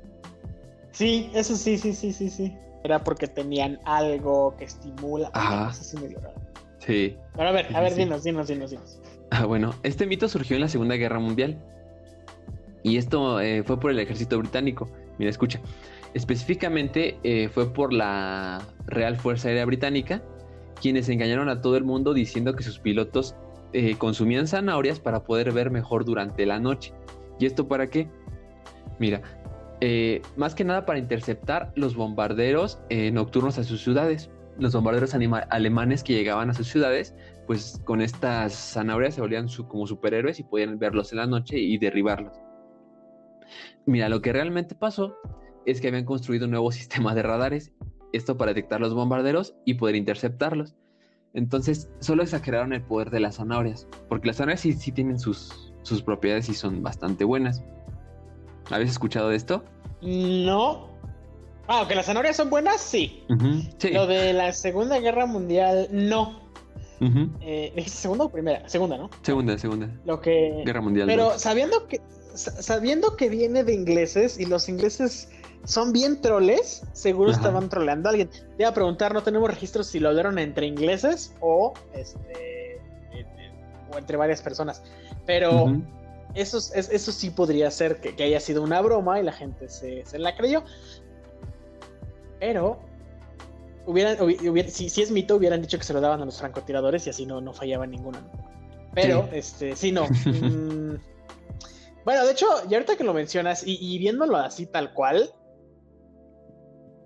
[0.91, 2.55] Sí, eso sí, sí, sí, sí, sí.
[2.83, 5.29] Era porque tenían algo que estimula.
[5.33, 5.71] Ajá.
[5.71, 6.39] Eso sí medio raro.
[6.79, 7.17] Sí.
[7.35, 7.99] Pero a ver, a ver, sí.
[7.99, 8.99] dinos, dinos, dinos, dinos.
[9.31, 11.57] Ah, bueno, este mito surgió en la Segunda Guerra Mundial.
[12.83, 14.89] Y esto eh, fue por el ejército británico.
[15.17, 15.59] Mira, escucha.
[16.13, 20.23] Específicamente eh, fue por la Real Fuerza Aérea Británica,
[20.81, 23.35] quienes engañaron a todo el mundo diciendo que sus pilotos
[23.73, 26.93] eh, consumían zanahorias para poder ver mejor durante la noche.
[27.39, 28.09] ¿Y esto para qué?
[28.99, 29.21] Mira,
[29.79, 34.29] eh, más que nada para interceptar los bombarderos eh, nocturnos a sus ciudades.
[34.57, 37.13] Los bombarderos alemanes que llegaban a sus ciudades,
[37.45, 41.77] pues con estas zanahorias se volvían como superhéroes y podían verlos en la noche y
[41.77, 42.33] derribarlos.
[43.85, 45.15] Mira, lo que realmente pasó
[45.67, 47.71] es que habían construido un nuevo sistema de radares,
[48.13, 50.75] esto para detectar los bombarderos y poder interceptarlos.
[51.37, 55.71] Entonces, solo exageraron el poder de las zanahorias, porque las zanahorias sí, sí tienen sus,
[55.83, 57.61] sus propiedades y son bastante buenas.
[58.71, 59.63] ¿Habéis escuchado de esto?
[60.01, 60.87] No.
[61.67, 63.23] Ah, que las zanahorias son buenas, sí.
[63.93, 66.39] Lo de la Segunda Guerra Mundial, no.
[67.01, 67.29] Ujú.
[67.41, 68.67] Eh, ¿es ¿Segunda o primera?
[68.67, 69.11] Segunda, ¿no?
[69.21, 69.87] Segunda, segunda.
[70.05, 70.63] Lo que.
[70.65, 71.05] Guerra Mundial.
[71.05, 72.01] Pero sabiendo que
[72.33, 75.29] sa- sabiendo que viene de ingleses y los ingleses
[75.67, 77.39] son bien troles, seguro Ajá.
[77.39, 78.29] estaban troleando a alguien.
[78.29, 82.81] Te iba a preguntar, no tenemos registros si lo hablaron entre ingleses o este
[83.93, 84.81] o entre varias personas.
[85.25, 85.81] Pero Ujú.
[86.35, 89.31] eso, es- es- eso sí podría ser que, que haya sido una broma y la
[89.33, 90.63] gente se, se la creyó.
[92.39, 92.79] Pero
[93.85, 96.37] hubieran, hubi- hubiera- si, si es mito, hubieran dicho que se lo daban a los
[96.39, 98.19] francotiradores y así no, no fallaba ninguno.
[98.21, 98.29] ¿no?
[98.93, 99.37] Pero, Sí.
[99.37, 100.05] este, sí, no.
[100.25, 100.95] Mm,
[102.05, 105.29] bueno, de hecho, y ahorita que lo mencionas, y, y viéndolo así tal cual,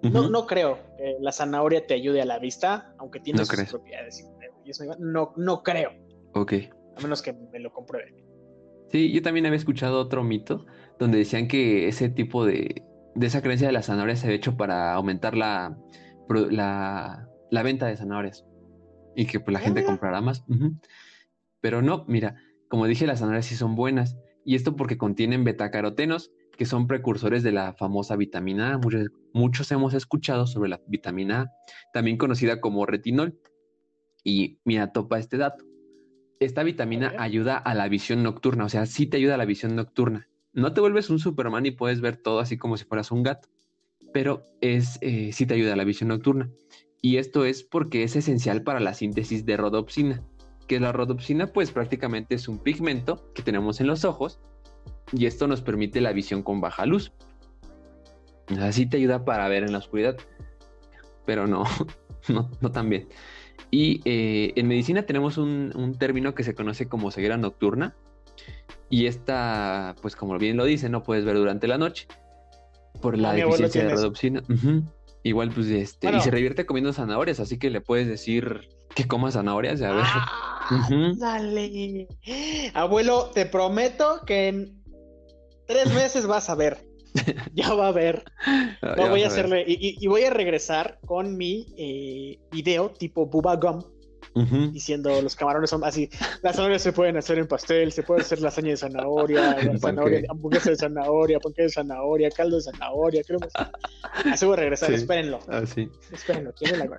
[0.04, 3.56] no, no creo que la zanahoria te ayude a la vista, aunque tiene ¿No sus
[3.56, 3.70] crees?
[3.70, 4.20] propiedades.
[4.20, 5.90] y- eso no, no creo,
[6.34, 6.54] Ok.
[6.96, 8.16] a menos que me lo comprueben.
[8.90, 10.66] Sí, yo también había escuchado otro mito
[11.00, 12.84] donde decían que ese tipo de,
[13.16, 15.76] de esa creencia de las zanahorias se había hecho para aumentar la,
[16.30, 18.46] la, la venta de zanahorias
[19.16, 19.88] y que pues, la Ah, gente mira.
[19.88, 20.44] comprara más.
[21.62, 22.36] Pero no, mira,
[22.70, 26.32] como dije, las zanahorias sí son buenas y esto porque contienen betacarotenos
[26.62, 28.78] que son precursores de la famosa vitamina A.
[28.78, 31.52] Muchos, muchos hemos escuchado sobre la vitamina A,
[31.92, 33.40] también conocida como retinol.
[34.24, 35.66] Y mira, topa este dato
[36.40, 39.76] esta vitamina ayuda a la visión nocturna, o sea, sí te ayuda a la visión
[39.76, 40.30] nocturna.
[40.54, 43.50] No te vuelves un Superman y puedes ver todo así como si fueras un gato,
[44.14, 46.52] pero es eh, sí te ayuda a la visión nocturna.
[47.02, 50.24] Y esto es porque es esencial para la síntesis de rodopsina,
[50.68, 54.40] que la rodopsina pues prácticamente es un pigmento que tenemos en los ojos
[55.12, 57.12] y esto nos permite la visión con baja luz.
[58.52, 60.18] O sea, sí te ayuda para ver en la oscuridad,
[61.26, 61.64] pero no,
[62.28, 63.08] no, no tan bien.
[63.70, 67.96] Y eh, en medicina tenemos un, un término que se conoce como ceguera nocturna.
[68.90, 72.08] Y esta, pues como bien lo dice, no puedes ver durante la noche
[73.02, 74.44] por la Ah, deficiencia de rodopsina.
[75.24, 79.32] Igual, pues, este, y se revierte comiendo zanahorias, así que le puedes decir que coma
[79.32, 79.82] zanahorias.
[79.82, 80.04] A ver.
[80.06, 80.88] ¡Ah!
[81.18, 82.08] Dale.
[82.74, 84.81] Abuelo, te prometo que en
[85.72, 86.86] tres meses vas a ver.
[87.54, 88.24] Ya va a ver.
[88.82, 89.66] No voy a hacerle.
[89.68, 93.84] Y, voy a regresar con mi eh, video tipo Bubba Gum
[94.72, 96.10] diciendo los camarones son así.
[96.42, 100.70] Las zanahorias se pueden hacer en pastel, se puede hacer lasaña de zanahoria, zanahoria, hamburguesa
[100.70, 103.48] de zanahoria, panque de zanahoria, caldo de zanahoria, crema.
[104.32, 104.96] Así voy a regresar, Sí.
[104.96, 105.40] espérenlo.
[105.50, 105.90] Ah, sí.
[106.14, 106.98] Espérenlo, ¿quién es la?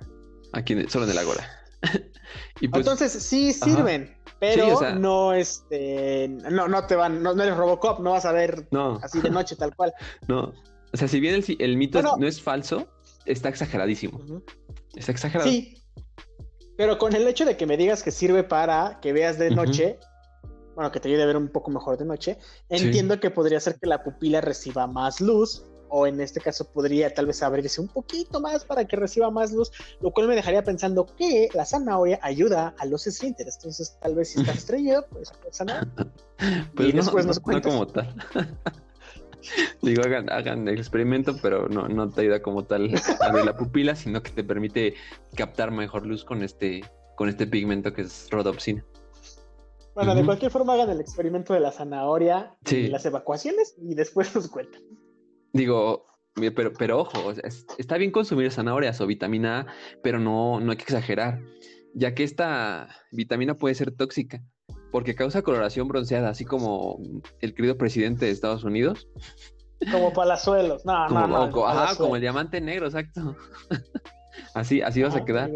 [0.51, 1.43] Aquí solo en el Ágora.
[2.61, 3.65] y pues, Entonces sí Ajá.
[4.43, 8.11] Pero Sí, o sea- no este no, no te van, no, no eres Robocop, no
[8.11, 9.93] vas a ver no, así de noche tal cual.
[10.27, 10.51] no.
[10.93, 12.17] O sea, si bien el, el mito Bueno.
[12.19, 12.87] no es falso,
[13.25, 14.19] está exageradísimo.
[14.95, 15.49] Está exagerado.
[15.49, 15.77] Sí.
[16.77, 19.97] Pero con el hecho de que me digas que sirve para que veas de noche,
[20.75, 22.37] bueno, que te ayude a ver un poco mejor de noche,
[22.69, 22.85] Sí.
[22.85, 25.65] entiendo que podría ser que la pupila reciba más luz,
[25.95, 29.51] o en este caso podría tal vez abrirse un poquito más para que reciba más
[29.53, 29.71] luz,
[30.01, 33.57] lo cual me dejaría pensando que la zanahoria ayuda a los esfínteres.
[33.57, 35.87] Entonces, tal vez si estás estreñido, pues zanahoria.
[36.75, 37.71] Pues Y no, después no- nos no cuentas.
[37.71, 38.15] como tal.
[39.83, 42.89] Digo, hagan, hagan el experimento, pero no, no te ayuda como tal
[43.19, 44.95] a ver la pupila, sino que te permite
[45.35, 46.81] captar mejor luz con este,
[47.15, 48.83] con este pigmento que es rodopsina.
[49.93, 54.33] Bueno, de cualquier forma hagan el experimento de la zanahoria y las evacuaciones y después
[54.33, 54.81] nos cuentan.
[55.53, 56.07] Digo,
[56.55, 57.31] pero, pero ojo,
[57.77, 59.67] está bien consumir zanahorias o vitamina A,
[60.01, 61.39] pero no, no hay que exagerar,
[61.93, 64.41] ya que esta vitamina puede ser tóxica,
[64.91, 66.99] porque causa coloración bronceada, así como
[67.39, 69.07] el querido presidente de Estados Unidos,
[69.91, 70.85] Como palazuelos.
[70.85, 71.67] No, como, no, no.
[71.67, 73.35] ajá, como el diamante negro, exacto.
[74.55, 75.51] así, así vas a Ah, quedar.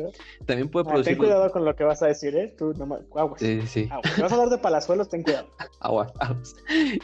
[0.46, 1.14] También puede Ah, producir.
[1.14, 2.54] ten cuidado con lo que vas a decir, ¿eh?
[2.58, 3.40] Tú nomás, aguas.
[3.40, 4.14] Sí, sí, Aguas.
[4.14, 5.48] Si vas a hablar de palazuelos, ten cuidado.
[5.80, 6.56] aguas, aguas.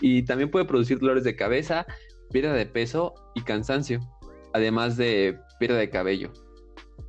[0.02, 1.86] Y también puede producir dolores de cabeza,
[2.34, 4.02] pérdida de peso y cansancio,
[4.54, 6.32] además de pérdida de cabello.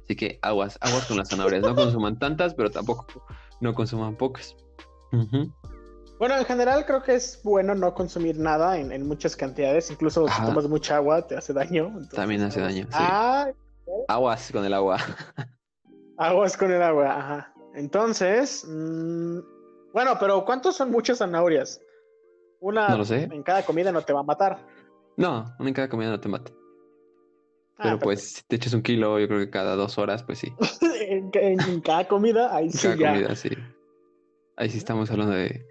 [0.04, 1.62] Así que aguas, aguas con las zanahorias.
[1.62, 3.06] No consuman tantas, pero tampoco
[3.60, 4.54] no consuman pocas.
[6.18, 9.90] Bueno, en general creo que es bueno no consumir nada en, en muchas cantidades.
[9.90, 10.42] Incluso Ajá.
[10.42, 11.86] si tomas mucha agua te hace daño.
[11.86, 12.90] entonces, También hace daño, sí.
[12.92, 13.48] Ah,
[14.08, 14.98] Aguas con el agua.
[16.18, 17.16] aguas con el agua.
[17.18, 17.54] Ajá.
[17.74, 19.38] Entonces, mm,
[19.92, 21.80] bueno, pero ¿cuántos son muchas zanahorias?
[22.60, 23.24] Una No lo sé.
[23.24, 24.58] en cada comida no te va a matar.
[25.16, 26.52] No, una en cada comida no te mata.
[27.76, 30.38] Ah, Pero pues si te echas un kilo, yo creo que cada dos horas, pues
[30.38, 30.52] sí.
[31.08, 33.12] en, cada comida, ahí En sí cada ya.
[33.12, 33.50] comida, sí.
[34.56, 35.66] Ahí sí estamos hablando de,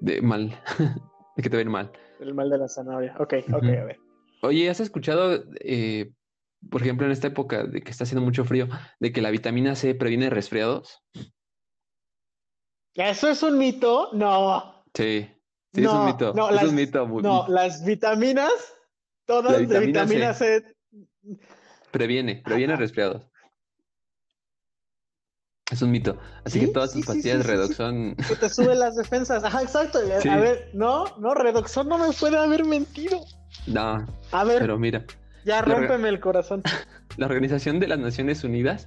[0.00, 0.60] de mal.
[1.36, 1.90] de que te ven mal.
[2.20, 3.14] El mal de la zanahoria.
[3.18, 3.98] Ok, ok, a ver.
[4.42, 6.12] Oye, ¿has escuchado, eh,
[6.70, 8.68] por ejemplo, en esta época de que está haciendo mucho frío,
[9.00, 11.02] de que la vitamina C previene resfriados?
[12.94, 14.10] ¿Eso es un mito?
[14.12, 14.84] No.
[14.94, 15.28] Sí,
[15.74, 16.32] sí, es un No, mito.
[16.34, 17.06] no, es las- un mito.
[17.22, 18.52] No, las vitaminas,
[19.26, 20.62] todas La de vitamina C.
[21.90, 23.26] Previene, previene resfriados.
[25.70, 26.18] Es un mito.
[26.44, 27.74] Así Sí, que todas tus sí, pastillas sí, de sí, redox sí.
[27.74, 28.14] son...
[28.28, 29.42] que te sube las defensas.
[29.42, 29.98] Ajá, exacto.
[29.98, 33.20] A- ver, no, no, Redoxon no me puede haber mentido.
[33.66, 35.04] No, A ver, pero mira,
[35.44, 36.62] ya rómpeme el corazón.
[37.16, 38.86] la Organización de las Naciones Unidas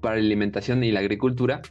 [0.00, 1.62] para la Alimentación y la Agricultura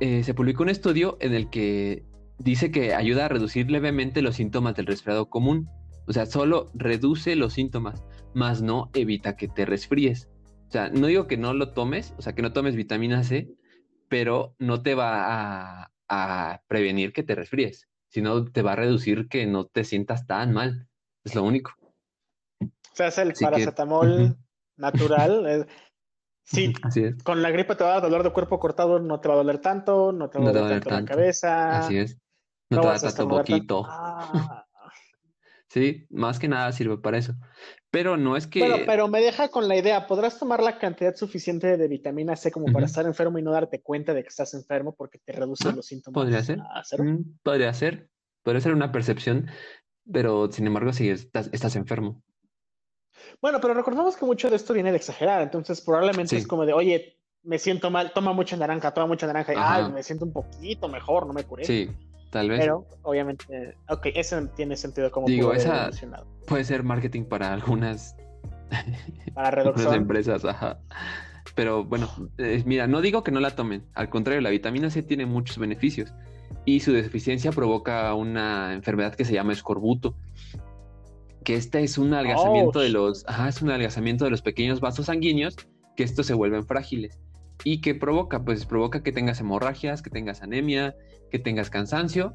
[0.00, 2.02] eh, se publicó un estudio en el que
[2.38, 5.68] dice que ayuda a reducir levemente los síntomas del resfriado común.
[6.06, 8.04] O sea, solo reduce los síntomas,
[8.34, 10.28] más no evita que te resfríes.
[10.68, 13.48] O sea, no digo que no lo tomes, o sea, que no tomes vitamina C,
[14.08, 19.28] pero no te va a, a prevenir que te resfríes, sino te va a reducir
[19.28, 20.88] que no te sientas tan mal.
[21.24, 21.72] Es lo único.
[22.60, 24.36] O sea, es el Así paracetamol
[24.76, 25.46] natural.
[25.46, 25.66] eh,
[26.46, 27.22] Sí, Así es.
[27.24, 29.38] con la gripe te va a dar dolor de cuerpo cortado, no te va a
[29.38, 31.78] doler tanto, no te va No a te va doler tanto, la cabeza.
[31.78, 32.18] Así es.
[32.76, 33.84] No, te vas a poquito.
[33.88, 34.66] Ah.
[35.68, 37.34] Sí, más que nada sirve para eso.
[37.90, 38.60] Pero no es que.
[38.60, 42.52] Bueno, pero me deja con la idea, ¿podrás tomar la cantidad suficiente de vitamina C
[42.52, 45.68] como para estar enfermo y no darte cuenta de que estás enfermo porque te reduce
[45.68, 46.60] Ah, los síntomas podría ser.
[46.98, 48.08] Mm, podría ser.
[48.44, 49.48] Podría ser una percepción,
[50.12, 52.22] pero sin embargo, si estás, estás enfermo.
[53.40, 56.36] Bueno, pero recordamos que mucho de esto viene de exagerar, entonces probablemente Sí.
[56.36, 59.90] es como de, oye, me siento mal, toma mucha naranja, toma mucha naranja, y, ay,
[59.90, 61.64] me siento un poquito mejor, no me curé.
[61.64, 61.90] Sí,
[62.34, 62.58] tal vez.
[62.58, 65.90] Pero, obviamente, ok, eso tiene sentido como Digo, esa-.
[66.46, 68.16] Puede ser marketing para algunas,
[69.34, 69.94] Para Redoxon.
[69.94, 70.80] empresas, ajá.
[71.54, 73.84] Pero bueno, eh, mira, no digo que no la tomen.
[73.94, 76.12] Al contrario, la vitamina C tiene muchos beneficios
[76.64, 80.16] y su deficiencia provoca una enfermedad que se llama escorbuto.
[81.44, 85.06] Que este es un adelgazamiento de los, ajá, es un adelgazamiento de los pequeños vasos
[85.06, 85.56] sanguíneos
[85.96, 87.20] que estos se vuelven frágiles.
[87.62, 88.44] ¿Y que provoca?
[88.44, 90.96] Pues provoca que tengas hemorragias, que tengas anemia,
[91.30, 92.34] que tengas cansancio,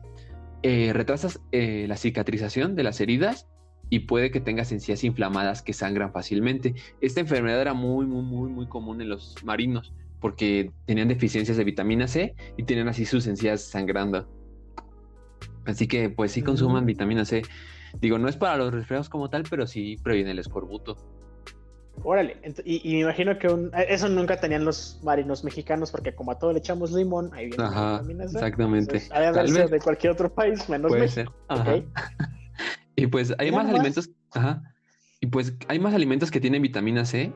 [0.63, 3.47] eh, retrasas eh, la cicatrización de las heridas
[3.89, 6.75] y puede que tengas encías inflamadas que sangran fácilmente.
[7.01, 11.63] Esta enfermedad era muy, muy, muy, muy común en los marinos porque tenían deficiencias de
[11.63, 14.27] vitamina C y tenían así sus encías sangrando.
[15.65, 16.87] Así que pues sí consuman Mm.
[16.87, 17.41] vitamina C.
[18.01, 20.97] Digo, no es para los resfriados como tal, pero sí previene el escorbuto.
[22.03, 26.13] Órale, y, y me imagino que un- eh, eso nunca tenían los marinos mexicanos, porque
[26.15, 28.33] como a todo le echamos limón, ahí viene la Ajá, vitamina C.
[28.37, 28.79] exactamente.
[28.97, 29.71] Entonces, ha de haber Tal vez.
[29.71, 31.31] de cualquier otro país, menos Puede México.
[31.31, 31.57] ser.
[31.59, 31.75] Ajá.
[31.75, 31.83] Ok.
[32.95, 33.75] Y pues hay más nomás.
[33.75, 34.75] alimentos, ajá.
[35.21, 37.33] Y pues hay más alimentos que tienen vitamina C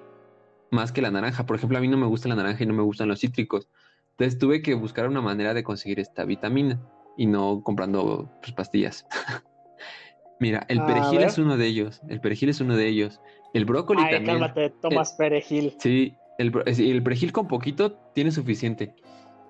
[0.72, 1.45] más que la naranja.
[1.45, 3.70] Por ejemplo, a mí no me gusta la naranja y no me gustan los cítricos.
[4.11, 6.82] Entonces tuve que buscar una manera de conseguir esta vitamina
[7.16, 9.05] y no comprando pues, pastillas.
[10.39, 11.28] Mira, el A perejil ver.
[11.30, 12.01] es uno de ellos.
[12.09, 13.22] El perejil es uno de ellos.
[13.54, 14.39] El brócoli Ay, también.
[14.39, 15.76] cálmate, tomas perejil.
[15.80, 18.93] Sí, el, el perejil con poquito tiene suficiente.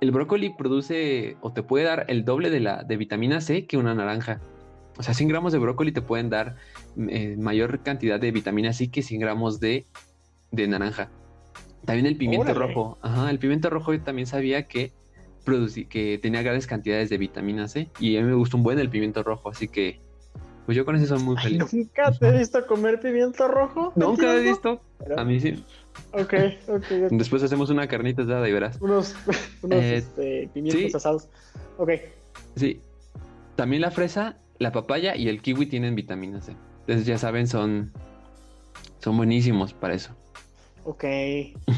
[0.01, 3.77] El brócoli produce o te puede dar el doble de la de vitamina C que
[3.77, 4.41] una naranja.
[4.97, 6.55] O sea, 100 gramos de brócoli te pueden dar
[7.09, 9.87] eh, mayor cantidad de vitamina C que 100 gramos de,
[10.51, 11.09] de naranja.
[11.85, 12.67] También el pimiento Órale.
[12.67, 12.97] rojo.
[13.01, 14.91] Ajá, el pimiento rojo yo también sabía que,
[15.89, 17.89] que tenía grandes cantidades de vitamina C.
[17.99, 20.01] Y a mí me gusta un buen el pimiento rojo, así que
[20.65, 21.73] pues yo con eso soy muy Ay, feliz.
[21.73, 23.91] nunca te he visto comer pimiento rojo.
[23.95, 24.81] Nunca he visto.
[24.99, 25.63] Pero- A mí sí.
[26.11, 26.33] Ok,
[26.69, 26.85] ok.
[27.11, 28.79] Después hacemos una carnita asada y verás.
[28.81, 29.15] Unos,
[29.61, 30.97] unos Eh, este, pimientos sí.
[30.97, 31.27] asados.
[31.77, 31.91] Ok.
[32.55, 32.81] Sí.
[33.55, 36.55] También la fresa, la papaya y el kiwi tienen vitamina C.
[36.81, 37.91] Entonces ya saben, son,
[38.99, 40.15] son buenísimos para eso.
[40.85, 41.03] Ok.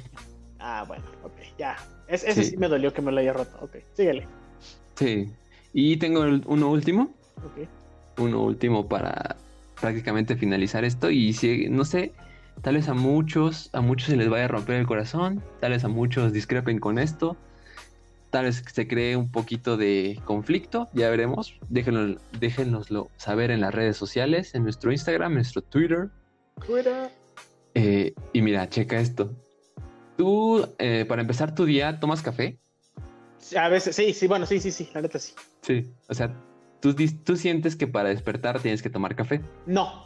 [0.67, 1.75] Ah, bueno, ok, ya.
[2.07, 2.49] Es- ese sí.
[2.51, 2.57] Sí.
[2.57, 3.55] me dolió que me lo haya roto.
[3.61, 4.25] Ok, síguele.
[4.95, 5.31] Sí.
[5.73, 7.13] Y tengo uno último.
[7.37, 7.67] Ok.
[8.17, 9.35] Uno último para
[9.79, 11.09] prácticamente finalizar esto.
[11.09, 12.13] Y si, no sé,
[12.61, 15.43] tal vez a muchos, a muchos se les vaya a romper el corazón.
[15.59, 17.37] Tal vez a muchos discrepen con esto.
[18.29, 20.89] Tal vez se cree un poquito de conflicto.
[20.93, 21.59] Ya veremos.
[21.69, 26.09] Déjenlo, déjenoslo saber en las redes sociales, en nuestro Instagram, en nuestro Twitter.
[26.57, 27.09] Fuera.
[27.73, 29.33] Eh, y mira, checa esto.
[30.17, 32.57] Tú, eh, para empezar tu día, ¿tomas café?
[33.57, 35.33] A veces, sí, sí, bueno, sí, sí, sí, la neta sí.
[35.61, 36.33] Sí, o sea,
[36.93, 39.41] tú, tú sientes que para despertar tienes que tomar café.
[39.65, 40.05] No.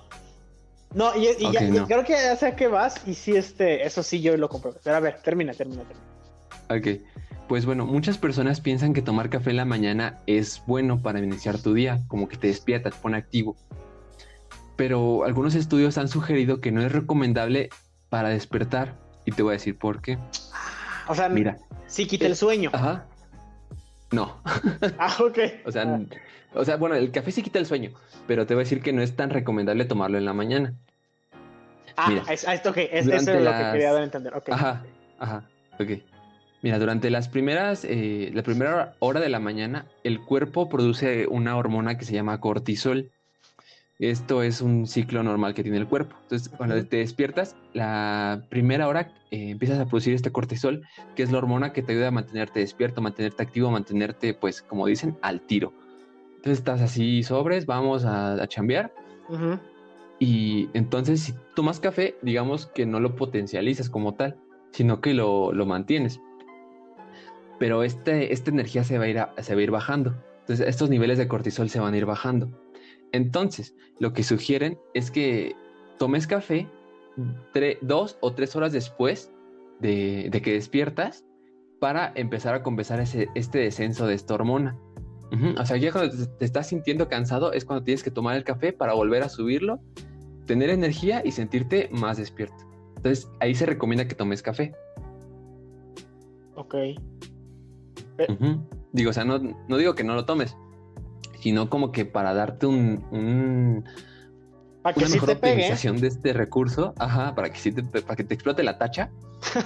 [0.94, 1.86] No, y, y Ok, ya, y no.
[1.88, 4.74] creo que ya sé a qué vas, y sí, este, eso sí yo lo compro.
[4.84, 6.08] Pero a ver, termina, termina, termina.
[6.70, 7.02] Ok,
[7.48, 11.60] pues bueno, muchas personas piensan que tomar café en la mañana es bueno para iniciar
[11.62, 13.56] tu día, como que te despierta, te pone activo.
[14.76, 17.70] Pero algunos estudios han sugerido que no es recomendable
[18.10, 18.98] para despertar.
[19.26, 20.18] Y te voy a decir por qué.
[21.08, 22.72] O sea, Mira, sí quita el sueño.
[22.74, 23.06] ajá.
[24.12, 24.42] No,
[24.98, 25.38] Ah, ok.
[25.66, 26.00] o sea, Ah,
[26.54, 27.92] o sea, bueno, el café sí quita el sueño,
[28.28, 30.74] pero te voy a decir que no es tan recomendable tomarlo en la mañana.
[31.96, 34.34] ah, mira, es, esto, ok, es, eso es lo que quería dar a entender.
[34.50, 34.84] Ajá,
[35.20, 35.90] ajá, ok.
[36.62, 41.56] Mira, durante las primeras, eh, la primera hora- de la mañana, el cuerpo produce una
[41.56, 43.12] hormona que se llama cortisol.
[43.98, 46.16] Esto es un ciclo normal que tiene el cuerpo.
[46.24, 50.86] Entonces, cuando te despiertas, la primera hora eh, empiezas a producir este cortisol,
[51.16, 54.86] que es la hormona que te ayuda a mantenerte despierto, mantenerte activo, mantenerte, pues, como
[54.86, 55.74] dicen, al tiro.
[56.40, 58.94] Entonces estás así sobres, vamos a, a chambear.
[60.20, 64.38] Y entonces, si tomas café, digamos que no lo potencializas como tal,
[64.72, 66.22] sino que lo, lo mantienes.
[67.60, 70.16] Pero este, esta energía se va, a ir a- se va a ir bajando.
[70.42, 72.50] Entonces, estos niveles de cortisol se van a ir bajando.
[73.12, 75.56] Entonces, lo que sugieren es que
[75.98, 76.68] tomes café
[77.82, 79.32] dos o tres horas después
[79.80, 81.26] de, de que despiertas
[81.80, 84.78] para empezar a compensar ese, este descenso de esta hormona.
[85.60, 88.44] O sea, ya cuando te, te estás sintiendo cansado es cuando tienes que tomar el
[88.44, 89.80] café para volver a subirlo,
[90.46, 92.56] tener energía y sentirte más despierto.
[92.98, 94.74] Entonces, ahí se recomienda que tomes café.
[96.56, 96.76] Ok.
[98.28, 98.60] Ujú.
[98.92, 100.56] Digo, o sea, no, no digo que no lo tomes,
[101.40, 103.84] sino como que para darte un, un-
[104.82, 105.54] Para que una sí mejor te pegue.
[105.54, 109.12] optimización de este recurso, ajá, para que sí te, para que te explote la tacha,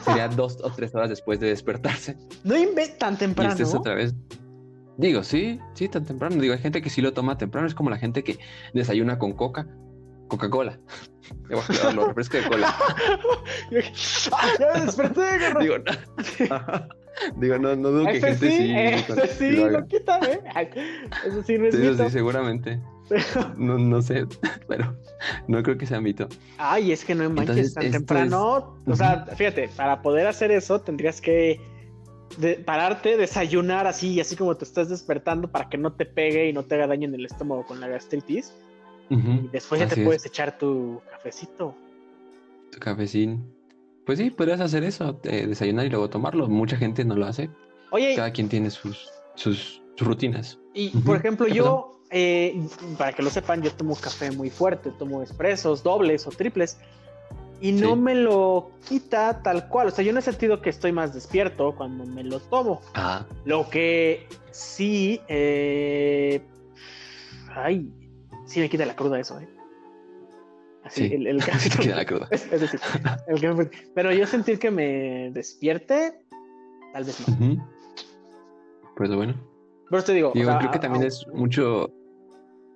[0.04, 2.18] sería dos o tres horas después de despertarse.
[2.44, 3.54] No inventes tan Y temprano.
[3.58, 4.14] es otra vez.
[4.98, 6.36] Digo, sí, sí, tan temprano.
[6.42, 7.68] Digo, hay gente que sí lo toma temprano.
[7.68, 8.38] Es como la gente que
[8.74, 9.68] desayuna con coca,
[10.28, 10.80] Coca-Cola.
[11.50, 12.76] Los refrescos de cola.
[14.60, 15.22] Ya me desperté.
[15.60, 16.88] Digo, no.
[17.38, 18.74] Digo, no, no dudo que gente sí, sí.
[18.76, 20.42] ese sí, lo lo quita, ¿eh?
[21.26, 22.04] Eso sí no es Sí, mito.
[22.06, 22.80] sí, seguramente.
[23.58, 24.26] No, no sé,
[24.68, 24.98] pero
[25.48, 26.28] no creo que sea mito.
[26.58, 28.76] Ay, es que no manches Entonces, tan temprano.
[28.88, 31.62] O sea, fíjate, para poder hacer eso tendrías que
[32.38, 36.54] de- pararte, desayunar así, así como te estás despertando para que no te pegue y
[36.54, 38.54] no te haga daño en el estómago con la gastritis.
[39.10, 40.06] Y después ya así te es.
[40.08, 41.76] puedes echar tu cafecito.
[42.72, 43.44] Tu cafecín.
[44.06, 46.48] Pues sí, podrías hacer eso, eh, desayunar y luego tomarlo.
[46.48, 47.50] Mucha gente no lo hace.
[47.92, 50.58] Oye, Cada quien tiene sus, sus, sus rutinas.
[50.74, 52.60] y por ejemplo, ¿qué yo, eh,
[52.98, 56.80] para que lo sepan, yo tomo café muy fuerte, tomo expresos, dobles o triples.
[57.64, 58.02] Y no Sí.
[58.02, 59.88] me lo quita tal cual.
[59.88, 62.82] O sea, yo no he sentido que estoy más despierto cuando me lo tomo.
[62.94, 66.42] Ah, Lo que sí, eh,
[67.56, 67.90] ay,
[68.46, 69.48] sí me quita la cruda eso, ¿eh?
[70.84, 72.28] Así, Sí, el, el sí te queda la cruda.
[72.32, 72.82] Es, es decir,
[73.28, 76.20] el que- pero yo sentir que me despierte,
[76.92, 77.34] tal vez no.
[77.34, 77.64] Ujú.
[78.98, 79.36] Pues bueno.
[79.90, 81.90] Pero te digo, o Digo, sea, creo que también es mucho,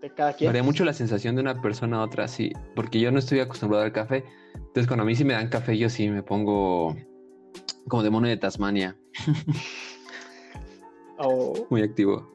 [0.01, 0.49] de cada quien.
[0.49, 3.83] varía mucho la sensación de una persona a otra, sí, porque yo no estoy acostumbrado
[3.85, 4.23] al café.
[4.55, 6.95] Entonces, cuando a mí sí me dan café, yo sí me pongo
[7.87, 8.95] como demonio de Tasmania,
[11.19, 12.27] O- muy activo.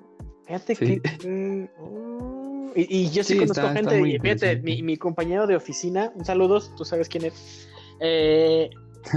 [0.47, 1.01] fíjate Sí.
[1.01, 1.29] que.
[1.29, 4.97] mm, oh, y, y yo sí, Sí, conozco está- está gente, y fíjate, mi, mi
[4.97, 7.69] compañero de oficina, un saludos, tú sabes quién es.
[8.01, 8.71] Eh,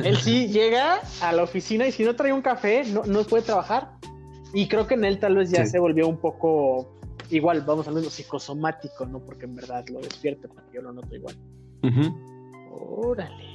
[0.03, 3.43] él sí llega a la oficina y si no trae un café, no, no puede
[3.43, 3.91] trabajar.
[4.53, 5.71] Y creo que en él tal vez ya Sí.
[5.71, 6.94] se volvió un poco
[7.29, 9.19] igual, vamos a hablar de psicosomático, ¿no?
[9.23, 11.35] Porque en verdad lo despierta, porque yo lo noto igual.
[12.71, 13.45] Órale.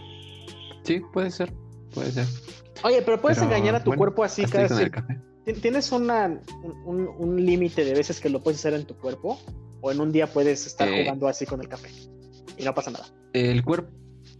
[0.84, 1.52] Sí, puede ser,
[1.92, 2.26] puede ser.
[2.84, 4.44] Oye, pero puedes Pero, engañar a tu bueno, cuerpo así.
[4.44, 8.96] ¿Tien- ¿Tienes una, un, un- un límite de veces que lo puedes hacer en tu
[8.96, 9.38] cuerpo?
[9.82, 11.02] ¿O en un día puedes estar Eh.
[11.04, 11.88] jugando así con el café?
[12.56, 13.06] Y no pasa nada.
[13.32, 13.90] El cuerpo.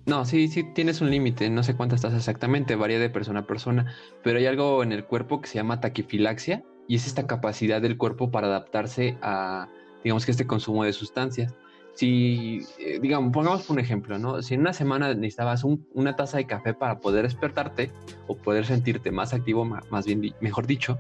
[0.06, 1.48] No, sí, sí tienes un límite.
[1.50, 3.94] No sé cuántas estás exactamente, varía de persona a persona.
[4.22, 7.96] Pero hay algo en el cuerpo que se llama taquifilaxia y es esta capacidad del
[7.96, 9.68] cuerpo para adaptarse a,
[10.02, 11.54] digamos que este consumo de sustancias.
[11.94, 14.42] Si, eh, digamos, pongamos un ejemplo, ¿no?
[14.42, 17.92] Si en una semana necesitabas un- una taza de café para poder despertarte
[18.26, 20.98] o poder sentirte más activo, más bien, mejor dicho,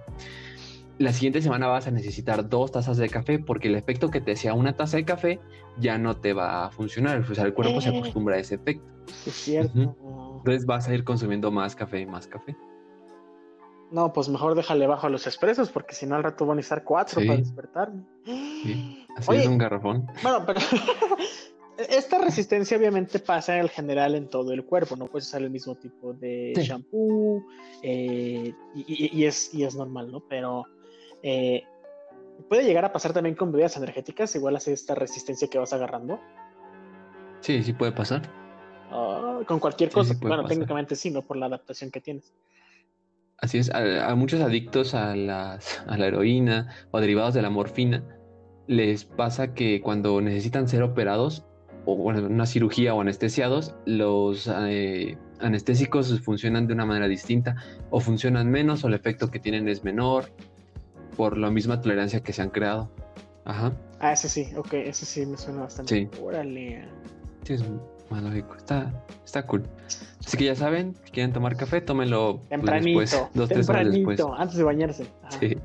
[0.98, 4.30] la siguiente semana vas a necesitar dos tazas de café porque el efecto que te
[4.32, 5.40] hacía una taza de café
[5.80, 7.24] ya no te va a funcionar.
[7.28, 7.98] O sea, el cuerpo se Eh.
[7.98, 8.84] acostumbra a ese efecto.
[9.26, 9.96] Es cierto.
[10.38, 12.54] Entonces vas a ir consumiendo más café y más café.
[13.90, 16.56] No, pues mejor déjale bajo a los expresos, porque si no al rato van a
[16.56, 17.26] necesitar cuatro Sí.
[17.26, 18.02] para despertarme.
[18.24, 19.40] Sí, Así Oye.
[19.42, 20.06] es un garrafón.
[20.22, 20.60] Bueno, pero
[21.88, 25.74] esta resistencia obviamente pasa en general en todo el cuerpo, no puedes usar el mismo
[25.74, 26.62] tipo de Sí.
[26.62, 27.42] shampoo
[27.82, 30.20] eh, y, y- y es, y es normal, ¿no?
[30.20, 30.66] Pero
[31.22, 31.64] eh,
[32.48, 36.20] puede llegar a pasar también con bebidas energéticas, igual así esta resistencia que vas agarrando.
[37.40, 38.22] Sí, sí puede pasar.
[38.92, 40.14] ah, con cualquier cosa.
[40.14, 40.48] sí bueno, pasar.
[40.50, 41.22] técnicamente sí, ¿no?
[41.22, 42.32] Por la adaptación que tienes.
[43.42, 47.50] Así es, a, a muchos adictos a, las, a la heroína o derivados de la
[47.50, 48.02] morfina,
[48.66, 51.44] les pasa que cuando necesitan ser operados
[51.86, 57.56] o bueno, una cirugía o anestesiados, los eh, anestésicos funcionan de una manera distinta
[57.88, 60.26] o funcionan menos o el efecto que tienen es menor
[61.16, 62.90] por la misma tolerancia que se han creado.
[63.46, 63.72] Ajá,
[64.02, 65.94] Ah, ese sí, ok, ese sí me suena bastante.
[65.94, 66.08] Sí.
[66.22, 66.88] Órale.
[67.44, 67.64] sí, es
[68.10, 68.92] más lógico, está,
[69.24, 69.64] está cool.
[70.24, 73.90] Así que ya saben, si quieren tomar café, tómenlo pues, Tempranito, después, dos, tres horas
[73.92, 74.20] después.
[74.38, 75.06] antes de bañarse.
[75.24, 75.38] Ajá.
[75.40, 75.56] Sí,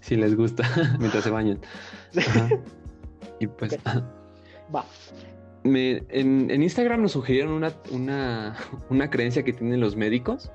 [0.00, 0.64] si les gusta,
[0.98, 1.58] mientras se bañan.
[2.16, 2.48] Ajá.
[3.40, 3.78] Y pues.
[4.74, 4.84] Va.
[5.62, 8.56] me- en, en Instagram nos sugirieron una, una,
[8.90, 10.50] una creencia que tienen los médicos.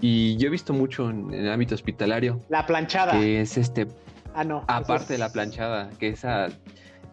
[0.00, 3.12] Y yo he visto mucho en, en el ámbito hospitalario, La planchada.
[3.12, 3.86] que es este,
[4.34, 4.64] Ah, no.
[4.66, 6.48] aparte de la planchada, que esa,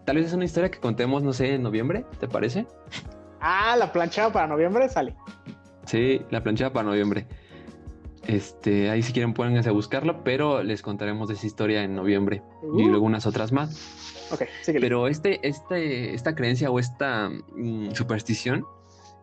[0.08, 2.66] tal vez es una historia que contemos, no sé, en noviembre, ¿te parece?
[3.42, 5.14] Ah, la planchada para noviembre sale.
[5.86, 7.28] Sí, la planchada para noviembre.
[8.26, 12.42] Este, ahí si quieren pónganse a buscarlo, pero les contaremos de esa historia en noviembre
[12.64, 14.30] y Uh, luego unas otras más.
[14.32, 14.44] Ok.
[14.80, 18.66] Pero este, este, esta creencia o esta mm, superstición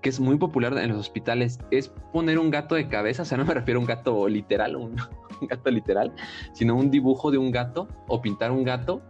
[0.02, 3.38] que es muy popular en los hospitales es poner un gato de cabeza, o sea,
[3.38, 4.96] no me refiero a un gato literal, un,
[5.40, 6.12] un gato literal,
[6.52, 9.00] sino un dibujo de un gato o pintar un gato,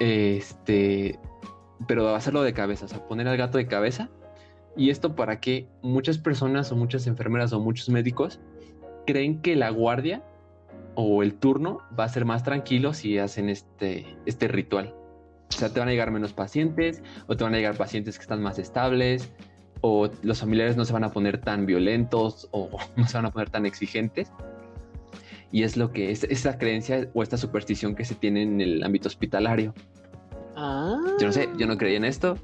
[0.00, 1.18] este,
[1.86, 4.10] pero hacerlo de cabeza, o sea, poner al gato de cabeza.
[4.76, 8.40] Y esto para que muchas personas o muchas enfermeras o muchos médicos
[9.06, 10.22] creen que la guardia
[10.96, 14.94] o el turno va a ser más tranquilo si hacen este, este ritual.
[15.48, 18.22] O sea, te van a llegar menos pacientes, o te van a llegar pacientes que
[18.22, 19.32] están más estables,
[19.80, 23.30] o los familiares no se van a poner tan violentos, o no se van a
[23.30, 24.32] poner tan exigentes.
[25.54, 28.82] Y es lo que es esa creencia o esta superstición que se tiene en el
[28.82, 29.72] ámbito hospitalario.
[30.56, 30.96] Ah.
[31.20, 32.36] Yo no sé, yo no creía en esto.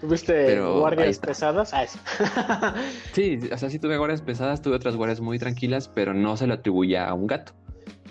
[0.00, 1.74] ¿Tuviste guardias pesadas?
[1.74, 1.98] Ah, eso.
[3.14, 6.46] Sí, o sea, sí tuve guardias pesadas, tuve otras guardias muy tranquilas, pero no se
[6.46, 7.52] lo atribuía a un gato.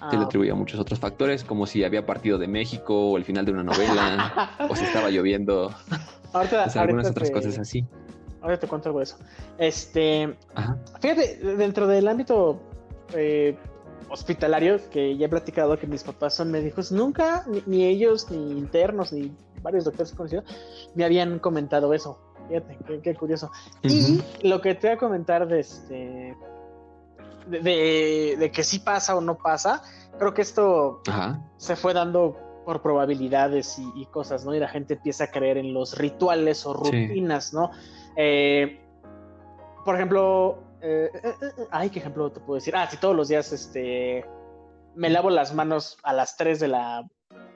[0.01, 3.15] Ah, Se lo atribuía a muchos otros factores, como si había partido de México, o
[3.17, 5.73] el final de una novela, o si estaba lloviendo,
[6.33, 7.85] ahorita, o sea, algunas otras te- cosas así.
[8.41, 9.17] Ahorita te cuento algo de eso.
[9.57, 10.77] Este, Ajá.
[11.01, 12.61] fíjate, dentro del ámbito
[13.15, 13.55] eh,
[14.09, 18.57] hospitalario, que ya he platicado que mis papás son médicos, nunca, ni, ni ellos, ni
[18.57, 19.31] internos, ni
[19.61, 20.43] varios doctores que he conocido,
[20.95, 22.19] me habían comentado eso.
[22.47, 23.51] Fíjate, qué, qué curioso.
[23.83, 26.35] Y lo que te voy a comentar de este.
[27.47, 29.81] De, de- de que sí pasa o no pasa,
[30.17, 31.41] creo que esto Ajá.
[31.57, 34.53] se fue dando por probabilidades y, y cosas, ¿no?
[34.53, 37.07] Y la gente empieza a creer en los rituales o Sí.
[37.07, 37.71] rutinas, ¿no?
[38.17, 38.81] Eh,
[39.85, 42.75] por ejemplo, eh, eh, eh, ay, ¿qué ejemplo te puedo decir?
[42.75, 44.25] Ah, si todos los días este,
[44.95, 47.07] me lavo las manos a las 3 de la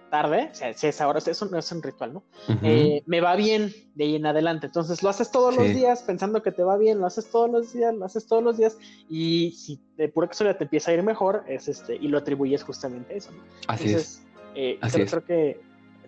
[0.10, 2.24] tarde, o sea, si es ahora, eso no es un ritual, ¿no?
[2.62, 4.66] Me va bien de ahí en adelante.
[4.66, 7.72] Entonces lo haces todos los días pensando que te va bien, lo haces todos los
[7.72, 8.78] días, lo haces todos los días
[9.10, 12.64] y si de pura casualidad te empieza a ir mejor, es este, y lo atribuyes
[12.64, 13.32] justamente a eso.
[13.32, 13.42] ¿no?
[13.68, 14.22] Así es.
[14.54, 15.12] Entonces, Así creo, es.
[15.12, 15.62] creo que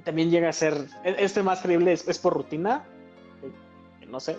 [0.03, 0.73] también llega a ser,
[1.05, 2.83] e- este más creíble es, es por rutina,
[4.09, 4.35] no sé,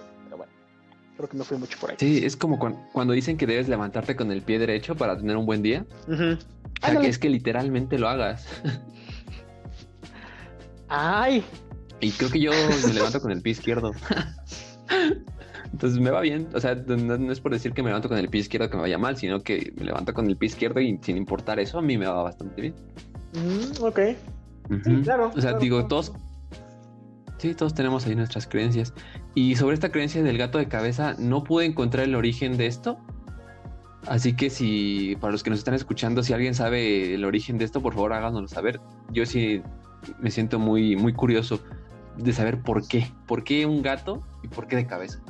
[1.16, 1.96] creo que me fui mucho por ahí.
[1.98, 5.36] Sí, es como cuan- cuando dicen que debes levantarte con el pie derecho para tener
[5.36, 5.84] un buen día.
[6.08, 6.32] Ujú.
[6.82, 8.46] O sea, que es que literalmente lo hagas.
[10.88, 11.42] Ay,
[12.00, 12.52] Y creo que yo
[12.86, 13.92] me levanto con el pie izquierdo.
[15.72, 16.48] Entonces me va bien.
[16.54, 18.76] O sea, no, no es por decir que me levanto con el pie izquierdo que
[18.76, 21.78] me vaya mal, sino que me levanto con el pie izquierdo y sin importar eso,
[21.78, 22.74] a mí me va bastante bien.
[23.32, 23.98] mm, ok.
[24.84, 25.88] Sí, claro, O sea, claro, digo, claro.
[25.88, 26.12] todos.
[27.44, 28.94] Sí, todos tenemos ahí nuestras creencias.
[29.34, 32.96] Y sobre esta creencia del gato de cabeza, no pude encontrar el origen de esto.
[34.06, 37.66] Así que si, para los que nos están escuchando, si alguien sabe el origen de
[37.66, 38.80] esto, por favor háganoslo saber.
[39.12, 39.60] Yo sí
[40.20, 41.60] me siento muy, muy curioso
[42.16, 43.12] de saber por qué.
[43.26, 45.20] ¿Por qué un gato y por qué de cabeza?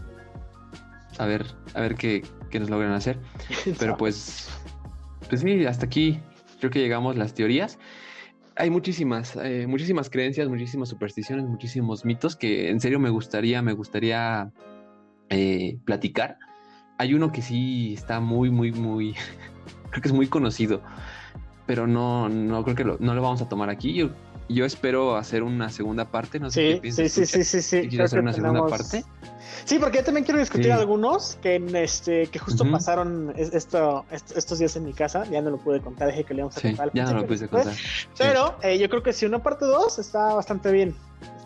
[1.18, 3.18] A ver, a ver qué, qué nos logran hacer.
[3.80, 4.48] Pero pues,
[5.28, 6.20] pues sí, hasta aquí
[6.60, 7.76] creo que llegamos las teorías.
[8.56, 13.72] Hay muchísimas, eh, muchísimas creencias, muchísimas supersticiones, muchísimos mitos que en serio me gustaría, me
[13.72, 14.52] gustaría
[15.28, 16.38] eh, platicar.
[16.98, 19.14] Hay uno que sí está muy, muy, muy,
[19.90, 20.82] creo que es muy conocido,
[21.66, 23.92] pero no, no creo que lo, no lo vamos a tomar aquí.
[23.92, 24.10] Yo,
[24.48, 26.38] yo espero hacer una segunda parte.
[26.38, 27.76] No sé qué Sí, piensas sí, sí, sí, sí, sí.
[27.88, 29.04] ¿Quieres creo hacer una segunda parte?
[29.64, 30.70] Sí, porque yo también quiero discutir Sí.
[30.70, 35.24] algunos que en este que justo pasaron es- esto, est- estos días en mi casa.
[35.30, 36.90] Ya no lo pude contar, dije que le íamos a contar.
[36.92, 37.48] ya no lo después.
[37.48, 37.74] contar.
[38.18, 40.94] Pero eh, yo creo que si una parte 2 está bastante bien.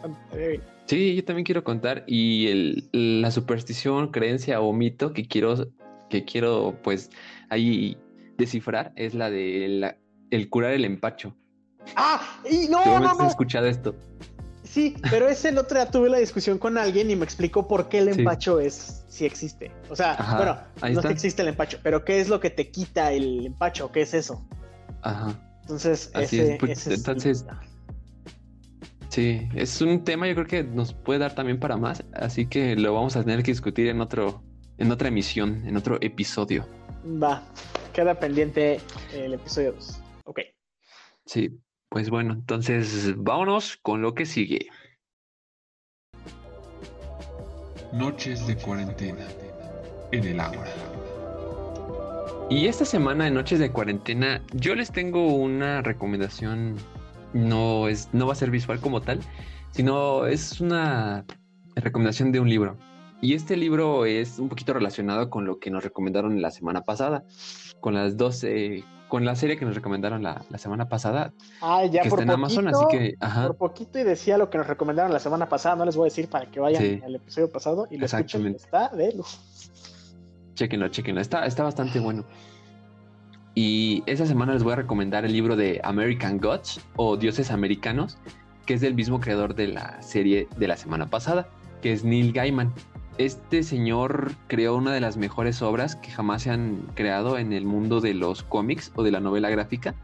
[0.03, 0.63] bastante bien.
[0.87, 2.05] Sí, yo también quiero contar.
[2.07, 2.89] Y el,
[3.23, 5.69] la superstición, creencia o mito que quiero,
[6.09, 7.11] que quiero pues
[7.51, 7.97] ahí
[8.39, 9.97] descifrar es la de la-
[10.31, 11.37] el curar el empacho.
[11.97, 12.41] ¡Ah!
[12.51, 13.27] Y no, no, no.
[13.29, 13.95] escuchado esto.
[14.65, 17.89] Sí, pero ese el otro día tuve la discusión con alguien y me explicó por
[17.89, 18.21] qué el Sí.
[18.21, 19.73] empacho es si existe.
[19.89, 21.09] O sea, Ajá, bueno, no está.
[21.09, 23.91] que existe el empacho, pero ¿qué es lo que te quita el empacho?
[23.91, 24.47] ¿Qué es eso?
[25.03, 25.35] Ajá.
[25.63, 27.45] Entonces, Así ese, es, pues, ese es- entonces-
[29.09, 32.77] Sí, es un tema yo creo que nos puede dar también para más, así que
[32.77, 34.43] lo vamos a tener que discutir en otro,
[34.77, 36.67] en otra emisión, en otro episodio.
[37.21, 37.43] Va,
[37.95, 38.81] queda pendiente
[39.15, 39.99] el episodio 2.
[40.25, 40.41] Ok.
[41.25, 41.59] Sí,
[41.89, 44.69] pues bueno, entonces vámonos con lo que sigue.
[47.93, 49.27] Noches de cuarentena
[50.13, 50.65] en el agua.
[52.51, 56.77] Y esta semana en Noches de Cuarentena, yo les tengo una recomendación.
[57.35, 59.21] No es, no va a ser visual como tal,
[59.71, 61.27] sino es una
[61.77, 62.79] recomendación de un libro.
[63.21, 67.25] Y este libro es un poquito relacionado con lo que nos recomendaron la semana pasada,
[67.81, 71.33] con las dos, eh, con la serie que nos recomendaron la, la semana pasada,
[71.63, 74.37] Ah, ya que por está en Amazon, así poquito, que, ajá, por poquito y decía
[74.39, 75.77] lo que nos recomendaron la semana pasada.
[75.77, 77.01] No les voy a decir para que vayan Sí.
[77.05, 78.47] al episodio pasado y lo escuchen.
[78.55, 79.31] Está de lujo.
[80.55, 81.21] Chequenlo, chequenlo.
[81.21, 82.25] Está, está bastante bueno.
[83.55, 88.19] Y esta semana les voy a recomendar el libro de American Gods o Dioses Americanos,
[88.67, 91.49] que es del mismo creador de la serie de la semana pasada,
[91.83, 92.73] que es Neil Gaiman.
[93.19, 97.65] Este señor creó una de las mejores obras que jamás se han creado en el
[97.65, 99.97] mundo de los cómics o de la novela gráfica,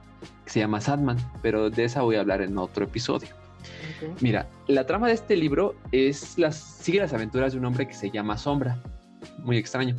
[0.44, 3.28] que se llama Sandman, pero de esa voy a hablar en otro episodio.
[4.20, 7.94] Mira, la trama de este libro es las, sigue las aventuras de un hombre que
[7.94, 8.82] se llama Sombra,
[9.38, 9.96] muy extraño,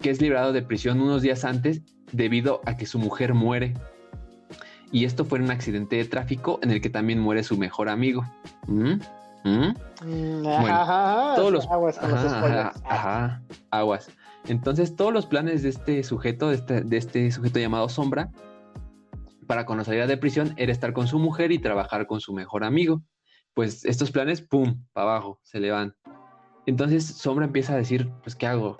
[0.00, 3.74] que es liberado de prisión unos días antes debido a que su mujer muere.
[4.90, 7.88] Y esto fue en un accidente de tráfico en el que también muere su mejor
[7.88, 8.26] amigo.
[8.66, 8.94] ¿Mm?
[9.44, 9.74] ¿Mm?
[10.04, 12.76] Mm, Bueno, ajá, todos los aguas con los ajá, spoilers.
[12.84, 14.10] ajá, ajá, aguas.
[14.46, 18.30] Entonces, todos los planes de este sujeto, de este, de este sujeto llamado Sombra,
[19.46, 22.64] para cuando saliera de prisión, era estar con su mujer y trabajar con su mejor
[22.64, 23.02] amigo.
[23.54, 25.94] Pues estos planes, pum, para abajo, se le van.
[26.66, 28.78] Entonces, Sombra empieza a decir, pues, ¿qué hago?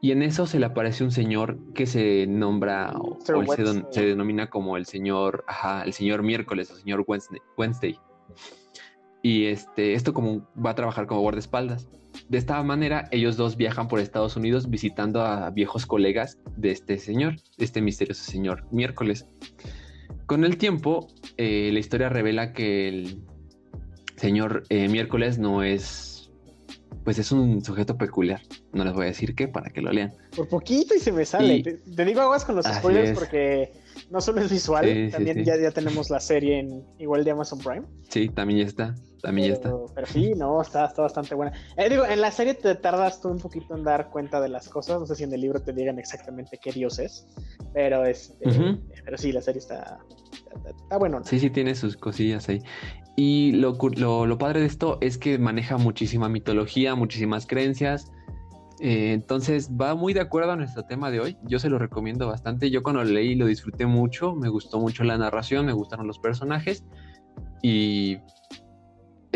[0.00, 3.18] Y en eso se le aparece un señor que se nombra o,
[3.64, 7.04] don- se denomina como el señor, ajá, el señor miércoles o señor
[7.56, 7.98] Wednesday.
[9.26, 11.88] Y este, esto como va a trabajar como guardaespaldas.
[12.28, 16.96] De esta manera, ellos dos viajan por Estados Unidos visitando a viejos colegas de este
[16.98, 19.26] señor, de este misterioso señor miércoles.
[20.26, 21.08] Con el tiempo,
[21.38, 23.20] eh, la historia revela que el
[24.14, 26.30] señor eh, miércoles no es,
[27.04, 28.40] pues es un sujeto peculiar.
[28.72, 30.12] No les voy a decir qué para que lo lean.
[30.36, 31.56] Por poquito y se me sale.
[31.56, 33.18] Y- Te, te digo aguas con los spoilers es.
[33.18, 33.72] porque
[34.10, 35.44] no solo es visual, Sí, sí, también sí.
[35.44, 37.82] Ya, ya tenemos la serie en igual de Amazon Prime.
[38.08, 38.94] Sí, también ya está,
[39.26, 39.74] también ya está.
[39.92, 41.52] Pero, sí, no, está, está bastante buena.
[41.76, 44.68] Eh, digo, en la serie te tardas tú un poquito en dar cuenta de las
[44.68, 45.00] cosas.
[45.00, 47.26] No sé si en el libro te digan exactamente qué dios es.
[47.74, 48.80] Pero este, Ujú.
[49.04, 49.98] pero sí, la serie está,
[50.32, 51.24] está, está bueno.
[51.24, 52.62] Sí, sí, tiene sus cosillas ahí.
[53.16, 58.12] Y lo, lo, lo padre de esto es que maneja muchísima mitología, muchísimas creencias.
[58.78, 61.36] Eh, entonces va muy de acuerdo a nuestro tema de hoy.
[61.42, 62.70] Yo se lo recomiendo bastante.
[62.70, 64.36] Yo cuando lo leí lo disfruté mucho.
[64.36, 66.84] Me gustó mucho la narración, me gustaron los personajes.
[67.60, 68.18] Y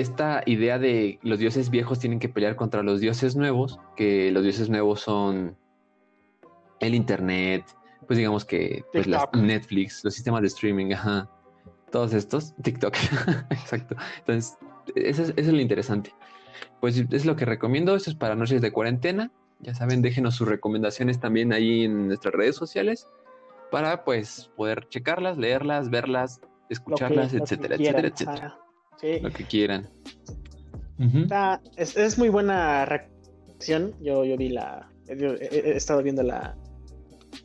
[0.00, 4.42] esta idea de los dioses viejos tienen que pelear contra los dioses nuevos, que los
[4.42, 5.56] dioses nuevos son
[6.80, 7.64] el internet,
[8.06, 9.24] pues digamos que pues las.
[9.34, 11.30] Netflix, los sistemas de streaming, ajá,
[11.90, 12.94] todos estos, TikTok,
[13.50, 13.96] exacto.
[14.18, 14.58] Entonces,
[14.94, 16.14] eso es, eso es lo interesante.
[16.80, 19.30] Pues es lo que recomiendo, esto es para noches de cuarentena.
[19.60, 23.06] Ya saben, déjenos sus recomendaciones también ahí en nuestras redes sociales
[23.70, 26.40] para pues poder checarlas, leerlas, verlas,
[26.70, 28.58] escucharlas, que etcétera, etcétera, etcétera.
[29.00, 29.88] Sí, Lo que quieran.
[30.98, 33.94] Está- es, es muy buena reacción.
[34.00, 34.90] Yo, yo vi la.
[35.08, 36.56] yo he, he estado viendo la.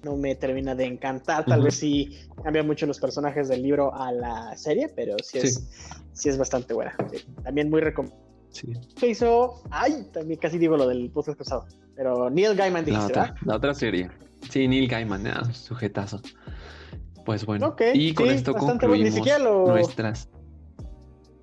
[0.03, 1.45] No me termina de encantar.
[1.45, 5.69] Tal vez sí cambia mucho los personajes del libro a la serie, pero sí es,
[6.14, 6.94] sí es bastante buena.
[7.11, 7.26] sí.
[7.44, 8.23] También muy recomendable.
[8.49, 8.68] Sí.
[8.98, 9.61] Se hizo.
[9.69, 11.65] Ay, también casi digo lo del podcast pasado.
[11.95, 13.38] Pero Neil Gaiman La dijiste, otra, ¿verdad?
[13.45, 14.10] la otra serie.
[14.49, 16.22] Sí, Neil Gaiman, ah, sujetazo.
[17.26, 19.03] Pues bueno, y con sí, esto bastante bueno.
[19.06, 20.30] Ni concluimos lo- nuestras.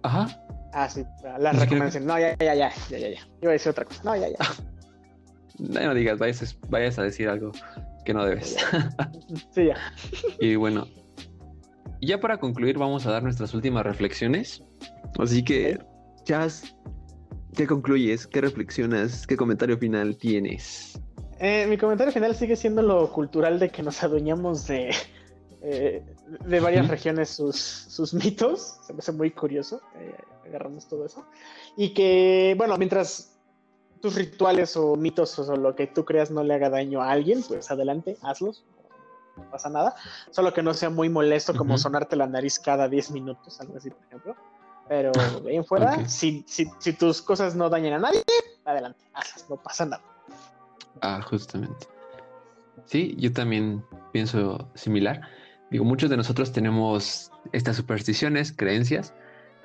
[0.03, 0.27] Ajá.
[0.73, 2.07] Ah, sí, las Ni siquiera- recomendaciones.
[2.07, 3.21] No, ya, ya, ya, ya, ya, ya.
[3.43, 4.01] Iba a decir otra cosa.
[4.05, 4.37] No, ya, ya.
[5.59, 7.53] No, no digas, vayas, a- vayas a decir algo
[8.05, 8.57] que no debes.
[9.55, 9.77] Sí, ya.
[10.41, 10.87] y bueno,
[12.01, 14.63] ya para concluir, vamos a dar nuestras últimas reflexiones.
[15.19, 15.79] Así que,
[16.25, 16.75] Chas,
[17.55, 18.27] ¿qué concluyes?
[18.27, 19.27] ¿Qué reflexionas?
[19.27, 20.99] ¿Qué comentario final tienes?
[21.39, 24.95] Eh, mi comentario final sigue siendo lo cultural de que nos adueñamos de,
[25.63, 26.03] eh,
[26.45, 28.79] de varias regiones sus, sus mitos.
[28.87, 29.81] Se me hace muy curioso.
[29.99, 30.15] eh,
[30.45, 31.25] agarramos todo eso.
[31.77, 33.37] Y que, bueno, mientras
[34.01, 37.43] tus rituales o mitos o lo que tú creas no le haga daño a alguien,
[37.43, 38.65] pues adelante, hazlos.
[39.37, 39.95] No pasa nada.
[40.31, 43.89] Solo que no sea muy molesto como sonarte la nariz cada 10 minutos, algo así,
[43.91, 44.37] por ejemplo.
[44.89, 48.23] Pero de ahí en fuera, si, si, si tus cosas no dañan a nadie,
[48.65, 50.03] adelante, hazlas, no pasa nada.
[51.01, 51.87] Ah, justamente.
[52.85, 53.83] Sí, yo también
[54.13, 55.23] pienso similar.
[55.73, 59.15] Digo, muchos de nosotros tenemos estas supersticiones, creencias,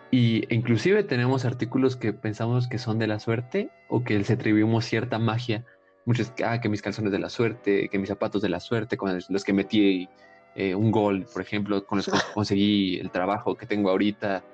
[0.10, 4.86] y inclusive tenemos artículos que pensamos que son de la suerte o que les atribuimos
[4.86, 5.66] cierta magia.
[6.06, 9.20] Muchos, ah, que mis calzones de la suerte, que mis zapatos de la suerte, con
[9.28, 10.08] los que metí
[10.56, 14.46] eh, un gol, por ejemplo, con los que conseguí el trabajo que tengo ahorita,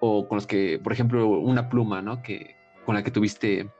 [0.00, 2.20] o con los que, por ejemplo, una pluma, ¿no?
[2.20, 3.70] Que con la que tuviste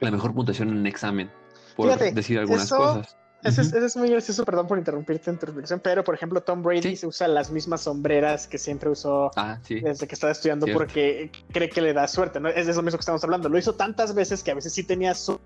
[0.00, 1.30] la mejor puntuación en un examen,
[1.76, 3.16] por Fíjate, decir algunas eso- cosas.
[3.44, 3.76] Ese es, Ujú.
[3.76, 6.82] ese es muy gracioso, perdón por interrumpirte en tu reflexión, pero por ejemplo, Tom Brady
[6.82, 6.96] Sí.
[6.96, 9.80] se usa las mismas sombreras que siempre usó Ah, sí.
[9.80, 10.78] desde que estaba estudiando Cierto.
[10.78, 12.48] porque cree que le da suerte, ¿no?
[12.48, 13.48] Es de eso mismo que estamos hablando.
[13.48, 15.38] Lo hizo tantas veces que a veces sí tenía su...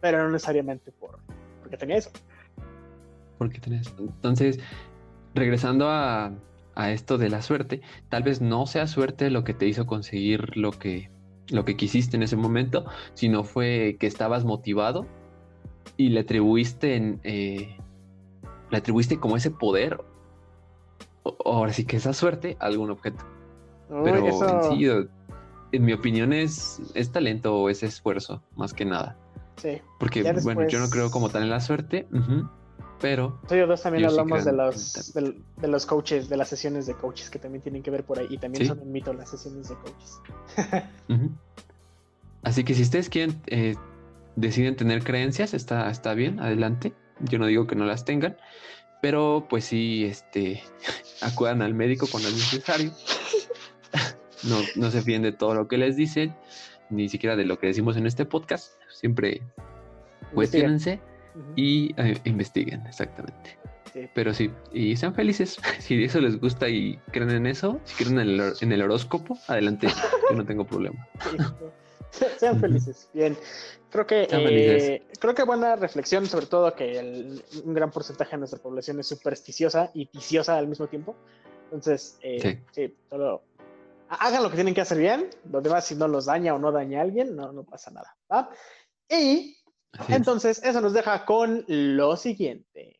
[0.00, 1.18] pero no necesariamente por
[1.60, 2.10] porque tenía eso.
[3.38, 3.92] porque tenés.
[3.98, 4.58] Entonces,
[5.34, 6.32] regresando a,
[6.76, 10.56] a esto de la suerte, tal vez no sea suerte lo que te hizo conseguir
[10.56, 11.10] lo que,
[11.48, 12.84] lo que quisiste en ese momento,
[13.14, 15.06] sino fue que estabas motivado
[15.96, 17.76] y le atribuiste en, eh,
[18.70, 20.00] le atribuiste como ese poder.
[21.24, 23.24] o- Ahora sí que esa suerte a algún objeto.
[23.88, 25.08] Uy, Pero eso- en sí,
[25.72, 29.16] en mi opinión, es, es talento o es esfuerzo, más que nada.
[29.56, 29.80] sí.
[30.00, 32.48] Porque, Ya bueno, yo no después- creo como tal en la suerte, ujú,
[33.00, 36.36] pero Nosotros dos también Yo sí hablamos creo de los, del- de, los coaches, de
[36.36, 38.68] las sesiones de coaches que también tienen que ver por ahí y también Sí.
[38.68, 40.20] son un mito las sesiones de coaches.
[41.08, 41.30] Ujú.
[42.42, 43.76] Así que si ustedes quieren, eh,
[44.36, 46.92] deciden tener creencias, está, está bien, adelante.
[47.20, 48.36] Yo no digo que no las tengan,
[49.00, 50.62] pero pues sí, este,
[51.20, 52.92] acudan al médico cuando es necesario.
[54.44, 56.34] No, no se fíen de todo lo que les dicen,
[56.90, 58.72] ni siquiera de lo que decimos en este podcast.
[58.88, 59.40] Siempre
[60.34, 61.00] cuestionense
[61.54, 63.56] y eh, investiguen, exactamente.
[63.92, 64.08] Sí.
[64.14, 65.58] Pero sí, y sean felices.
[65.78, 69.38] Si eso les gusta y creen en eso, si creen en el, en el horóscopo,
[69.46, 69.88] adelante.
[70.30, 71.06] Yo no tengo problema.
[71.20, 71.36] Sí.
[72.38, 73.08] Sean felices.
[73.14, 73.36] Bien.
[73.92, 78.38] Creo que eh, creo que buena reflexión, sobre todo que el- un gran porcentaje de
[78.38, 81.14] nuestra población es supersticiosa y viciosa al mismo tiempo.
[81.64, 82.58] Entonces, eh, Sí.
[82.88, 83.42] sí, solo
[84.08, 85.28] ha- hagan lo que tienen que hacer bien.
[85.50, 88.16] Lo demás, si no los daña o no daña a alguien, no, no pasa nada.
[88.32, 88.48] ¿va?
[89.10, 89.58] Y
[89.92, 90.16] Así es.
[90.16, 92.96] entonces, eso nos deja con lo siguiente.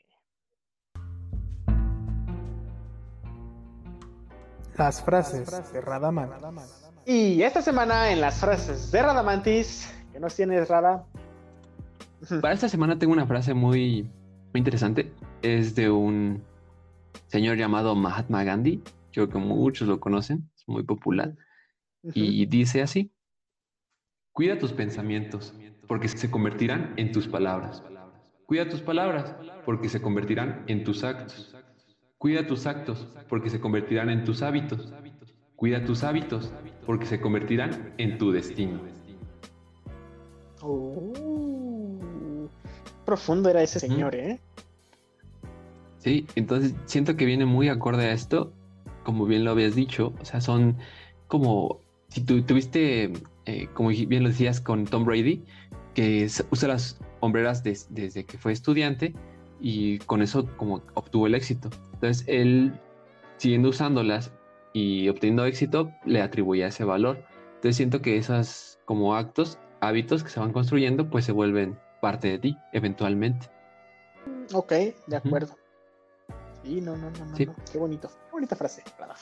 [4.77, 6.31] Las frases de Radaman.
[7.05, 11.07] Y esta semana en las frases de Radamantis, que nos tienes, Rada.
[12.41, 14.03] Para esta semana tengo una frase muy,
[14.53, 15.13] muy interesante.
[15.43, 16.43] Es de un
[17.27, 18.83] señor llamado Mahatma Gandhi.
[19.13, 21.35] Creo que muchos lo conocen, es muy popular.
[22.03, 23.13] Y dice así:
[24.33, 25.55] Cuida tus pensamientos,
[25.89, 27.83] porque se convertirán en tus palabras.
[28.47, 29.35] Cuida tus palabras,
[29.65, 31.55] porque se convertirán en tus actos.
[32.19, 34.93] Cuida tus actos, porque se convertirán en tus hábitos.
[35.57, 36.53] Cuida tus hábitos,
[36.87, 38.81] porque se convertirán en tu destino.
[40.63, 42.49] Uh,
[43.05, 44.41] profundo era ese señor, ¿eh?
[45.99, 48.53] Sí, entonces siento que viene muy acorde a esto,
[49.05, 50.77] como bien lo habías dicho, o sea, son
[51.29, 53.13] como, si tú tuviste,
[53.47, 55.43] eh, como bien lo decías con Tom Brady,
[55.95, 59.15] que usa las hombreras des- desde que fue estudiante
[59.61, 61.71] y con eso como obtuvo el éxito.
[61.95, 62.73] Entonces él,
[63.37, 64.33] siguiendo usándolas
[64.73, 67.23] y obteniendo éxito, le atribuía ese valor.
[67.57, 72.29] Entonces siento que esos como actos, hábitos que se van construyendo, pues se vuelven parte
[72.29, 73.49] de ti eventualmente.
[74.55, 74.73] Ok,
[75.07, 75.57] de acuerdo.
[76.63, 77.45] Sí, no, no, no, no, Sí.
[77.47, 77.55] no.
[77.71, 78.09] Qué bonito.
[78.09, 78.83] Qué bonita frase.
[78.99, 79.15] Rada.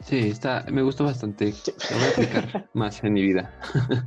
[0.00, 1.52] Sí, está, me gustó bastante.
[1.52, 1.72] Sí.
[1.90, 3.54] Lo voy a aplicar más en mi vida.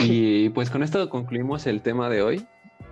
[0.00, 2.46] Y pues con esto concluimos el tema de hoy.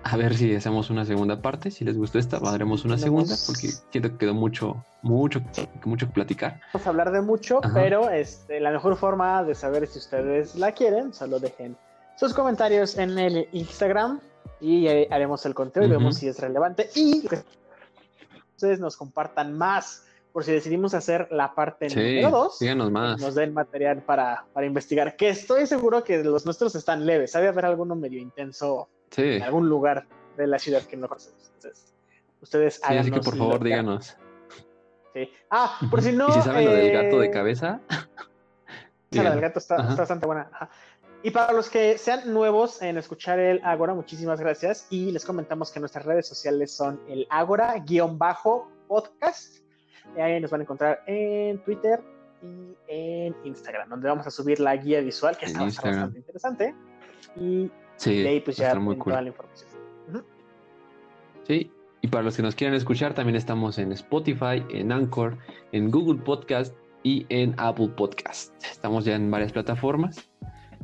[0.06, 1.70] A ver si hacemos una segunda parte.
[1.70, 5.40] Si les gustó esta, haremos una segunda porque siento que quedó mucho, mucho,
[5.84, 6.60] mucho que platicar.
[6.74, 7.72] Vamos a hablar de mucho, Ajá.
[7.74, 11.76] pero este, la mejor forma de saber si ustedes la quieren, solo dejen
[12.16, 14.20] sus comentarios en el Instagram
[14.60, 15.98] y haremos el conteo y Ujú.
[15.98, 17.42] vemos si es relevante y que
[18.56, 22.58] ustedes nos compartan más por si decidimos hacer la parte Sí, número 2.
[22.58, 23.20] díganos más.
[23.20, 27.30] Nos den material para, para investigar, que estoy seguro que los nuestros están leves.
[27.32, 31.50] Sabe haber alguno medio intenso Sí, en algún lugar de la ciudad que no conocemos.
[31.54, 31.94] Entonces,
[32.40, 34.16] ustedes sí, así que por favor lo que- díganos.
[35.12, 35.30] Sí.
[35.50, 36.28] Ah, por si no.
[36.28, 37.80] Y si saben lo del gato de eh, cabeza,
[39.12, 40.48] la del gato está, está bastante buena.
[40.52, 40.70] Ajá.
[41.24, 44.86] Y para los que sean nuevos en escuchar el Ágora, muchísimas gracias.
[44.90, 49.56] Y les comentamos que nuestras redes sociales son el Ágora-podcast Podcast.
[50.14, 52.02] Y ahí nos van a encontrar en Twitter
[52.42, 56.74] y en Instagram, donde vamos a subir la guía visual, que está bastante interesante.
[57.36, 59.12] Y Sí, ahí pues ya muy cool.
[59.12, 59.70] toda la información.
[61.46, 65.36] Sí, y para los que nos quieran escuchar, también estamos en Spotify, en Anchor,
[65.72, 68.54] en Google Podcast y en Apple Podcast.
[68.64, 70.30] Estamos ya en varias plataformas,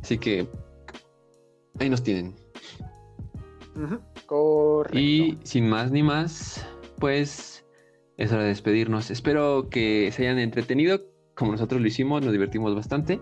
[0.03, 0.47] así que
[1.79, 2.35] ahí nos tienen.
[4.27, 4.99] Correcto.
[4.99, 6.67] Y sin más ni más,
[6.99, 7.65] pues
[8.19, 9.11] es hora de despedirnos.
[9.11, 11.01] Espero que se hayan entretenido
[11.41, 13.19] como nosotros lo hicimos, nos divertimos bastante.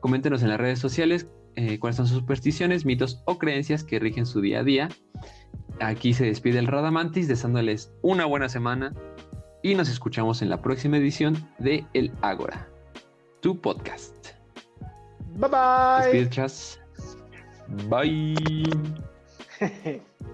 [0.00, 4.26] Coméntenos en las redes sociales eh, cuáles son sus supersticiones, mitos o creencias que rigen
[4.26, 4.88] su día a día.
[5.80, 8.92] Aquí se despide el Radamantis deseándoles una buena semana
[9.62, 12.68] y nos escuchamos en la próxima edición de El Ágora,
[13.40, 14.28] tu podcast.
[15.36, 16.04] Bye bye.
[16.04, 16.80] Despide, chas.
[17.88, 18.64] Bye.